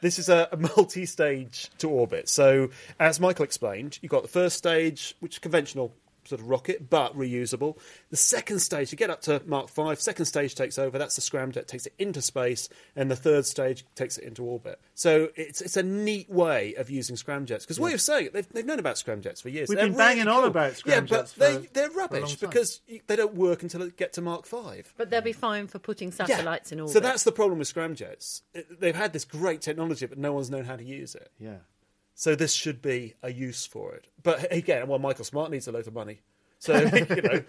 This 0.00 0.18
is 0.18 0.28
a, 0.28 0.48
a 0.52 0.56
multi-stage 0.56 1.70
to 1.78 1.88
orbit. 1.88 2.28
So, 2.28 2.70
as 2.98 3.20
Michael 3.20 3.44
explained, 3.44 3.98
you've 4.02 4.10
got 4.10 4.22
the 4.22 4.28
first 4.28 4.56
stage, 4.56 5.14
which 5.20 5.34
is 5.34 5.38
conventional 5.38 5.92
sort 6.28 6.40
of 6.40 6.48
rocket, 6.48 6.88
but 6.90 7.16
reusable. 7.16 7.78
The 8.10 8.16
second 8.16 8.60
stage, 8.60 8.92
you 8.92 8.98
get 8.98 9.10
up 9.10 9.22
to 9.22 9.42
Mach 9.46 9.68
Five. 9.68 10.00
Second 10.00 10.26
stage 10.26 10.54
takes 10.54 10.78
over. 10.78 10.98
That's 10.98 11.16
the 11.16 11.22
scramjet, 11.22 11.66
takes 11.66 11.86
it 11.86 11.94
into 11.98 12.22
space, 12.22 12.68
and 12.94 13.10
the 13.10 13.16
third 13.16 13.46
stage 13.46 13.84
takes 13.94 14.18
it 14.18 14.24
into 14.24 14.44
orbit. 14.44 14.80
So 14.94 15.28
it's 15.36 15.60
it's 15.60 15.76
a 15.76 15.82
neat 15.82 16.28
way 16.30 16.74
of 16.74 16.90
using 16.90 17.16
scramjets. 17.16 17.60
Because 17.60 17.80
what 17.80 17.88
you're 17.90 17.98
saying, 17.98 18.30
they've, 18.32 18.48
they've 18.50 18.66
known 18.66 18.78
about 18.78 18.96
scramjets 18.96 19.40
for 19.42 19.48
years. 19.48 19.68
We've 19.68 19.78
They're 19.78 19.88
been 19.88 19.96
banging 19.96 20.26
really 20.26 20.36
on 20.36 20.40
cool. 20.42 20.50
about 20.50 20.82
Yeah, 20.86 21.00
but 21.00 21.26
scramjets 21.26 21.34
they 21.34 21.54
for- 21.54 21.72
they're 21.72 21.90
for 21.90 22.00
a 22.00 22.04
long 22.04 22.12
rubbish 22.20 22.36
because 22.36 22.80
they 23.06 23.16
don't 23.16 23.34
work 23.34 23.62
until 23.62 23.80
they 23.80 23.90
get 23.90 24.12
to 24.14 24.20
Mach 24.20 24.46
Five. 24.46 24.92
But 24.96 25.10
they'll 25.10 25.20
be 25.20 25.32
fine 25.32 25.66
for 25.66 25.78
putting 25.78 26.12
satellites 26.12 26.72
in 26.72 26.80
orbit. 26.80 26.92
So 26.92 27.00
that's 27.00 27.24
the 27.24 27.32
problem 27.32 27.58
with 27.58 27.72
scramjets. 27.72 28.42
They've 28.78 28.94
had 28.94 29.12
this 29.12 29.24
great 29.24 29.60
technology, 29.60 30.06
but 30.06 30.18
no 30.18 30.32
one's 30.32 30.50
known 30.50 30.64
how 30.64 30.76
to 30.76 30.84
use 30.84 31.14
it. 31.14 31.30
yeah. 31.38 31.56
So 32.20 32.34
this 32.34 32.52
should 32.52 32.82
be 32.82 33.14
a 33.22 33.30
use 33.30 33.64
for 33.64 33.94
it. 33.94 34.08
But 34.20 34.52
again, 34.52 34.88
well, 34.88 34.98
Michael 34.98 35.24
Smart 35.24 35.52
needs 35.52 35.68
a 35.68 35.72
lot 35.72 35.86
of 35.86 35.94
money. 35.94 36.18
So 36.58 36.76
you 36.80 36.82
know. 37.22 37.44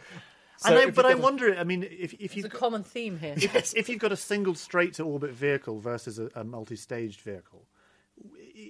so 0.57 0.69
and 0.69 0.77
I, 0.77 0.83
if 0.89 0.93
but 0.93 1.05
you've 1.05 1.19
I 1.19 1.21
wonder. 1.23 1.55
I 1.57 1.63
mean, 1.63 1.81
if 1.89 2.13
if 2.19 2.37
you've 2.37 2.45
a 2.45 2.49
got, 2.49 2.59
common 2.59 2.83
theme 2.83 3.17
here. 3.17 3.33
if, 3.35 3.73
if 3.75 3.89
you've 3.89 3.97
got 3.97 4.11
a 4.11 4.15
single 4.15 4.53
straight 4.53 4.93
to 4.93 5.03
orbit 5.03 5.31
vehicle 5.31 5.79
versus 5.79 6.19
a, 6.19 6.29
a 6.35 6.43
multi-staged 6.43 7.19
vehicle, 7.21 7.65
i- 7.65 7.78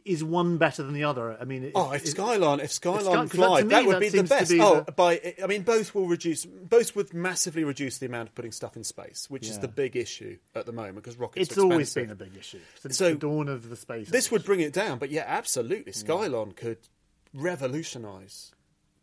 is 0.05 0.23
one 0.23 0.57
better 0.57 0.83
than 0.83 0.93
the 0.93 1.03
other? 1.03 1.37
I 1.39 1.45
mean, 1.45 1.71
Oh, 1.75 1.91
if 1.91 2.03
Skylon, 2.05 2.63
if 2.63 2.71
Sky- 2.71 2.89
Skylon 2.99 3.03
'cause 3.03 3.29
that- 3.31 3.35
fly, 3.35 3.61
me, 3.63 3.69
that 3.69 3.85
would 3.85 3.95
that 3.95 3.99
be 4.01 4.09
the 4.09 4.23
best. 4.23 4.51
be 4.51 4.59
oh, 4.61 4.81
the- 4.81 4.91
by 4.91 5.35
I 5.43 5.47
mean, 5.47 5.63
both 5.63 5.93
will 5.95 6.07
reduce. 6.07 6.45
Both 6.45 6.95
would 6.95 7.13
massively 7.13 7.63
reduce 7.63 7.97
the 7.97 8.05
amount 8.05 8.29
of 8.29 8.35
putting 8.35 8.51
stuff 8.51 8.75
in 8.75 8.83
space, 8.83 9.27
which 9.29 9.47
is 9.47 9.59
the 9.59 9.67
big 9.67 9.95
issue 9.95 10.37
at 10.55 10.65
the 10.65 10.71
moment 10.71 10.95
because 10.97 11.17
rockets. 11.17 11.49
it's 11.49 11.57
always 11.57 11.93
been 11.93 12.09
a 12.11 12.15
big 12.15 12.35
issue 12.37 12.59
since 12.81 12.97
So, 12.97 13.11
the 13.11 13.15
dawn 13.17 13.47
of 13.49 13.69
the 13.69 13.75
space. 13.75 14.09
This 14.09 14.27
age. 14.27 14.31
would 14.31 14.43
bring 14.45 14.59
it 14.59 14.73
down, 14.73 14.99
but 14.99 15.09
yeah, 15.11 15.23
absolutely. 15.27 15.91
Skylon 15.93 16.55
could 16.55 16.77
revolutionise 17.33 18.51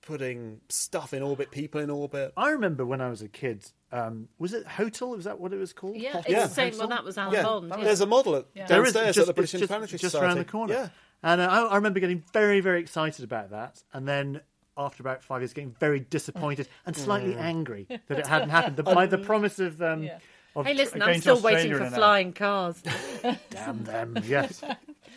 putting 0.07 0.61
stuff 0.69 1.13
in 1.13 1.23
orbit, 1.23 1.51
people 1.51 1.81
in 1.81 1.91
orbit. 1.91 2.33
I 2.37 2.51
remember 2.51 2.87
when 2.87 3.01
I 3.01 3.11
was 3.11 3.21
a 3.23 3.29
kid. 3.29 3.65
Um, 3.93 4.29
was 4.39 4.55
it 4.55 4.65
HOTOL? 4.67 5.17
Was 5.17 5.25
that 5.25 5.39
what 5.41 5.53
it 5.53 5.57
was 5.59 5.73
called? 5.73 5.97
Yeah, 5.97 6.13
HOTOL? 6.13 6.19
it's 6.21 6.29
Yeah. 6.31 6.47
the 6.47 6.55
same. 6.55 6.79
Well, 6.79 6.89
that 6.89 7.05
was 7.05 7.19
Alan 7.19 7.35
yeah, 7.35 7.43
Bond. 7.43 7.69
yeah. 7.77 7.85
there's 7.85 8.01
a 8.01 8.07
model 8.07 8.37
at, 8.37 8.47
Yeah. 8.55 8.67
There 8.67 8.85
is 8.85 8.93
just, 8.95 9.19
at 9.19 9.27
the 9.27 9.35
British 9.35 9.55
it's 9.55 9.69
just, 9.69 10.01
just 10.03 10.15
around 10.15 10.39
the 10.39 10.45
corner. 10.45 10.73
Yeah. 10.75 10.89
And 11.23 11.41
uh, 11.41 11.49
I, 11.51 11.61
I 11.63 11.75
remember 11.77 12.01
getting 12.01 12.23
very, 12.33 12.61
very 12.61 12.81
excited 12.81 13.25
about 13.25 13.51
that, 13.51 13.83
and 13.93 14.07
then 14.07 14.41
after 14.79 15.03
about 15.03 15.25
five 15.25 15.41
years, 15.41 15.53
getting 15.53 15.75
very 15.81 16.01
disappointed 16.01 16.69
and 16.85 16.95
slightly 16.97 17.33
Mm. 17.35 17.41
angry 17.41 17.87
that 18.09 18.19
it 18.19 18.27
hadn't 18.27 18.51
happened. 18.51 18.77
The, 18.77 18.83
by 19.01 19.07
the 19.07 19.19
promise 19.19 19.59
of. 19.59 19.83
Um, 19.83 20.05
Yeah. 20.05 20.19
of 20.55 20.67
Hey, 20.67 20.75
listen, 20.75 21.03
I'm 21.03 21.15
to 21.15 21.21
still 21.21 21.41
waiting 21.41 21.73
for 21.73 21.79
and 21.83 21.93
that. 21.93 21.97
flying 21.97 22.33
cars. 22.33 22.83
Damn 23.51 23.85
them! 23.85 24.17
Yes. 24.27 24.63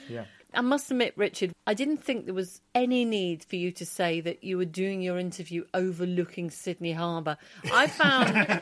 Yeah. 0.10 0.25
I 0.54 0.62
must 0.62 0.90
admit, 0.90 1.14
Richard, 1.16 1.52
I 1.68 1.74
didn't 1.76 2.04
think 2.04 2.26
there 2.26 2.34
was 2.34 2.62
any 2.74 3.06
need 3.06 3.44
for 3.44 3.56
you 3.56 3.72
to 3.74 3.86
say 3.86 4.20
that 4.22 4.44
you 4.44 4.58
were 4.58 4.66
doing 4.66 5.02
your 5.02 5.20
interview 5.20 5.64
overlooking 5.74 6.50
Sydney 6.50 6.92
Harbour. 6.94 7.38
I 7.72 7.88
found. 7.88 8.34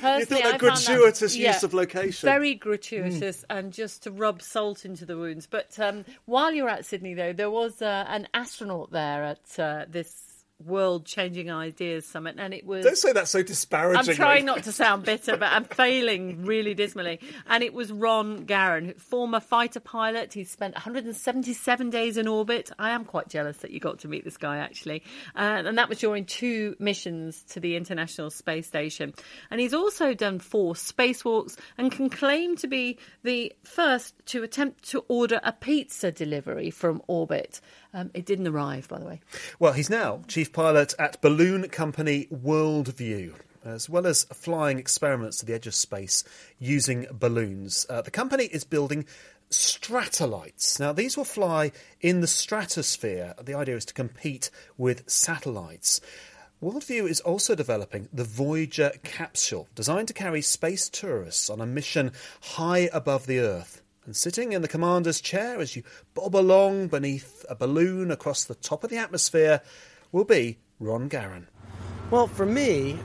Personally, 0.00 0.18
You 0.18 0.24
thought 0.26 0.28
that 0.28 0.42
found 0.42 0.52
that- 0.52 0.58
gratuitous 0.60 1.36
yeah, 1.36 1.52
use 1.54 1.62
of 1.62 1.72
location. 1.74 2.26
Very 2.26 2.54
gratuitous 2.54 3.44
and 3.50 3.72
just 3.72 4.02
to 4.04 4.10
rub 4.10 4.42
salt 4.42 4.84
into 4.84 5.06
the 5.06 5.16
wounds. 5.16 5.46
But 5.46 5.78
um, 5.78 6.04
while 6.26 6.52
you 6.52 6.64
were 6.64 6.68
at 6.70 6.84
Sydney, 6.84 7.14
though, 7.14 7.32
there 7.32 7.50
was 7.50 7.80
uh, 7.80 8.04
an 8.08 8.28
astronaut 8.34 8.90
there 8.90 9.24
at 9.24 9.58
uh, 9.58 9.84
this 9.88 10.33
World 10.64 11.04
Changing 11.06 11.50
Ideas 11.50 12.06
Summit, 12.06 12.36
and 12.38 12.54
it 12.54 12.64
was. 12.66 12.84
Don't 12.84 12.98
say 12.98 13.12
that 13.12 13.28
so 13.28 13.42
disparagingly. 13.42 14.12
I'm 14.12 14.16
trying 14.16 14.44
not 14.44 14.64
to 14.64 14.72
sound 14.72 15.04
bitter, 15.04 15.36
but 15.36 15.52
I'm 15.52 15.64
failing 15.64 16.44
really 16.44 16.74
dismally. 16.74 17.20
And 17.46 17.62
it 17.62 17.74
was 17.74 17.92
Ron 17.92 18.46
Garan, 18.46 18.98
former 19.00 19.40
fighter 19.40 19.80
pilot. 19.80 20.32
He 20.32 20.44
spent 20.44 20.74
177 20.74 21.90
days 21.90 22.16
in 22.16 22.28
orbit. 22.28 22.70
I 22.78 22.90
am 22.90 23.04
quite 23.04 23.28
jealous 23.28 23.58
that 23.58 23.70
you 23.70 23.80
got 23.80 24.00
to 24.00 24.08
meet 24.08 24.24
this 24.24 24.36
guy, 24.36 24.58
actually. 24.58 25.02
Uh, 25.36 25.62
and 25.64 25.78
that 25.78 25.88
was 25.88 25.98
during 25.98 26.24
two 26.24 26.76
missions 26.78 27.42
to 27.50 27.60
the 27.60 27.76
International 27.76 28.30
Space 28.30 28.66
Station. 28.66 29.14
And 29.50 29.60
he's 29.60 29.74
also 29.74 30.14
done 30.14 30.38
four 30.38 30.74
spacewalks 30.74 31.56
and 31.78 31.90
can 31.90 32.10
claim 32.10 32.56
to 32.56 32.66
be 32.66 32.98
the 33.22 33.52
first 33.64 34.14
to 34.26 34.42
attempt 34.42 34.88
to 34.90 35.04
order 35.08 35.40
a 35.42 35.52
pizza 35.52 36.10
delivery 36.10 36.70
from 36.70 37.02
orbit. 37.06 37.60
Um, 37.94 38.10
it 38.12 38.26
didn't 38.26 38.48
arrive, 38.48 38.88
by 38.88 38.98
the 38.98 39.06
way. 39.06 39.20
Well, 39.60 39.72
he's 39.72 39.88
now 39.88 40.22
chief 40.26 40.52
pilot 40.52 40.94
at 40.98 41.22
balloon 41.22 41.68
company 41.68 42.26
Worldview. 42.26 43.34
As 43.64 43.88
well 43.88 44.06
as 44.06 44.24
flying 44.24 44.78
experiments 44.78 45.38
to 45.38 45.46
the 45.46 45.54
edge 45.54 45.66
of 45.66 45.74
space 45.74 46.22
using 46.58 47.06
balloons, 47.10 47.86
uh, 47.88 48.02
the 48.02 48.10
company 48.10 48.44
is 48.44 48.64
building 48.64 49.06
stratollites. 49.50 50.78
Now, 50.78 50.92
these 50.92 51.16
will 51.16 51.24
fly 51.24 51.72
in 52.00 52.20
the 52.20 52.26
stratosphere. 52.26 53.34
The 53.40 53.54
idea 53.54 53.76
is 53.76 53.84
to 53.86 53.94
compete 53.94 54.50
with 54.76 55.08
satellites. 55.08 56.00
Worldview 56.62 57.08
is 57.08 57.20
also 57.20 57.54
developing 57.54 58.08
the 58.12 58.24
Voyager 58.24 58.92
capsule, 59.02 59.68
designed 59.74 60.08
to 60.08 60.14
carry 60.14 60.42
space 60.42 60.88
tourists 60.88 61.48
on 61.48 61.60
a 61.60 61.66
mission 61.66 62.12
high 62.40 62.90
above 62.92 63.26
the 63.26 63.38
Earth. 63.38 63.82
And 64.06 64.14
sitting 64.14 64.52
in 64.52 64.60
the 64.60 64.68
commander's 64.68 65.20
chair 65.20 65.58
as 65.60 65.74
you 65.74 65.82
bob 66.12 66.36
along 66.36 66.88
beneath 66.88 67.44
a 67.48 67.54
balloon 67.54 68.10
across 68.10 68.44
the 68.44 68.54
top 68.54 68.84
of 68.84 68.90
the 68.90 68.98
atmosphere 68.98 69.62
will 70.12 70.24
be 70.24 70.58
Ron 70.78 71.08
Garan. 71.08 71.46
Well, 72.10 72.26
for 72.26 72.44
me, 72.44 72.98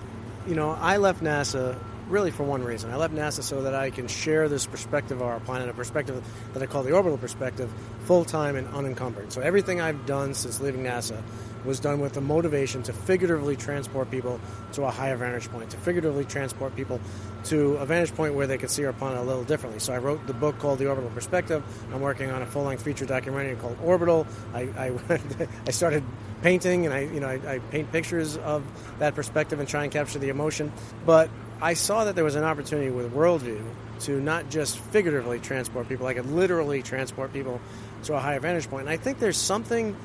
you 0.48 0.56
know, 0.56 0.72
I 0.72 0.98
left 0.98 1.24
NASA 1.24 1.80
really 2.10 2.32
for 2.32 2.44
one 2.44 2.64
reason. 2.64 2.92
I 2.92 2.98
left 2.98 3.14
NASA 3.14 3.44
so 3.44 3.62
that 3.62 3.76
I 3.76 3.92
can 3.92 4.08
share 4.08 4.50
this 4.50 4.66
perspective 4.66 5.22
of 5.22 5.28
our 5.28 5.40
planet, 5.40 5.70
a 5.70 5.74
perspective 5.74 6.22
that 6.54 6.62
I 6.62 6.66
call 6.66 6.84
the 6.84 6.92
orbital 6.92 7.18
perspective, 7.18 7.72
full 8.06 8.26
time 8.26 8.56
and 8.56 8.68
unencumbered. 8.70 9.32
So 9.32 9.42
everything 9.42 9.80
I've 9.80 10.06
done 10.06 10.34
since 10.34 10.60
leaving 10.60 10.84
NASA 10.84 11.22
was 11.66 11.80
done 11.80 12.00
with 12.00 12.14
the 12.14 12.22
motivation 12.22 12.84
to 12.84 12.94
figuratively 12.94 13.56
transport 13.56 14.10
people 14.10 14.40
to 14.74 14.84
a 14.84 14.92
higher 14.92 15.16
vantage 15.16 15.50
point, 15.50 15.70
to 15.72 15.78
figuratively 15.78 16.26
transport 16.26 16.76
people 16.76 17.00
to 17.46 17.76
a 17.78 17.86
vantage 17.86 18.14
point 18.16 18.34
where 18.34 18.48
they 18.48 18.58
could 18.58 18.70
see 18.70 18.86
our 18.86 18.94
planet 18.94 19.20
a 19.20 19.24
little 19.24 19.44
differently. 19.44 19.80
So 19.80 19.94
I 19.94 19.98
wrote 19.98 20.26
the 20.28 20.34
book 20.34 20.58
called 20.60 20.80
The 20.80 20.88
Orbital 20.88 21.10
Perspective. 21.12 21.64
I'm 21.94 22.02
working 22.02 22.32
on 22.32 22.42
a 22.42 22.46
full-length 22.46 22.84
feature 22.84 23.06
documentary 23.06 23.56
called 23.56 23.78
Orbital. 23.84 24.28
I, 24.54 24.62
I, 24.62 24.92
I 25.68 25.72
started 25.72 26.04
painting 26.42 26.86
and 26.86 26.94
I, 26.94 27.00
you 27.02 27.20
know, 27.20 27.28
I, 27.28 27.56
I 27.56 27.60
paint 27.60 27.92
pictures 27.92 28.38
of 28.38 28.64
that 29.00 29.16
perspective 29.16 29.60
and 29.60 29.68
try 29.68 29.84
and 29.84 29.92
capture 29.92 30.20
the 30.20 30.30
emotion. 30.30 30.72
But 31.06 31.30
I 31.62 31.74
saw 31.74 32.06
that 32.06 32.16
there 32.16 32.24
was 32.24 32.36
an 32.36 32.44
opportunity 32.44 32.90
with 32.90 33.14
Worldview 33.14 33.62
to 34.02 34.22
not 34.22 34.50
just 34.50 34.78
figuratively 34.78 35.40
transport 35.40 35.90
people, 35.90 36.08
I 36.08 36.14
could 36.14 36.32
literally 36.32 36.82
transport 36.82 37.34
people 37.34 37.60
to 38.04 38.14
a 38.14 38.20
higher 38.20 38.40
vantage 38.40 38.70
point. 38.70 38.82
And 38.82 38.90
I 38.90 38.98
think 38.98 39.20
there's 39.20 39.38
something 39.38 39.96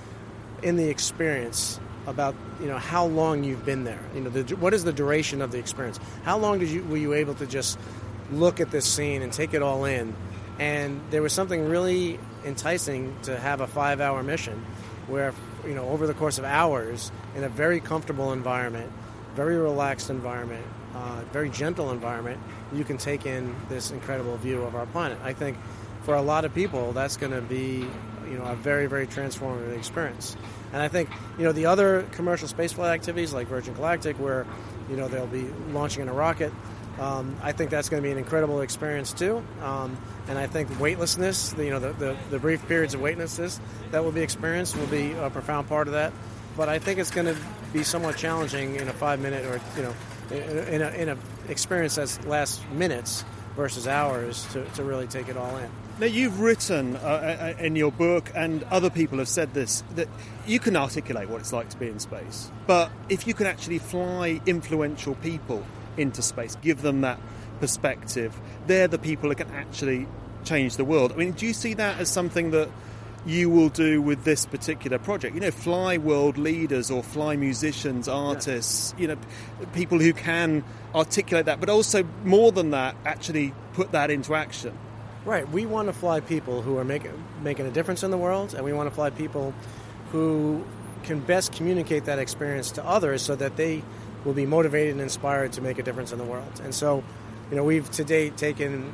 in 0.64 0.76
the 0.76 0.88
experience 0.88 1.78
about 2.06 2.34
you 2.60 2.66
know 2.66 2.78
how 2.78 3.04
long 3.04 3.44
you've 3.44 3.64
been 3.64 3.84
there. 3.84 4.00
You 4.14 4.22
know, 4.22 4.30
the, 4.30 4.56
what 4.56 4.74
is 4.74 4.82
the 4.82 4.92
duration 4.92 5.40
of 5.42 5.52
the 5.52 5.58
experience? 5.58 6.00
How 6.24 6.38
long 6.38 6.58
did 6.58 6.70
you 6.70 6.82
were 6.84 6.96
you 6.96 7.12
able 7.12 7.34
to 7.34 7.46
just 7.46 7.78
look 8.32 8.58
at 8.60 8.70
this 8.70 8.86
scene 8.86 9.22
and 9.22 9.32
take 9.32 9.54
it 9.54 9.62
all 9.62 9.84
in? 9.84 10.14
And 10.58 11.00
there 11.10 11.22
was 11.22 11.32
something 11.32 11.68
really 11.68 12.18
enticing 12.44 13.14
to 13.22 13.36
have 13.36 13.60
a 13.60 13.66
five-hour 13.66 14.22
mission, 14.22 14.64
where 15.06 15.32
you 15.66 15.74
know 15.74 15.88
over 15.88 16.06
the 16.06 16.14
course 16.14 16.38
of 16.38 16.44
hours 16.44 17.12
in 17.36 17.44
a 17.44 17.48
very 17.48 17.80
comfortable 17.80 18.32
environment, 18.32 18.90
very 19.34 19.56
relaxed 19.56 20.10
environment, 20.10 20.64
uh, 20.94 21.22
very 21.32 21.50
gentle 21.50 21.90
environment, 21.90 22.40
you 22.72 22.84
can 22.84 22.98
take 22.98 23.26
in 23.26 23.54
this 23.68 23.90
incredible 23.90 24.36
view 24.38 24.62
of 24.62 24.74
our 24.74 24.86
planet. 24.86 25.18
I 25.22 25.32
think 25.32 25.58
for 26.04 26.14
a 26.14 26.22
lot 26.22 26.44
of 26.44 26.54
people, 26.54 26.92
that's 26.92 27.16
going 27.16 27.32
to 27.32 27.40
be 27.40 27.86
you 28.28 28.38
know 28.38 28.44
a 28.44 28.54
very 28.54 28.86
very 28.86 29.06
transformative 29.06 29.76
experience. 29.76 30.36
And 30.72 30.82
I 30.82 30.88
think 30.88 31.10
you 31.38 31.44
know 31.44 31.52
the 31.52 31.66
other 31.66 32.02
commercial 32.12 32.48
spaceflight 32.48 32.92
activities 32.92 33.32
like 33.32 33.48
Virgin 33.48 33.74
Galactic, 33.74 34.18
where 34.18 34.46
you 34.90 34.96
know 34.96 35.08
they'll 35.08 35.26
be 35.26 35.46
launching 35.72 36.02
in 36.02 36.08
a 36.08 36.12
rocket, 36.12 36.52
Um, 36.98 37.36
I 37.42 37.52
think 37.52 37.70
that's 37.70 37.88
going 37.88 38.02
to 38.02 38.06
be 38.06 38.12
an 38.12 38.18
incredible 38.18 38.60
experience 38.60 39.12
too. 39.12 39.42
Um, 39.62 39.98
and 40.28 40.38
I 40.38 40.46
think 40.46 40.78
weightlessness, 40.78 41.52
the, 41.52 41.64
you 41.64 41.70
know, 41.70 41.80
the, 41.80 41.92
the, 41.92 42.16
the, 42.30 42.38
brief 42.38 42.66
periods 42.68 42.94
of 42.94 43.00
weightlessness 43.00 43.60
that 43.90 44.04
will 44.04 44.12
be 44.12 44.22
experienced 44.22 44.76
will 44.76 44.86
be 44.86 45.12
a 45.12 45.28
profound 45.28 45.68
part 45.68 45.88
of 45.88 45.94
that. 45.94 46.12
But 46.56 46.68
I 46.68 46.78
think 46.78 47.00
it's 47.00 47.10
going 47.10 47.26
to 47.26 47.36
be 47.72 47.82
somewhat 47.82 48.16
challenging 48.16 48.76
in 48.76 48.88
a 48.88 48.92
five 48.92 49.20
minute 49.20 49.44
or, 49.44 49.60
you 49.76 49.82
know, 49.82 49.94
in 50.70 50.82
a, 50.82 50.90
in 50.90 51.08
a 51.08 51.18
experience 51.48 51.96
that 51.96 52.26
lasts 52.26 52.62
minutes 52.72 53.24
versus 53.56 53.88
hours 53.88 54.46
to, 54.52 54.64
to 54.76 54.84
really 54.84 55.08
take 55.08 55.28
it 55.28 55.36
all 55.36 55.56
in. 55.56 55.70
Now, 56.00 56.06
you've 56.06 56.40
written 56.40 56.96
uh, 56.96 57.54
uh, 57.56 57.62
in 57.62 57.76
your 57.76 57.92
book, 57.92 58.28
and 58.34 58.64
other 58.64 58.90
people 58.90 59.18
have 59.18 59.28
said 59.28 59.54
this, 59.54 59.84
that 59.94 60.08
you 60.44 60.58
can 60.58 60.74
articulate 60.74 61.28
what 61.28 61.40
it's 61.40 61.52
like 61.52 61.68
to 61.68 61.76
be 61.76 61.86
in 61.86 62.00
space. 62.00 62.50
But 62.66 62.90
if 63.08 63.28
you 63.28 63.34
can 63.34 63.46
actually 63.46 63.78
fly 63.78 64.40
influential 64.44 65.14
people 65.14 65.64
into 65.96 66.20
space, 66.20 66.56
give 66.56 66.82
them 66.82 67.02
that 67.02 67.20
perspective, 67.60 68.36
they're 68.66 68.88
the 68.88 68.98
people 68.98 69.28
that 69.28 69.36
can 69.36 69.50
actually 69.50 70.08
change 70.44 70.76
the 70.76 70.84
world. 70.84 71.12
I 71.12 71.16
mean, 71.16 71.30
do 71.30 71.46
you 71.46 71.52
see 71.52 71.74
that 71.74 72.00
as 72.00 72.10
something 72.10 72.50
that 72.50 72.70
you 73.24 73.48
will 73.48 73.68
do 73.68 74.02
with 74.02 74.24
this 74.24 74.46
particular 74.46 74.98
project? 74.98 75.36
You 75.36 75.42
know, 75.42 75.52
fly 75.52 75.98
world 75.98 76.38
leaders 76.38 76.90
or 76.90 77.04
fly 77.04 77.36
musicians, 77.36 78.08
artists, 78.08 78.92
yeah. 78.96 79.00
you 79.00 79.08
know, 79.08 79.16
people 79.74 80.00
who 80.00 80.12
can 80.12 80.64
articulate 80.92 81.46
that, 81.46 81.60
but 81.60 81.68
also 81.68 82.02
more 82.24 82.50
than 82.50 82.72
that, 82.72 82.96
actually 83.04 83.54
put 83.74 83.92
that 83.92 84.10
into 84.10 84.34
action. 84.34 84.76
Right. 85.24 85.48
We 85.48 85.64
want 85.64 85.88
to 85.88 85.94
fly 85.94 86.20
people 86.20 86.60
who 86.60 86.76
are 86.76 86.84
making 86.84 87.12
making 87.42 87.66
a 87.66 87.70
difference 87.70 88.02
in 88.02 88.10
the 88.10 88.18
world, 88.18 88.54
and 88.54 88.62
we 88.64 88.74
want 88.74 88.90
to 88.90 88.94
fly 88.94 89.08
people 89.08 89.54
who 90.12 90.64
can 91.02 91.20
best 91.20 91.52
communicate 91.52 92.04
that 92.06 92.18
experience 92.18 92.72
to 92.72 92.84
others 92.84 93.22
so 93.22 93.34
that 93.36 93.56
they 93.56 93.82
will 94.24 94.34
be 94.34 94.46
motivated 94.46 94.92
and 94.92 95.00
inspired 95.00 95.52
to 95.52 95.62
make 95.62 95.78
a 95.78 95.82
difference 95.82 96.12
in 96.12 96.18
the 96.18 96.24
world. 96.24 96.60
And 96.62 96.74
so, 96.74 97.02
you 97.50 97.56
know, 97.56 97.64
we've 97.64 97.90
to 97.92 98.04
date 98.04 98.36
taken 98.36 98.92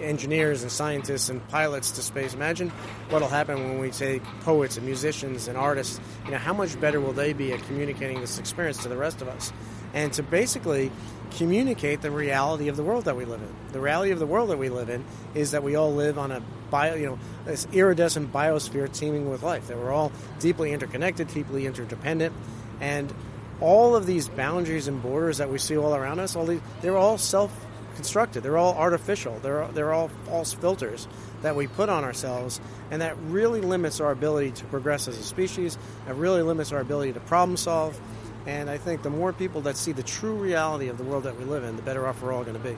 engineers 0.00 0.62
and 0.62 0.70
scientists 0.70 1.28
and 1.28 1.46
pilots 1.48 1.92
to 1.92 2.02
space. 2.02 2.34
Imagine 2.34 2.70
what'll 3.10 3.28
happen 3.28 3.68
when 3.68 3.78
we 3.78 3.90
take 3.90 4.22
poets 4.40 4.76
and 4.76 4.86
musicians 4.86 5.48
and 5.48 5.58
artists. 5.58 6.00
You 6.24 6.32
know, 6.32 6.38
how 6.38 6.52
much 6.52 6.80
better 6.80 7.00
will 7.00 7.12
they 7.12 7.32
be 7.32 7.52
at 7.52 7.62
communicating 7.64 8.20
this 8.20 8.38
experience 8.38 8.82
to 8.84 8.88
the 8.88 8.96
rest 8.96 9.22
of 9.22 9.28
us? 9.28 9.52
And 9.98 10.12
to 10.12 10.22
basically 10.22 10.92
communicate 11.32 12.02
the 12.02 12.10
reality 12.12 12.68
of 12.68 12.76
the 12.76 12.84
world 12.84 13.06
that 13.06 13.16
we 13.16 13.24
live 13.24 13.42
in. 13.42 13.72
The 13.72 13.80
reality 13.80 14.12
of 14.12 14.20
the 14.20 14.26
world 14.26 14.50
that 14.50 14.56
we 14.56 14.68
live 14.68 14.88
in 14.88 15.04
is 15.34 15.50
that 15.50 15.64
we 15.64 15.74
all 15.74 15.92
live 15.92 16.18
on 16.18 16.30
a 16.30 16.40
bio, 16.70 16.94
you 16.94 17.06
know, 17.06 17.18
this 17.44 17.66
iridescent 17.72 18.32
biosphere 18.32 18.90
teeming 18.92 19.28
with 19.28 19.42
life. 19.42 19.66
That 19.66 19.76
we're 19.76 19.92
all 19.92 20.12
deeply 20.38 20.72
interconnected, 20.72 21.26
deeply 21.26 21.66
interdependent, 21.66 22.32
and 22.80 23.12
all 23.60 23.96
of 23.96 24.06
these 24.06 24.28
boundaries 24.28 24.86
and 24.86 25.02
borders 25.02 25.38
that 25.38 25.50
we 25.50 25.58
see 25.58 25.76
all 25.76 25.96
around 25.96 26.20
us, 26.20 26.36
all 26.36 26.46
these, 26.46 26.60
they're 26.80 26.96
all 26.96 27.18
self-constructed. 27.18 28.44
They're 28.44 28.56
all 28.56 28.74
artificial. 28.74 29.40
They're 29.42 29.66
they're 29.74 29.92
all 29.92 30.10
false 30.26 30.52
filters 30.52 31.08
that 31.42 31.56
we 31.56 31.66
put 31.66 31.88
on 31.88 32.04
ourselves, 32.04 32.60
and 32.92 33.02
that 33.02 33.16
really 33.26 33.60
limits 33.60 34.00
our 34.00 34.12
ability 34.12 34.52
to 34.52 34.64
progress 34.66 35.08
as 35.08 35.18
a 35.18 35.24
species. 35.24 35.76
It 36.08 36.14
really 36.14 36.42
limits 36.42 36.70
our 36.70 36.80
ability 36.80 37.14
to 37.14 37.20
problem 37.20 37.56
solve 37.56 38.00
and 38.48 38.70
I 38.70 38.78
think 38.78 39.02
the 39.02 39.10
more 39.10 39.34
people 39.34 39.60
that 39.62 39.76
see 39.76 39.92
the 39.92 40.02
true 40.02 40.34
reality 40.34 40.88
of 40.88 40.96
the 40.96 41.04
world 41.04 41.24
that 41.24 41.38
we 41.38 41.44
live 41.44 41.64
in, 41.64 41.76
the 41.76 41.82
better 41.82 42.08
off 42.08 42.22
we're 42.22 42.32
all 42.32 42.44
going 42.44 42.56
to 42.56 42.62
be. 42.62 42.74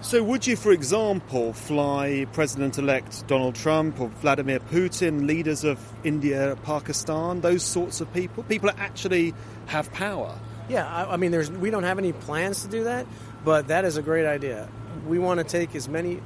So, 0.00 0.22
would 0.22 0.46
you, 0.46 0.56
for 0.56 0.72
example, 0.72 1.52
fly 1.52 2.26
President 2.32 2.78
elect 2.78 3.26
Donald 3.26 3.54
Trump 3.54 4.00
or 4.00 4.08
Vladimir 4.08 4.60
Putin, 4.60 5.26
leaders 5.26 5.62
of 5.62 5.78
India, 6.04 6.56
Pakistan, 6.62 7.42
those 7.42 7.62
sorts 7.62 8.00
of 8.00 8.10
people? 8.14 8.44
People 8.44 8.70
that 8.70 8.78
actually 8.78 9.34
have 9.66 9.92
power? 9.92 10.34
Yeah, 10.70 10.86
I, 10.86 11.12
I 11.12 11.16
mean, 11.18 11.32
there's, 11.32 11.50
we 11.50 11.68
don't 11.68 11.82
have 11.82 11.98
any 11.98 12.14
plans 12.14 12.62
to 12.62 12.68
do 12.68 12.84
that, 12.84 13.06
but 13.44 13.68
that 13.68 13.84
is 13.84 13.98
a 13.98 14.02
great 14.02 14.24
idea. 14.24 14.70
We 15.06 15.18
want 15.18 15.38
to 15.38 15.44
take 15.44 15.76
as 15.76 15.86
many 15.86 16.22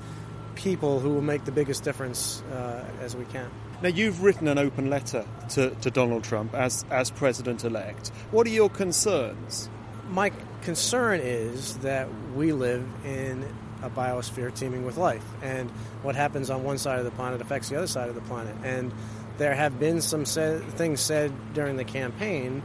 people 0.55 1.01
who 1.01 1.11
will 1.11 1.21
make 1.21 1.45
the 1.45 1.53
biggest 1.53 1.83
difference 1.83 2.45
uh, 2.53 2.85
as 3.01 3.17
we 3.17 3.25
can. 3.25 3.51
Now, 3.85 3.91
you've 3.91 4.23
written 4.23 4.49
an 4.49 4.57
open 4.57 4.89
letter 4.89 5.27
to, 5.51 5.69
to 5.69 5.91
Donald 5.91 6.25
Trump 6.25 6.55
as, 6.55 6.87
as 6.91 7.11
president 7.11 7.65
elect. 7.65 8.09
What 8.31 8.47
are 8.47 8.51
your 8.51 8.71
concerns? 8.71 9.69
My 10.09 10.33
concern 10.63 11.21
is 11.21 11.77
that 11.79 12.09
we 12.35 12.53
live 12.53 12.89
in 13.05 13.47
a 13.83 13.91
biosphere 13.91 14.55
teeming 14.55 14.87
with 14.87 14.97
life, 14.97 15.27
and 15.43 15.71
what 16.01 16.17
happens 16.17 16.49
on 16.49 16.65
one 16.65 16.79
side 16.79 16.99
of 16.99 17.05
the 17.05 17.11
planet 17.11 17.43
affects 17.43 17.69
the 17.69 17.77
other 17.77 17.87
side 17.87 18.09
of 18.09 18.15
the 18.15 18.23
planet. 18.23 18.57
And 18.65 18.91
there 19.37 19.55
have 19.55 19.79
been 19.79 20.01
some 20.01 20.25
said, 20.25 20.65
things 20.65 21.03
said 21.03 21.31
during 21.53 21.77
the 21.77 21.85
campaign 21.85 22.63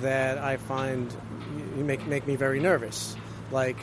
that 0.00 0.38
I 0.38 0.56
find 0.56 1.14
make 1.76 2.06
make 2.06 2.26
me 2.26 2.36
very 2.36 2.58
nervous, 2.58 3.14
like 3.52 3.76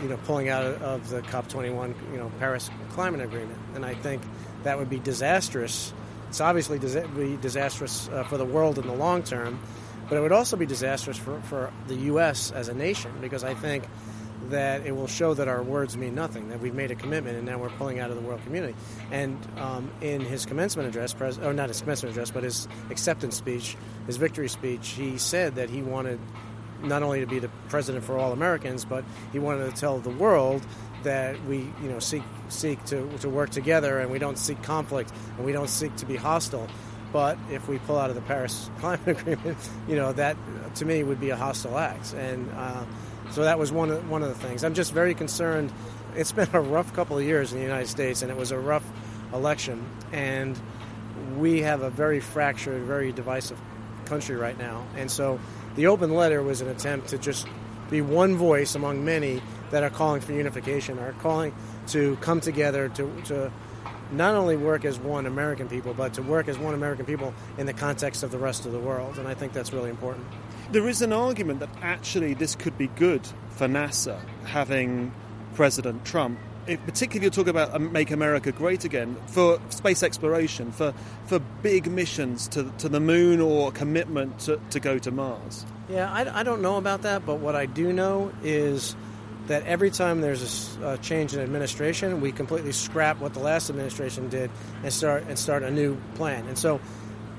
you 0.00 0.08
know 0.08 0.16
pulling 0.24 0.48
out 0.48 0.64
of 0.64 1.10
the 1.10 1.20
COP21, 1.20 1.94
you 2.12 2.16
know 2.16 2.32
Paris 2.38 2.70
Climate 2.92 3.20
Agreement, 3.20 3.58
and 3.74 3.84
I 3.84 3.92
think 3.92 4.22
that 4.62 4.78
would 4.78 4.88
be 4.88 4.98
disastrous 4.98 5.92
it's 6.34 6.40
obviously 6.40 6.80
be 6.80 7.36
disastrous 7.36 8.08
uh, 8.08 8.24
for 8.24 8.36
the 8.36 8.44
world 8.44 8.76
in 8.80 8.88
the 8.88 8.92
long 8.92 9.22
term, 9.22 9.56
but 10.08 10.16
it 10.18 10.20
would 10.20 10.32
also 10.32 10.56
be 10.56 10.66
disastrous 10.66 11.16
for, 11.16 11.40
for 11.42 11.72
the 11.86 11.94
U.S. 12.10 12.50
as 12.50 12.66
a 12.66 12.74
nation 12.74 13.12
because 13.20 13.44
I 13.44 13.54
think 13.54 13.84
that 14.50 14.84
it 14.84 14.96
will 14.96 15.06
show 15.06 15.34
that 15.34 15.46
our 15.46 15.62
words 15.62 15.96
mean 15.96 16.16
nothing, 16.16 16.48
that 16.48 16.58
we've 16.58 16.74
made 16.74 16.90
a 16.90 16.96
commitment 16.96 17.36
and 17.36 17.46
now 17.46 17.58
we're 17.58 17.70
pulling 17.70 18.00
out 18.00 18.10
of 18.10 18.16
the 18.16 18.22
world 18.22 18.42
community. 18.42 18.74
And 19.12 19.38
um, 19.58 19.92
in 20.00 20.22
his 20.22 20.44
commencement 20.44 20.88
address, 20.88 21.14
pres- 21.14 21.38
or 21.38 21.52
not 21.52 21.68
his 21.68 21.80
commencement 21.82 22.16
address, 22.16 22.32
but 22.32 22.42
his 22.42 22.66
acceptance 22.90 23.36
speech, 23.36 23.76
his 24.08 24.16
victory 24.16 24.48
speech, 24.48 24.88
he 24.88 25.18
said 25.18 25.54
that 25.54 25.70
he 25.70 25.82
wanted 25.82 26.18
not 26.82 27.04
only 27.04 27.20
to 27.20 27.26
be 27.26 27.38
the 27.38 27.50
president 27.68 28.04
for 28.04 28.18
all 28.18 28.32
Americans, 28.32 28.84
but 28.84 29.04
he 29.30 29.38
wanted 29.38 29.72
to 29.72 29.80
tell 29.80 30.00
the 30.00 30.10
world 30.10 30.66
that 31.04 31.42
we 31.44 31.58
you 31.58 31.88
know 31.88 31.98
seek 31.98 32.22
seek 32.48 32.84
to, 32.86 33.08
to 33.18 33.28
work 33.28 33.50
together 33.50 34.00
and 34.00 34.10
we 34.10 34.18
don't 34.18 34.38
seek 34.38 34.62
conflict 34.62 35.12
and 35.36 35.46
we 35.46 35.52
don't 35.52 35.70
seek 35.70 35.94
to 35.96 36.06
be 36.06 36.16
hostile. 36.16 36.68
But 37.12 37.38
if 37.50 37.68
we 37.68 37.78
pull 37.78 37.96
out 37.96 38.10
of 38.10 38.16
the 38.16 38.22
Paris 38.22 38.68
Climate 38.80 39.06
Agreement, 39.06 39.56
you 39.88 39.96
know 39.96 40.12
that 40.12 40.36
to 40.76 40.84
me 40.84 41.02
would 41.02 41.20
be 41.20 41.30
a 41.30 41.36
hostile 41.36 41.78
act, 41.78 42.12
and 42.14 42.50
uh, 42.56 42.84
so 43.30 43.44
that 43.44 43.58
was 43.58 43.70
one 43.70 43.90
of 43.90 44.10
one 44.10 44.22
of 44.22 44.28
the 44.28 44.46
things. 44.46 44.64
I'm 44.64 44.74
just 44.74 44.92
very 44.92 45.14
concerned. 45.14 45.72
It's 46.16 46.32
been 46.32 46.48
a 46.52 46.60
rough 46.60 46.92
couple 46.92 47.16
of 47.18 47.24
years 47.24 47.52
in 47.52 47.58
the 47.58 47.64
United 47.64 47.88
States, 47.88 48.22
and 48.22 48.30
it 48.30 48.36
was 48.36 48.50
a 48.50 48.58
rough 48.58 48.84
election, 49.32 49.84
and 50.12 50.60
we 51.36 51.62
have 51.62 51.82
a 51.82 51.90
very 51.90 52.20
fractured, 52.20 52.82
very 52.82 53.12
divisive 53.12 53.58
country 54.06 54.36
right 54.36 54.58
now, 54.58 54.84
and 54.96 55.10
so 55.10 55.38
the 55.76 55.86
open 55.86 56.14
letter 56.14 56.42
was 56.42 56.60
an 56.60 56.68
attempt 56.68 57.08
to 57.08 57.18
just 57.18 57.46
be 57.90 58.00
one 58.00 58.36
voice 58.36 58.74
among 58.74 59.04
many 59.04 59.42
that 59.70 59.82
are 59.82 59.90
calling 59.90 60.20
for 60.20 60.32
unification, 60.32 60.98
are 60.98 61.12
calling 61.14 61.54
to 61.88 62.16
come 62.16 62.40
together 62.40 62.88
to, 62.90 63.22
to 63.24 63.52
not 64.12 64.34
only 64.34 64.56
work 64.56 64.84
as 64.84 64.98
one 64.98 65.26
American 65.26 65.68
people, 65.68 65.94
but 65.94 66.14
to 66.14 66.22
work 66.22 66.48
as 66.48 66.58
one 66.58 66.74
American 66.74 67.06
people 67.06 67.34
in 67.58 67.66
the 67.66 67.72
context 67.72 68.22
of 68.22 68.30
the 68.30 68.38
rest 68.38 68.66
of 68.66 68.72
the 68.72 68.78
world. 68.78 69.18
And 69.18 69.26
I 69.26 69.34
think 69.34 69.52
that's 69.52 69.72
really 69.72 69.90
important. 69.90 70.26
There 70.72 70.88
is 70.88 71.02
an 71.02 71.12
argument 71.12 71.60
that 71.60 71.70
actually 71.82 72.34
this 72.34 72.54
could 72.54 72.76
be 72.78 72.88
good 72.88 73.26
for 73.50 73.66
NASA 73.66 74.18
having 74.44 75.12
President 75.54 76.04
Trump. 76.04 76.38
If, 76.66 76.82
particularly 76.86 77.18
if 77.18 77.22
you're 77.36 77.44
talking 77.44 77.50
about 77.50 77.74
um, 77.74 77.92
make 77.92 78.10
America 78.10 78.50
great 78.50 78.86
again 78.86 79.16
for 79.26 79.60
space 79.68 80.02
exploration, 80.02 80.72
for 80.72 80.94
for 81.26 81.38
big 81.62 81.90
missions 81.90 82.48
to 82.48 82.72
to 82.78 82.88
the 82.88 83.00
moon 83.00 83.40
or 83.42 83.70
commitment 83.70 84.38
to, 84.40 84.58
to 84.70 84.80
go 84.80 84.98
to 84.98 85.10
Mars. 85.10 85.66
Yeah, 85.90 86.10
I, 86.10 86.40
I 86.40 86.42
don't 86.42 86.62
know 86.62 86.78
about 86.78 87.02
that, 87.02 87.26
but 87.26 87.40
what 87.40 87.54
I 87.54 87.66
do 87.66 87.92
know 87.92 88.32
is 88.42 88.96
that 89.46 89.64
every 89.64 89.90
time 89.90 90.20
there's 90.20 90.76
a, 90.78 90.92
a, 90.92 90.98
change 90.98 91.34
in 91.34 91.40
administration, 91.40 92.20
we 92.20 92.32
completely 92.32 92.72
scrap 92.72 93.20
what 93.20 93.34
the 93.34 93.40
last 93.40 93.68
administration 93.68 94.28
did 94.28 94.50
and 94.82 94.92
start 94.92 95.24
and 95.28 95.38
start 95.38 95.62
a 95.62 95.70
new 95.70 95.96
plan. 96.14 96.46
And 96.46 96.58
so, 96.58 96.80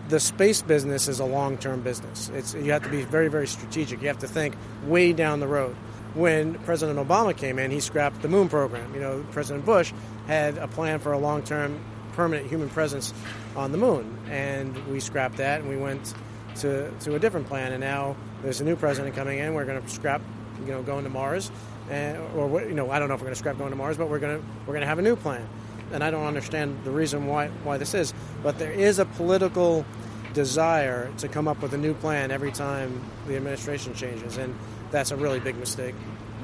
the 0.08 0.20
space 0.20 0.62
business 0.62 1.08
is 1.08 1.20
a 1.20 1.26
long-term 1.26 1.82
business. 1.82 2.30
It's 2.30 2.54
you 2.54 2.72
have 2.74 2.84
to 2.84 2.90
be 2.90 3.02
very, 3.02 3.28
very 3.28 3.48
strategic. 3.48 4.02
You 4.02 4.08
have 4.08 4.20
to 4.20 4.28
think 4.28 4.56
way 4.86 5.14
down 5.14 5.40
the 5.40 5.48
road. 5.48 5.76
When 6.14 6.54
President 6.60 7.00
Obama 7.00 7.36
came 7.36 7.58
in, 7.58 7.72
he 7.72 7.80
scrapped 7.80 8.22
the 8.22 8.28
moon 8.28 8.48
program. 8.48 8.94
You 8.94 9.02
know, 9.02 9.26
President 9.32 9.66
Bush 9.66 9.92
had 10.28 10.58
a 10.60 10.68
plan 10.68 11.00
for 11.00 11.12
a 11.12 11.18
long-term, 11.18 11.84
permanent 12.14 12.48
human 12.48 12.70
presence 12.70 13.14
on 13.56 13.72
the 13.72 13.80
moon, 13.80 14.16
and 14.30 14.88
we 14.88 15.00
scrapped 15.00 15.38
that 15.38 15.62
and 15.62 15.70
we 15.70 15.78
went 15.78 16.14
to 16.58 16.92
to 16.92 17.16
a 17.16 17.20
different 17.20 17.48
plan. 17.48 17.72
And 17.72 17.82
now 17.82 18.16
there's 18.44 18.62
a 18.62 18.64
new 18.64 18.76
president 18.76 19.16
coming 19.16 19.40
in. 19.40 19.56
We're 19.56 19.66
going 19.66 19.82
to 19.82 19.90
scrap, 19.90 20.22
you 20.62 20.72
know, 20.72 20.84
going 20.84 21.04
to 21.04 21.10
Mars 21.10 21.50
and, 21.90 22.18
or 22.36 22.62
you 22.62 22.74
know, 22.74 22.90
I 22.92 23.00
don't 23.00 23.08
know 23.08 23.16
if 23.16 23.22
we're 23.22 23.26
going 23.26 23.36
to 23.36 23.40
scrap 23.40 23.58
going 23.58 23.72
to 23.72 23.76
Mars, 23.76 23.98
but 23.98 24.10
we're 24.10 24.20
going 24.20 24.40
to 24.40 24.46
we're 24.62 24.74
going 24.74 24.82
to 24.82 24.88
have 24.88 25.00
a 25.00 25.04
new 25.04 25.16
plan. 25.16 25.48
And 25.92 26.04
I 26.04 26.12
don't 26.12 26.26
understand 26.26 26.84
the 26.84 26.92
reason 26.92 27.28
why 27.28 27.48
why 27.64 27.78
this 27.78 27.94
is, 27.94 28.14
but 28.44 28.58
there 28.58 28.72
is 28.72 29.00
a 29.00 29.06
political 29.06 29.86
desire 30.34 31.12
to 31.18 31.28
come 31.28 31.48
up 31.48 31.62
with 31.62 31.74
a 31.74 31.78
new 31.78 31.94
plan 31.94 32.30
every 32.30 32.52
time 32.52 33.04
the 33.28 33.36
administration 33.36 33.94
changes, 33.94 34.38
and 34.38 34.54
that's 34.92 35.12
a 35.12 35.16
really 35.16 35.40
big 35.40 35.58
mistake. 35.58 35.96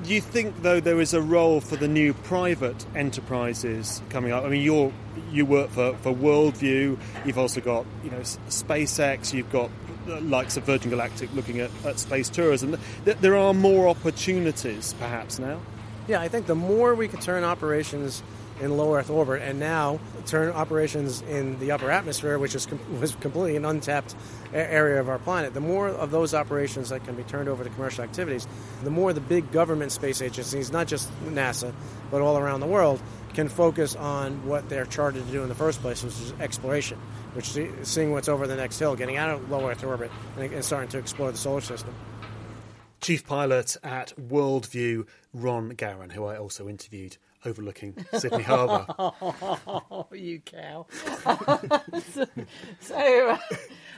Do 0.04 0.14
you 0.14 0.22
think, 0.22 0.64
though, 0.64 0.80
there 0.80 1.00
is 1.00 1.14
a 1.14 1.22
role 1.22 1.62
for 1.62 1.76
the 1.76 1.88
new 1.88 2.14
private 2.14 2.86
enterprises 2.96 4.02
coming 4.10 4.32
up? 4.32 4.44
I 4.44 4.50
mean, 4.50 4.62
you 4.62 4.94
you 5.32 5.46
work 5.46 5.70
for, 5.70 5.96
for 5.98 6.12
Worldview. 6.12 6.98
You've 7.24 7.38
also 7.38 7.62
got 7.62 7.86
you 8.04 8.10
know 8.10 8.20
SpaceX. 8.20 9.32
You've 9.34 9.52
got 9.52 9.70
likes 10.08 10.58
of 10.58 10.64
Virgin 10.64 10.90
Galactic 10.90 11.34
looking 11.34 11.60
at, 11.60 11.72
at 11.86 12.00
space 12.00 12.30
tourism. 12.30 12.78
There 13.06 13.36
are 13.36 13.54
more 13.54 13.88
opportunities, 13.88 14.94
perhaps 15.00 15.40
now. 15.40 15.60
Yeah, 16.08 16.22
I 16.22 16.28
think 16.28 16.48
the 16.48 16.56
more 16.56 16.96
we 16.96 17.08
can 17.08 17.20
turn 17.20 17.44
operations 17.44 18.24
in 18.60 18.78
low 18.78 18.96
Earth 18.96 19.10
orbit, 19.10 19.42
and 19.42 19.60
now 19.60 20.00
turn 20.28 20.52
operations 20.52 21.22
in 21.24 21.58
the 21.60 21.72
upper 21.72 21.90
atmosphere, 21.90 22.38
which 22.38 22.54
is 22.54 22.68
com- 22.68 23.00
was 23.00 23.16
completely 23.16 23.56
an 23.56 23.66
untapped 23.66 24.14
a- 24.54 24.58
area 24.58 25.00
of 25.00 25.10
our 25.10 25.18
planet. 25.18 25.56
The 25.56 25.60
more 25.62 25.88
of 25.88 26.12
those 26.12 26.36
operations 26.36 26.90
that 26.90 27.04
can 27.04 27.16
be 27.16 27.24
turned 27.24 27.50
over 27.50 27.64
to 27.64 27.70
commercial 27.72 28.04
activities, 28.04 28.48
the 28.84 28.92
more 28.92 29.14
the 29.14 29.22
big 29.22 29.52
government 29.52 29.92
space 29.92 30.22
agencies, 30.22 30.72
not 30.72 30.88
just 30.88 31.10
NASA, 31.26 31.74
but 32.12 32.22
all 32.22 32.38
around 32.38 32.60
the 32.60 32.68
world, 32.68 33.02
can 33.34 33.48
focus 33.48 33.96
on 33.96 34.46
what 34.46 34.70
they're 34.70 34.86
chartered 34.86 35.26
to 35.26 35.32
do 35.32 35.42
in 35.42 35.50
the 35.50 35.56
first 35.56 35.82
place, 35.82 36.04
which 36.04 36.14
is 36.14 36.34
exploration, 36.40 37.00
which 37.34 37.56
is 37.56 37.88
seeing 37.88 38.12
what's 38.12 38.28
over 38.28 38.48
the 38.48 38.56
next 38.56 38.80
hill, 38.80 38.96
getting 38.96 39.18
out 39.18 39.30
of 39.30 39.50
low 39.50 39.70
Earth 39.70 39.84
orbit, 39.84 40.12
and, 40.38 40.52
and 40.52 40.64
starting 40.64 40.90
to 40.90 40.98
explore 40.98 41.32
the 41.32 41.38
solar 41.38 41.62
system. 41.62 41.94
Chief 43.00 43.26
pilot 43.26 43.78
at 43.84 44.14
Worldview, 44.16 45.08
Ron 45.34 45.72
Garan, 45.74 46.12
who 46.12 46.26
I 46.26 46.38
also 46.38 46.70
interviewed 46.70 47.18
overlooking 47.46 48.06
Sydney 48.14 48.44
Harbour. 48.44 48.86
Oh, 49.94 50.08
you 50.12 50.40
cow. 50.40 50.86
so, 52.14 52.26
so 52.80 53.40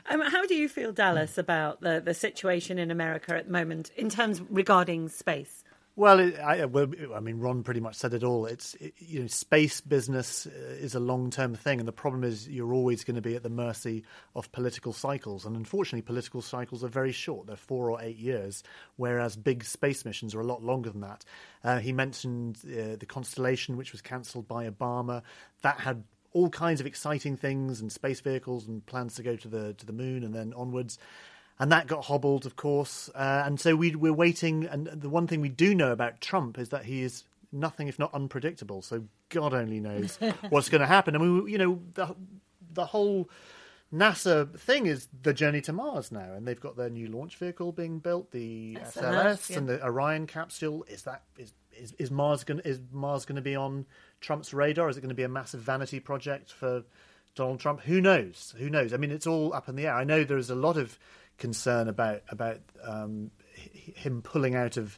um, 0.10 0.22
how 0.22 0.46
do 0.46 0.56
you 0.56 0.70
feel, 0.70 0.92
Dallas, 0.92 1.38
about 1.38 1.82
the, 1.82 2.02
the 2.04 2.14
situation 2.14 2.80
in 2.80 2.92
America 2.92 3.36
at 3.36 3.46
the 3.48 3.52
moment 3.52 3.92
in 3.96 4.10
terms 4.10 4.42
regarding 4.50 5.10
space? 5.10 5.62
Well, 5.96 6.20
it, 6.20 6.39
I, 6.39 6.66
well, 6.66 6.88
I 7.14 7.20
mean, 7.20 7.38
Ron 7.38 7.62
pretty 7.62 7.80
much 7.80 7.96
said 7.96 8.16
it 8.16 8.24
all. 8.24 8.48
It's 8.48 8.74
it, 8.76 8.96
you 8.98 9.22
know, 9.22 9.28
space 9.28 9.80
business 9.80 10.48
uh, 10.48 10.50
is 10.80 10.96
a 10.96 11.00
long-term 11.00 11.54
thing, 11.54 11.78
and 11.78 11.88
the 11.88 11.91
problem 11.91 12.24
is 12.24 12.50
you're 12.50 12.74
always 12.74 13.04
going 13.04 13.16
to 13.16 13.22
be 13.22 13.36
at 13.36 13.44
the 13.44 13.50
mercy 13.50 14.04
of 14.36 14.52
political 14.52 14.91
cycles. 14.91 15.46
And 15.46 15.56
unfortunately, 15.56 16.02
political 16.02 16.41
cycles 16.41 16.84
are 16.84 16.88
very 16.88 17.12
short; 17.12 17.46
they're 17.46 17.56
four 17.56 17.91
or 17.91 18.02
eight 18.02 18.18
years, 18.18 18.64
whereas 18.96 19.36
big 19.36 19.64
space 19.64 20.04
missions 20.04 20.34
are 20.34 20.41
a 20.41 20.46
lot 20.46 20.64
longer 20.64 20.89
than 20.89 21.02
that. 21.02 21.26
Uh, 21.64 21.78
he 21.78 21.91
mentioned 21.91 22.58
uh, 22.66 22.96
the 22.96 23.06
Constellation, 23.08 23.78
which 23.78 23.91
was 23.91 24.02
cancelled 24.02 24.48
by 24.48 24.68
Obama. 24.68 25.22
That 25.62 25.80
had 25.80 26.04
all 26.32 26.50
kinds 26.50 26.82
of 26.82 26.88
exciting 26.88 27.38
things 27.38 27.80
and 27.80 27.91
space 27.91 28.20
vehicles 28.20 28.68
and 28.68 28.84
plans 28.88 29.14
to 29.14 29.22
go 29.22 29.36
to 29.36 29.48
the 29.48 29.74
to 29.76 29.86
the 29.86 29.94
moon 29.94 30.24
and 30.24 30.34
then 30.34 30.54
onwards 30.56 30.98
and 31.60 31.72
that 31.72 31.88
got 31.88 32.06
hobbled, 32.06 32.45
of 32.45 32.56
course. 32.56 33.10
Uh, 33.14 33.43
and 33.45 33.60
so 33.60 33.76
we, 33.76 33.95
we're 33.95 34.14
waiting. 34.14 34.66
And 34.66 34.88
the 34.88 35.10
one 35.10 35.28
thing 35.28 35.41
we 35.41 35.49
do 35.49 35.76
know 35.76 35.91
about 35.91 36.22
Trump 36.22 36.58
is 36.58 36.70
that 36.70 36.86
he 36.86 37.04
is 37.04 37.24
nothing 37.51 37.88
if 37.88 37.99
not 37.99 38.14
unpredictable. 38.14 38.82
So 38.82 39.04
God 39.30 39.54
only 39.54 39.80
knows 39.80 40.18
what's 40.49 40.70
going 40.70 40.82
to 40.82 40.88
happen. 40.88 41.16
I 41.16 41.20
mean, 41.20 41.47
you 41.47 41.58
know, 41.58 41.80
the 41.93 42.16
the 42.74 42.86
whole 42.86 43.30
NASA 43.93 44.60
thing 44.60 44.88
is 44.88 45.08
the 45.22 45.34
journey 45.34 45.62
to 45.62 45.74
Mars 45.74 46.12
now, 46.12 46.34
and 46.34 46.47
they've 46.47 46.60
got 46.60 46.76
their 46.76 46.89
new 46.89 47.08
launch 47.08 47.38
vehicle 47.38 47.72
being 47.72 47.99
built, 47.99 48.32
the 48.32 48.78
SLS, 48.82 48.93
SLS, 48.93 49.49
yeah. 49.51 49.58
and 49.58 49.70
the 49.70 49.86
Orion 49.86 50.26
capsule. 50.26 50.84
Is 50.89 51.04
that 51.04 51.24
is 51.38 51.54
is, 51.78 51.93
is 51.93 52.12
Mars 52.12 52.43
going 52.43 52.62
is 52.62 52.80
Mars 52.91 53.26
going 53.26 53.36
to 53.36 53.41
be 53.41 53.56
on 53.56 53.86
Trump's 54.20 54.54
radar? 54.54 54.89
Is 54.89 54.97
it 54.97 55.01
going 55.01 55.10
to 55.10 55.16
be 55.16 55.24
a 55.24 55.30
massive 55.30 55.62
vanity 55.62 55.99
project 55.99 56.51
for 56.51 56.84
Donald 57.36 57.60
Trump? 57.60 57.82
Who 57.82 58.01
knows? 58.01 58.56
Who 58.58 58.70
knows? 58.70 58.93
I 58.93 58.97
mean, 58.97 59.12
it's 59.12 59.28
all 59.28 59.54
up 59.54 59.70
in 59.70 59.76
the 59.76 59.86
air. 59.86 59.93
I 59.93 60.04
know 60.04 60.24
there 60.24 60.38
is 60.38 60.49
a 60.49 60.56
lot 60.56 60.78
of 60.78 60.97
concern 61.44 61.89
about 61.89 62.22
about 62.30 62.60
um, 62.84 63.30
him 63.54 64.22
pulling 64.22 64.56
out 64.56 64.78
of 64.78 64.98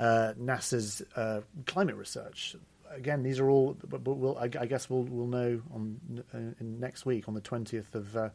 uh, 0.00 0.32
NASA's 0.40 1.02
uh, 1.14 1.40
climate 1.66 1.94
research. 1.94 2.56
Again, 2.90 3.22
these 3.22 3.38
are 3.38 3.48
all. 3.48 3.76
But, 3.88 4.02
but 4.02 4.14
we'll, 4.14 4.36
I, 4.36 4.44
I 4.58 4.66
guess 4.66 4.90
we'll 4.90 5.04
we'll 5.04 5.28
know 5.28 5.62
on 5.72 6.24
uh, 6.34 6.38
in 6.60 6.80
next 6.80 7.06
week 7.06 7.28
on 7.28 7.34
the 7.34 7.40
twentieth 7.40 7.94
of. 7.94 8.16
Uh, 8.16 8.30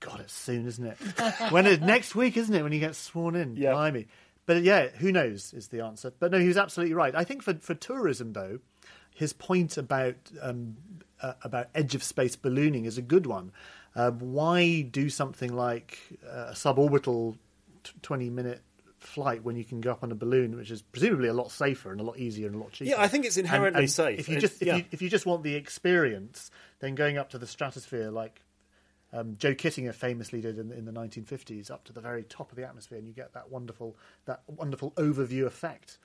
God, 0.00 0.20
it's 0.20 0.34
soon, 0.34 0.66
isn't 0.66 0.84
it? 0.84 0.96
when 1.50 1.66
it, 1.66 1.80
next 1.80 2.14
week, 2.16 2.36
isn't 2.36 2.54
it? 2.54 2.62
When 2.62 2.72
he 2.72 2.80
gets 2.80 2.98
sworn 2.98 3.36
in, 3.36 3.56
Yeah. 3.56 3.72
blimey. 3.72 4.08
But 4.44 4.62
yeah, 4.62 4.88
who 4.88 5.12
knows 5.12 5.54
is 5.54 5.68
the 5.68 5.80
answer. 5.82 6.12
But 6.18 6.32
no, 6.32 6.38
he 6.38 6.48
was 6.48 6.58
absolutely 6.58 6.94
right. 6.94 7.14
I 7.14 7.24
think 7.24 7.42
for 7.42 7.54
for 7.54 7.74
tourism 7.74 8.32
though, 8.32 8.58
his 9.14 9.32
point 9.32 9.78
about 9.78 10.16
um, 10.42 10.76
uh, 11.22 11.34
about 11.42 11.68
edge 11.74 11.94
of 11.94 12.02
space 12.02 12.36
ballooning 12.36 12.84
is 12.84 12.98
a 12.98 13.02
good 13.02 13.24
one. 13.26 13.52
Uh, 13.96 14.10
why 14.10 14.82
do 14.82 15.08
something 15.08 15.54
like 15.54 15.98
uh, 16.26 16.48
a 16.50 16.52
suborbital 16.52 17.36
twenty 18.02 18.30
minute 18.30 18.62
flight 18.98 19.44
when 19.44 19.54
you 19.54 19.64
can 19.64 19.80
go 19.80 19.92
up 19.92 20.02
on 20.02 20.10
a 20.10 20.14
balloon, 20.14 20.56
which 20.56 20.70
is 20.70 20.82
presumably 20.82 21.28
a 21.28 21.34
lot 21.34 21.50
safer 21.50 21.92
and 21.92 22.00
a 22.00 22.04
lot 22.04 22.18
easier 22.18 22.46
and 22.46 22.56
a 22.56 22.58
lot 22.58 22.72
cheaper? 22.72 22.90
Yeah, 22.90 23.00
I 23.00 23.08
think 23.08 23.24
it's 23.24 23.36
inherently 23.36 23.82
and 23.82 23.90
safe. 23.90 24.18
If 24.18 24.28
you 24.28 24.40
just 24.40 24.62
if, 24.62 24.66
yeah. 24.66 24.76
you, 24.76 24.84
if 24.90 25.02
you 25.02 25.08
just 25.08 25.26
want 25.26 25.42
the 25.42 25.54
experience, 25.54 26.50
then 26.80 26.94
going 26.94 27.18
up 27.18 27.30
to 27.30 27.38
the 27.38 27.46
stratosphere 27.46 28.10
like 28.10 28.40
um, 29.12 29.36
Joe 29.38 29.54
Kittinger 29.54 29.94
famously 29.94 30.40
did 30.40 30.58
in, 30.58 30.72
in 30.72 30.84
the 30.84 30.92
1950s, 30.92 31.70
up 31.70 31.84
to 31.84 31.92
the 31.92 32.00
very 32.00 32.24
top 32.24 32.50
of 32.50 32.56
the 32.56 32.64
atmosphere, 32.64 32.98
and 32.98 33.06
you 33.06 33.14
get 33.14 33.32
that 33.34 33.50
wonderful 33.50 33.96
that 34.24 34.42
wonderful 34.48 34.90
overview 34.92 35.46
effect, 35.46 35.98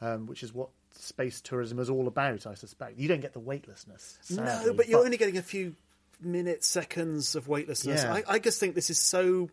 um, 0.00 0.26
which 0.26 0.42
is 0.42 0.52
what 0.52 0.70
space 0.92 1.40
tourism 1.40 1.78
is 1.78 1.88
all 1.88 2.08
about. 2.08 2.46
I 2.46 2.54
suspect 2.54 2.98
you 2.98 3.06
don't 3.06 3.20
get 3.20 3.34
the 3.34 3.40
weightlessness. 3.40 4.18
No, 4.30 4.74
but 4.74 4.88
you're 4.88 5.04
only 5.04 5.16
getting 5.16 5.36
a 5.36 5.42
few 5.42 5.76
minutes, 6.20 6.66
seconds 6.66 7.34
of 7.34 7.48
weightlessness. 7.48 8.02
Yeah. 8.02 8.14
I, 8.14 8.22
I 8.34 8.38
just 8.38 8.60
think 8.60 8.74
this 8.74 8.90
is 8.90 8.98
so. 8.98 9.50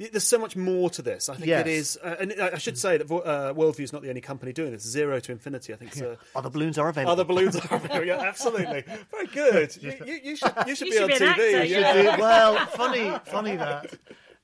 There's 0.00 0.22
so 0.22 0.38
much 0.38 0.54
more 0.54 0.88
to 0.90 1.02
this. 1.02 1.28
I 1.28 1.34
think 1.34 1.48
Yes. 1.48 1.66
it 1.66 1.70
is, 1.72 1.98
uh, 2.04 2.14
and 2.20 2.32
I 2.40 2.50
I 2.52 2.58
should 2.58 2.78
say 2.78 2.98
that 2.98 3.10
uh, 3.10 3.52
Worldview 3.52 3.80
is 3.80 3.92
not 3.92 4.02
the 4.02 4.10
only 4.10 4.20
company 4.20 4.52
doing 4.52 4.70
this. 4.70 4.84
Zero 4.84 5.18
to 5.18 5.32
Infinity, 5.32 5.74
I 5.74 5.76
think. 5.76 5.96
is, 5.96 6.02
uh, 6.02 6.14
other 6.36 6.50
balloons 6.50 6.78
are 6.78 6.88
available. 6.88 7.10
Other 7.10 7.24
balloons 7.24 7.56
are 7.56 7.66
available. 7.76 8.04
Yeah, 8.06 8.20
absolutely. 8.20 8.84
Very 9.10 9.26
good. 9.26 9.76
You, 9.82 9.94
you, 10.06 10.20
you 10.22 10.36
should 10.36 10.52
you 10.68 10.74
should 10.76 10.86
You 10.86 10.92
be 10.92 10.98
should 10.98 11.02
on 11.02 11.08
be 11.08 11.14
an 11.14 11.20
TV. 11.20 11.54
actor, 11.54 11.64
yeah. 11.64 12.16
do- 12.16 12.22
well, 12.22 12.66
funny, 12.66 13.12
funny 13.24 13.56
that. 13.56 13.92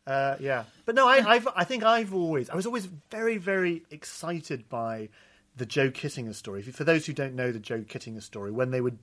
Uh, 0.07 0.37
yeah, 0.41 0.65
but 0.87 0.97
no, 0.97 1.07
I, 1.09 1.19
I've, 1.25 1.49
I 1.55 1.62
think 1.62 1.85
I've 1.85 2.12
always, 2.12 2.51
I 2.51 2.57
was 2.57 2.67
always 2.67 2.87
very, 3.11 3.39
very 3.39 3.85
excited 3.93 4.69
by 4.69 5.09
the 5.57 5.67
Joe 5.67 5.91
Kittinger 5.91 6.35
story. 6.35 6.63
For 6.63 6.85
those 6.85 7.07
who 7.07 7.13
don't 7.13 7.35
know 7.35 7.53
the 7.53 7.61
Joe 7.61 7.81
Kittinger 7.81 8.23
story, 8.23 8.51
when 8.51 8.71
they 8.71 8.81
were 8.81 8.95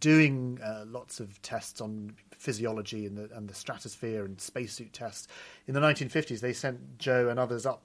doing 0.00 0.58
uh, 0.64 0.84
lots 0.86 1.20
of 1.20 1.40
tests 1.42 1.80
on 1.80 2.14
physiology 2.32 3.06
and 3.06 3.18
the, 3.18 3.28
and 3.34 3.48
the 3.48 3.54
stratosphere 3.54 4.24
and 4.24 4.40
spacesuit 4.40 4.92
tests 4.92 5.28
in 5.66 5.74
the 5.74 5.80
1950s, 5.80 6.40
they 6.40 6.52
sent 6.52 6.98
Joe 6.98 7.28
and 7.28 7.38
others 7.38 7.66
up 7.66 7.82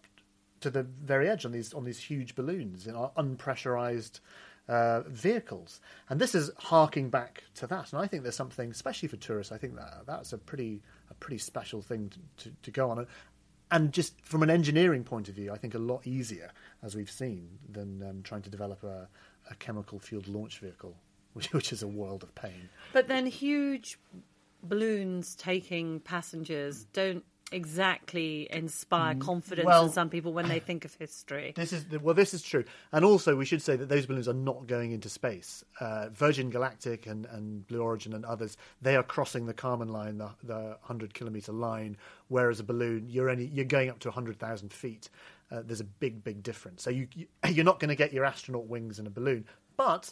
to 0.61 0.69
the 0.69 0.83
very 0.83 1.29
edge 1.29 1.45
on 1.45 1.51
these 1.51 1.73
on 1.73 1.83
these 1.83 1.99
huge 1.99 2.35
balloons 2.35 2.87
in 2.87 2.95
unpressurized 2.95 4.21
uh, 4.67 5.01
vehicles, 5.01 5.81
and 6.09 6.19
this 6.19 6.33
is 6.33 6.49
harking 6.57 7.09
back 7.09 7.43
to 7.55 7.67
that. 7.67 7.91
And 7.91 8.01
I 8.01 8.07
think 8.07 8.23
there's 8.23 8.35
something, 8.35 8.71
especially 8.71 9.09
for 9.09 9.17
tourists, 9.17 9.51
I 9.51 9.57
think 9.57 9.75
that 9.75 10.03
that's 10.07 10.33
a 10.33 10.37
pretty 10.37 10.81
a 11.11 11.13
pretty 11.15 11.37
special 11.37 11.81
thing 11.81 12.09
to, 12.09 12.49
to, 12.49 12.55
to 12.63 12.71
go 12.71 12.89
on. 12.89 13.05
And 13.71 13.91
just 13.91 14.13
from 14.21 14.43
an 14.43 14.49
engineering 14.49 15.03
point 15.03 15.27
of 15.27 15.35
view, 15.35 15.51
I 15.51 15.57
think 15.57 15.73
a 15.73 15.79
lot 15.79 16.05
easier, 16.05 16.51
as 16.83 16.95
we've 16.95 17.09
seen, 17.09 17.49
than 17.69 18.03
um, 18.03 18.21
trying 18.23 18.43
to 18.43 18.49
develop 18.49 18.83
a, 18.83 19.07
a 19.49 19.55
chemical 19.55 19.99
fueled 19.99 20.27
launch 20.27 20.59
vehicle, 20.59 20.95
which, 21.33 21.51
which 21.51 21.73
is 21.73 21.81
a 21.81 21.87
world 21.87 22.23
of 22.23 22.33
pain. 22.35 22.69
But 22.93 23.07
then 23.07 23.25
huge 23.25 23.97
balloons 24.63 25.35
taking 25.35 25.99
passengers 25.99 26.85
don't 26.93 27.23
exactly 27.51 28.47
inspire 28.51 29.15
confidence 29.15 29.65
well- 29.65 29.85
in 29.85 29.91
some 29.91 30.09
people 30.09 30.33
when 30.33 30.47
they 30.47 30.59
think 30.59 30.85
of 30.85 30.93
history. 30.95 31.53
This 31.55 31.73
is 31.73 31.85
well, 32.01 32.15
this 32.15 32.33
is 32.33 32.41
true, 32.41 32.63
and 32.91 33.05
also 33.05 33.35
we 33.35 33.45
should 33.45 33.61
say 33.61 33.75
that 33.75 33.89
those 33.89 34.05
balloons 34.05 34.27
are 34.27 34.33
not 34.33 34.67
going 34.67 34.91
into 34.91 35.09
space. 35.09 35.63
Uh, 35.79 36.09
Virgin 36.09 36.49
Galactic 36.49 37.05
and, 37.05 37.25
and 37.27 37.65
Blue 37.67 37.81
Origin 37.81 38.13
and 38.13 38.25
others, 38.25 38.57
they 38.81 38.95
are 38.95 39.03
crossing 39.03 39.45
the 39.45 39.53
Kármán 39.53 39.89
line, 39.89 40.17
the, 40.17 40.29
the 40.43 40.77
hundred 40.81 41.13
kilometer 41.13 41.51
line, 41.51 41.97
whereas 42.27 42.59
a 42.59 42.63
balloon, 42.63 43.07
you're 43.07 43.29
only 43.29 43.45
you're 43.45 43.65
going 43.65 43.89
up 43.89 43.99
to 43.99 44.11
hundred 44.11 44.39
thousand 44.39 44.73
feet. 44.73 45.09
Uh, 45.51 45.61
there's 45.63 45.81
a 45.81 45.85
big, 45.85 46.23
big 46.23 46.41
difference. 46.41 46.81
So 46.83 46.89
you, 46.89 47.07
you 47.13 47.27
you're 47.49 47.65
not 47.65 47.79
going 47.79 47.89
to 47.89 47.95
get 47.95 48.11
your 48.11 48.25
astronaut 48.25 48.67
wings 48.67 48.97
in 48.99 49.05
a 49.05 49.11
balloon, 49.11 49.45
but 49.77 50.11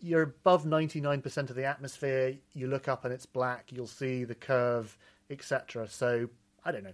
you're 0.00 0.22
above 0.22 0.64
99% 0.64 1.50
of 1.50 1.56
the 1.56 1.64
atmosphere. 1.64 2.34
You 2.52 2.66
look 2.66 2.88
up 2.88 3.04
and 3.04 3.12
it's 3.12 3.26
black. 3.26 3.72
You'll 3.72 3.86
see 3.86 4.24
the 4.24 4.34
curve, 4.34 4.96
etc. 5.30 5.88
So 5.88 6.28
I 6.64 6.72
don't 6.72 6.84
know. 6.84 6.92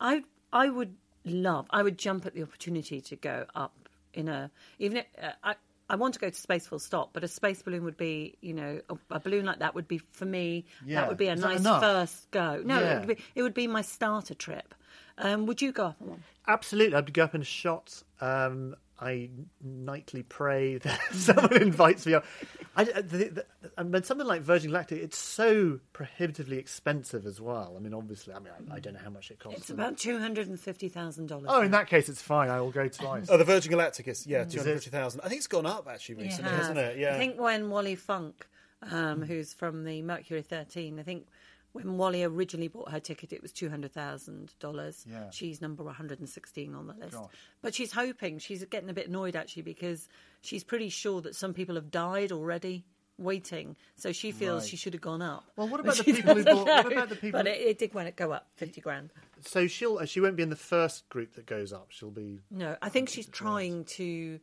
I 0.00 0.22
I 0.52 0.68
would 0.68 0.94
love. 1.24 1.66
I 1.70 1.82
would 1.82 1.98
jump 1.98 2.26
at 2.26 2.34
the 2.34 2.42
opportunity 2.42 3.00
to 3.00 3.16
go 3.16 3.46
up 3.54 3.88
in 4.14 4.28
a 4.28 4.50
even. 4.78 4.98
If, 4.98 5.06
uh, 5.22 5.32
I 5.42 5.54
I 5.88 5.94
want 5.94 6.14
to 6.14 6.20
go 6.20 6.28
to 6.28 6.34
space 6.34 6.66
full 6.66 6.80
stop, 6.80 7.10
but 7.12 7.22
a 7.22 7.28
space 7.28 7.62
balloon 7.62 7.84
would 7.84 7.96
be, 7.96 8.36
you 8.40 8.52
know, 8.54 8.80
a, 8.90 8.96
a 9.14 9.20
balloon 9.20 9.44
like 9.46 9.60
that 9.60 9.74
would 9.76 9.86
be 9.86 9.98
for 9.98 10.24
me. 10.24 10.64
Yeah. 10.84 11.00
That 11.02 11.08
would 11.08 11.16
be 11.16 11.28
a 11.28 11.34
Is 11.34 11.40
nice 11.40 11.62
first 11.62 12.30
go. 12.32 12.60
No, 12.64 12.80
Yeah. 12.80 12.96
it, 12.96 13.06
would 13.06 13.16
be, 13.16 13.22
it 13.36 13.42
would 13.42 13.54
be 13.54 13.68
my 13.68 13.82
starter 13.82 14.34
trip. 14.34 14.74
Um, 15.18 15.46
would 15.46 15.62
you 15.62 15.70
go 15.70 15.86
up 15.86 15.96
on 16.02 16.08
one? 16.08 16.22
Absolutely, 16.48 16.96
I'd 16.96 17.12
go 17.12 17.22
up 17.22 17.34
in 17.36 17.40
a 17.40 17.44
shot. 17.44 18.02
Um, 18.20 18.74
I 18.98 19.30
nightly 19.62 20.22
pray 20.22 20.78
that 20.78 21.00
someone 21.12 21.60
invites 21.60 22.06
me 22.06 22.14
up. 22.14 22.24
I, 22.76 22.84
the, 22.84 23.00
the, 23.00 23.46
and 23.76 23.92
then 23.92 24.02
something 24.02 24.26
like 24.26 24.42
Virgin 24.42 24.70
Galactic, 24.70 25.02
it's 25.02 25.18
so 25.18 25.80
prohibitively 25.92 26.58
expensive 26.58 27.26
as 27.26 27.40
well. 27.40 27.74
I 27.76 27.80
mean, 27.80 27.94
obviously, 27.94 28.34
I 28.34 28.38
mean, 28.38 28.52
I, 28.70 28.76
I 28.76 28.80
don't 28.80 28.94
know 28.94 29.00
how 29.02 29.10
much 29.10 29.30
it 29.30 29.38
costs. 29.38 29.60
It's 29.60 29.70
about 29.70 29.96
two 29.98 30.18
hundred 30.18 30.48
and 30.48 30.58
fifty 30.58 30.88
thousand 30.88 31.26
dollars. 31.26 31.46
Oh, 31.48 31.62
in 31.62 31.70
that 31.70 31.88
case, 31.88 32.08
it's 32.08 32.22
fine. 32.22 32.50
I 32.50 32.60
will 32.60 32.70
go 32.70 32.88
twice. 32.88 33.28
Oh, 33.30 33.36
the 33.36 33.44
Virgin 33.44 33.70
Galactic 33.70 34.08
is 34.08 34.26
yeah, 34.26 34.44
two 34.44 34.58
hundred 34.58 34.74
fifty 34.74 34.90
thousand. 34.90 35.20
I 35.22 35.28
think 35.28 35.38
it's 35.38 35.46
gone 35.46 35.66
up 35.66 35.88
actually 35.88 36.16
recently, 36.16 36.50
hasn't 36.50 36.78
it? 36.78 36.98
Yeah. 36.98 37.14
I 37.14 37.18
think 37.18 37.40
when 37.40 37.70
Wally 37.70 37.94
Funk, 37.94 38.46
um, 38.90 39.22
who's 39.22 39.52
from 39.52 39.84
the 39.84 40.02
Mercury 40.02 40.42
13, 40.42 40.98
I 40.98 41.02
think 41.02 41.26
when 41.76 41.96
Wally 41.98 42.24
originally 42.24 42.68
bought 42.68 42.90
her 42.90 43.00
ticket, 43.00 43.32
it 43.32 43.40
was 43.42 43.52
two 43.52 43.68
hundred 43.70 43.92
thousand 43.92 44.52
dollars. 44.58 45.04
Yeah. 45.08 45.30
She's 45.30 45.60
number 45.60 45.82
one 45.84 45.94
hundred 45.94 46.18
and 46.18 46.28
sixteen 46.28 46.74
on 46.74 46.86
the 46.88 46.94
list. 46.94 47.12
Gosh. 47.16 47.30
But 47.62 47.74
she's 47.74 47.92
hoping. 47.92 48.38
She's 48.38 48.64
getting 48.64 48.90
a 48.90 48.94
bit 48.94 49.08
annoyed 49.08 49.36
actually 49.36 49.62
because 49.62 50.08
she's 50.40 50.64
pretty 50.64 50.88
sure 50.88 51.20
that 51.22 51.34
some 51.36 51.54
people 51.54 51.74
have 51.76 51.90
died 51.90 52.32
already. 52.32 52.84
Waiting, 53.18 53.76
so 53.94 54.12
she 54.12 54.30
feels 54.30 54.64
Right. 54.64 54.68
she 54.68 54.76
should 54.76 54.92
have 54.92 55.00
gone 55.00 55.22
up. 55.22 55.42
Well, 55.56 55.68
what 55.68 55.80
about 55.80 55.96
the 55.96 56.04
people 56.04 56.34
who 56.34 56.44
bought- 56.44 56.66
what 56.66 56.92
about 56.92 57.08
the 57.08 57.16
people 57.16 57.38
But 57.40 57.46
it, 57.46 57.60
it 57.62 57.78
did 57.78 57.94
when 57.94 58.06
it 58.06 58.14
go 58.14 58.30
up 58.30 58.46
fifty 58.56 58.82
grand. 58.82 59.10
So 59.40 59.66
she'll 59.66 60.04
she 60.04 60.20
won't 60.20 60.36
be 60.36 60.42
in 60.42 60.50
the 60.50 60.54
first 60.54 61.08
group 61.08 61.32
that 61.36 61.46
goes 61.46 61.72
up. 61.72 61.86
She'll 61.88 62.10
be 62.10 62.40
No, 62.50 62.76
I 62.82 62.90
think 62.90 63.08
she's 63.08 63.26
trying 63.26 63.84
to. 63.96 64.38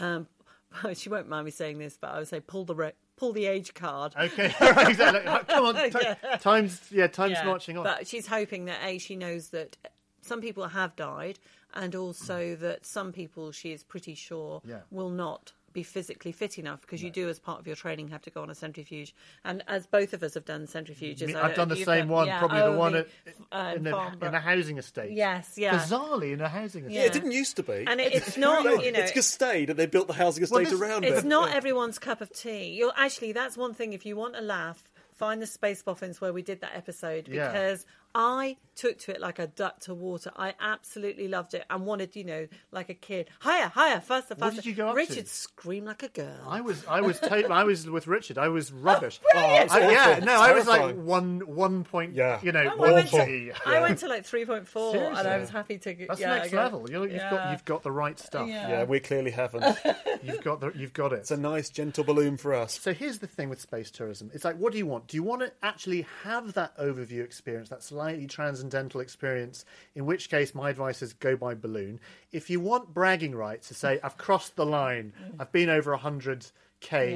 Um, 0.00 0.26
she 0.94 1.10
won't 1.10 1.28
mind 1.28 1.44
me 1.44 1.50
saying 1.50 1.76
this, 1.76 1.98
but 2.00 2.12
I 2.12 2.18
would 2.18 2.28
say 2.28 2.40
pull 2.40 2.64
the 2.64 2.74
re- 2.74 2.92
pull 3.16 3.32
the 3.32 3.46
age 3.46 3.74
card. 3.74 4.14
okay. 4.18 4.52
right, 4.60 4.88
exactly. 4.90 5.22
Come 5.54 5.64
on, 5.66 5.74
ti- 5.90 5.98
Yeah. 6.02 6.36
time's 6.38 6.80
yeah, 6.90 7.06
time's 7.06 7.32
Yeah, 7.32 7.44
marching 7.44 7.76
on. 7.78 7.84
But 7.84 8.06
she's 8.06 8.26
hoping 8.26 8.64
that 8.66 8.78
a 8.82 8.98
she 8.98 9.16
knows 9.16 9.48
that 9.50 9.76
some 10.22 10.40
people 10.40 10.68
have 10.68 10.96
died, 10.96 11.38
and 11.74 11.94
also 11.94 12.56
that 12.56 12.86
some 12.86 13.12
people 13.12 13.52
she 13.52 13.72
is 13.72 13.82
pretty 13.84 14.14
sure 14.14 14.62
Yeah. 14.66 14.80
will 14.90 15.10
not 15.10 15.52
be 15.74 15.82
physically 15.82 16.32
fit 16.32 16.58
enough 16.58 16.80
because 16.80 17.02
you 17.02 17.10
do 17.10 17.28
as 17.28 17.38
part 17.38 17.60
of 17.60 17.66
your 17.66 17.76
training 17.76 18.08
have 18.08 18.22
to 18.22 18.30
go 18.30 18.40
on 18.40 18.48
a 18.48 18.54
centrifuge 18.54 19.14
and 19.44 19.62
as 19.68 19.86
both 19.86 20.14
of 20.14 20.22
us 20.22 20.32
have 20.32 20.46
done 20.46 20.66
centrifuges 20.66 21.26
Me- 21.26 21.34
I 21.34 21.40
I've 21.40 21.46
don't- 21.48 21.56
done 21.56 21.68
the 21.68 21.76
you've 21.76 21.84
same 21.84 22.08
one, 22.08 22.26
yeah, 22.28 22.38
probably 22.38 22.60
oh, 22.60 22.72
the 22.72 22.78
one 22.78 22.92
the, 22.92 22.98
at, 23.00 23.06
uh, 23.52 23.74
in, 23.76 23.86
a, 23.86 23.90
Farnborough. 23.90 24.28
in 24.28 24.34
a 24.34 24.40
housing 24.40 24.78
estate. 24.78 25.12
yes 25.12 25.54
yeah 25.58 25.78
Bizarrely, 25.78 26.32
in 26.32 26.40
a 26.40 26.48
housing 26.48 26.84
estate. 26.84 26.94
Yeah, 26.96 27.02
it 27.04 27.12
didn't 27.12 27.32
used 27.32 27.56
to 27.56 27.62
be. 27.62 27.84
and 27.86 28.00
it, 28.00 28.14
it's 28.14 28.36
not 28.38 28.64
you 28.82 28.92
know 28.92 29.00
it's 29.00 29.12
just 29.12 29.32
stayed 29.32 29.68
and 29.68 29.78
they 29.78 29.86
built 29.86 30.06
the 30.06 30.14
housing 30.14 30.46
Well, 30.50 30.62
estate 30.62 30.70
this- 30.72 30.80
around 30.80 31.04
It's 31.04 31.12
it. 31.12 31.16
It's 31.18 31.24
not 31.26 31.50
Yeah. 31.50 31.56
everyone's 31.56 31.98
cup 31.98 32.20
of 32.22 32.32
tea. 32.32 32.68
You're 32.78 32.92
actually 32.96 33.32
that's 33.32 33.56
one 33.56 33.74
thing. 33.74 33.92
If 33.92 34.06
you 34.06 34.16
want 34.16 34.36
a 34.36 34.40
laugh, 34.40 34.82
find 35.12 35.42
the 35.42 35.46
Space 35.46 35.82
Boffins 35.82 36.20
where 36.20 36.32
we 36.32 36.42
did 36.42 36.60
that 36.60 36.72
episode 36.74 37.28
Yeah. 37.28 37.48
because 37.50 37.84
I 38.14 38.56
took 38.76 38.98
to 38.98 39.12
it 39.14 39.20
like 39.20 39.38
a 39.38 39.46
duck 39.46 39.78
to 39.80 39.94
water. 39.94 40.30
I 40.36 40.54
absolutely 40.60 41.28
loved 41.28 41.54
it 41.54 41.64
and 41.70 41.86
wanted, 41.86 42.16
you 42.16 42.24
know, 42.24 42.48
like 42.72 42.88
a 42.88 42.94
kid, 42.94 43.28
higher, 43.40 43.68
higher, 43.68 44.00
faster, 44.00 44.34
faster. 44.34 44.44
What 44.44 44.54
did 44.56 44.66
you 44.66 44.74
go 44.74 44.88
up 44.88 44.94
to? 44.94 44.96
Richard 44.96 45.28
screamed 45.28 45.86
like 45.86 46.02
a 46.02 46.08
girl. 46.08 46.40
I 46.46 46.60
was, 46.60 46.84
I 46.86 47.00
was, 47.00 47.18
to- 47.20 47.52
I 47.52 47.64
was 47.64 47.88
with 47.88 48.06
Richard. 48.08 48.36
I 48.38 48.48
was 48.48 48.70
oh, 48.74 48.76
rubbish. 48.80 49.20
Oh, 49.34 49.54
it's 49.62 49.72
I- 49.72 49.90
yeah, 49.90 50.20
no, 50.24 50.32
I 50.34 50.52
was 50.52 50.66
like 50.66 50.80
terrifying. 50.80 51.06
one, 51.06 51.40
one 51.46 51.84
point. 51.84 52.14
Yeah. 52.14 52.40
you 52.42 52.52
know, 52.52 52.72
Oh, 52.78 52.84
I 52.84 52.92
went 52.92 53.08
to, 53.10 53.20
awful. 53.22 53.72
I 53.72 53.80
went 53.80 53.98
to 54.00 54.08
like 54.08 54.24
three 54.24 54.44
point 54.44 54.66
four, 54.66 54.96
and 54.96 55.28
I 55.28 55.38
was 55.38 55.50
happy 55.50 55.78
to. 55.78 55.94
get- 55.94 56.08
That's 56.08 56.20
yeah, 56.20 56.36
next 56.36 56.50
go- 56.50 56.56
level. 56.58 56.90
You're, 56.90 57.02
you've 57.04 57.12
yeah. 57.14 57.30
got, 57.30 57.50
you've 57.52 57.64
got 57.64 57.82
the 57.84 57.92
right 57.92 58.18
stuff. 58.18 58.48
Yeah. 58.48 58.68
Yeah, 58.68 58.84
we 58.84 58.98
clearly 59.00 59.30
haven't. 59.30 59.76
You've 60.22 60.42
got 60.42 60.60
the, 60.60 60.72
you've 60.74 60.94
got 60.94 61.12
it. 61.12 61.16
It's 61.20 61.30
a 61.30 61.36
nice, 61.36 61.68
gentle 61.68 62.02
balloon 62.02 62.38
for 62.38 62.54
us. 62.54 62.80
So 62.80 62.94
here's 62.94 63.18
the 63.18 63.26
thing 63.26 63.50
with 63.50 63.60
space 63.60 63.90
tourism. 63.90 64.30
It's 64.32 64.42
like, 64.44 64.56
what 64.56 64.72
do 64.72 64.78
you 64.78 64.86
want? 64.86 65.06
Do 65.06 65.18
you 65.18 65.22
want 65.22 65.42
to 65.42 65.52
actually 65.62 66.06
have 66.22 66.54
that 66.54 66.76
overview 66.78 67.22
experience, 67.22 67.68
that 67.68 67.82
slightly 68.04 68.26
transcendental 68.26 69.00
experience? 69.00 69.64
In 69.94 70.06
which 70.06 70.28
case, 70.30 70.54
my 70.54 70.70
advice 70.70 71.02
is 71.02 71.12
go 71.14 71.36
by 71.36 71.54
balloon. 71.54 72.00
If 72.32 72.50
you 72.50 72.60
want 72.60 72.92
bragging 72.92 73.34
rights 73.34 73.68
to 73.68 73.74
say, 73.74 73.98
I've 74.02 74.16
crossed 74.16 74.56
the 74.56 74.66
line, 74.66 75.12
I've 75.38 75.52
been 75.52 75.68
over 75.70 75.96
100k, 75.96 76.52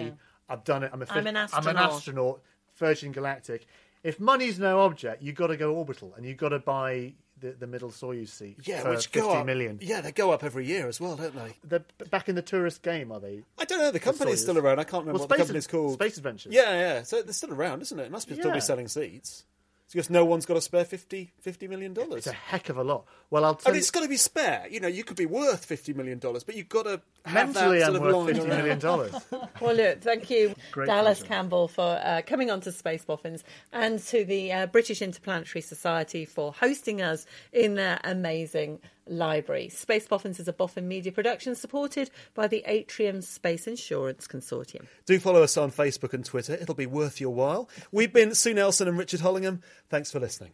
Yeah. 0.07 0.11
I've 0.49 0.65
done 0.65 0.83
it, 0.83 0.91
I'm, 0.93 1.03
a 1.03 1.07
I'm 1.11 1.27
an 1.27 1.27
I'm 1.27 1.27
an 1.27 1.37
astronaut. 1.37 1.93
astronaut, 1.93 2.41
Virgin 2.77 3.13
Galactic. 3.13 3.67
If 4.03 4.19
money's 4.21 4.59
no 4.59 4.81
object, 4.81 5.23
you've 5.23 5.35
got 5.37 5.49
to 5.49 5.57
go 5.57 5.75
orbital 5.75 6.15
and 6.17 6.25
you've 6.25 6.39
got 6.39 6.51
to 6.51 6.59
buy 6.59 7.15
the, 7.41 7.51
the 7.53 7.67
middle 7.67 7.91
Soyuz 7.91 8.29
seat 8.29 8.57
Yeah, 8.65 8.81
for 8.83 8.91
which 8.91 9.07
50 9.09 9.21
go 9.21 9.31
up. 9.33 9.47
million. 9.47 9.79
Yeah, 9.83 10.01
they 10.01 10.11
go 10.13 10.31
up 10.31 10.43
every 10.43 10.67
year 10.67 10.89
as 10.89 11.01
well, 11.01 11.17
don't 11.17 11.35
they? 11.35 11.55
They're 11.65 11.85
back 12.11 12.29
in 12.29 12.35
the 12.35 12.43
tourist 12.43 12.83
game, 12.83 13.13
are 13.13 13.21
they? 13.21 13.43
I 13.59 13.65
don't 13.65 13.79
know. 13.81 13.91
The 13.91 14.01
company's 14.01 14.37
Soyuz. 14.39 14.43
still 14.43 14.59
around. 14.59 14.79
I 14.79 14.85
can't 14.85 15.03
remember 15.05 15.19
Well, 15.19 15.21
what 15.21 15.29
the 15.29 15.35
Space- 15.35 15.47
company's 15.47 15.67
called. 15.67 15.93
Space 15.95 16.17
Adventures. 16.17 16.53
Yeah, 16.55 16.71
yeah. 16.73 17.03
So 17.03 17.21
they're 17.23 17.33
still 17.33 17.53
around, 17.53 17.83
isn't 17.83 17.99
it? 17.99 18.05
It 18.05 18.11
must 18.13 18.29
be 18.29 18.35
still 18.37 18.53
be 18.53 18.61
selling 18.61 18.89
seats. 18.89 19.45
It's 19.89 19.95
because 19.95 20.11
no 20.11 20.23
one's 20.23 20.45
got 20.45 20.53
to 20.53 20.61
spare 20.61 20.85
50, 20.85 21.33
50 21.41 21.67
million 21.67 21.95
dollars. 21.95 22.19
It's 22.19 22.27
a 22.27 22.33
heck 22.33 22.69
of 22.69 22.77
a 22.77 22.85
lot. 22.85 23.07
Well, 23.31 23.43
I'll 23.47 23.55
tell 23.55 23.71
And 23.71 23.77
you. 23.77 23.79
it's 23.79 23.91
got 23.91 24.03
to 24.03 24.09
be 24.09 24.19
spare. 24.19 24.67
You 24.71 24.81
know, 24.81 24.87
you 24.89 25.03
could 25.03 25.17
be 25.17 25.25
worth 25.25 25.65
fifty 25.65 25.95
million 25.95 26.19
dollars, 26.19 26.45
but 26.45 26.57
you've 26.57 26.69
got 26.69 26.83
to 26.83 27.01
have 27.25 27.55
Mentally, 27.55 27.79
that 27.79 27.89
I'm 27.89 27.97
of 27.97 28.03
worth 28.03 28.15
line 28.15 28.27
fifty 28.27 28.41
around. 28.51 28.57
million 28.59 28.79
dollars. 28.79 29.15
Well, 29.63 29.75
look, 29.75 30.03
thank 30.03 30.29
you, 30.29 30.55
Great 30.73 30.87
Dallas 30.89 31.21
pleasure. 31.21 31.29
Campbell, 31.35 31.69
for 31.69 32.01
uh, 32.05 32.21
coming 32.27 32.51
on 32.51 32.61
to 32.61 32.71
Space 32.73 33.05
Boffins 33.05 33.43
and 33.73 33.99
to 34.09 34.25
the 34.27 34.53
uh, 34.53 34.67
British 34.67 35.01
Interplanetary 35.03 35.63
Society 35.63 36.27
for 36.27 36.53
hosting 36.53 37.01
us 37.03 37.25
in 37.53 37.75
their 37.75 37.99
amazing 38.05 38.79
library. 39.09 39.69
Space 39.69 40.07
Boffins 40.07 40.39
is 40.39 40.49
a 40.49 40.53
Boffin 40.53 40.85
media 40.85 41.13
production 41.13 41.55
supported 41.55 42.11
by 42.35 42.47
the 42.47 42.63
Atrium 42.67 43.23
Space 43.23 43.67
Insurance 43.67 44.27
Consortium. 44.27 44.87
Do 45.07 45.19
follow 45.19 45.43
us 45.43 45.57
on 45.57 45.71
Facebook 45.71 46.13
and 46.13 46.25
Twitter. 46.25 46.55
It'll 46.55 46.75
be 46.75 46.87
worth 46.87 47.21
your 47.21 47.35
while. 47.35 47.69
We've 47.93 48.13
been 48.13 48.35
Sue 48.35 48.55
Nelson 48.55 48.89
and 48.89 48.99
Richard 48.99 49.21
Hollingham. 49.21 49.63
Thanks 49.89 50.11
for 50.11 50.21
listening. 50.21 50.53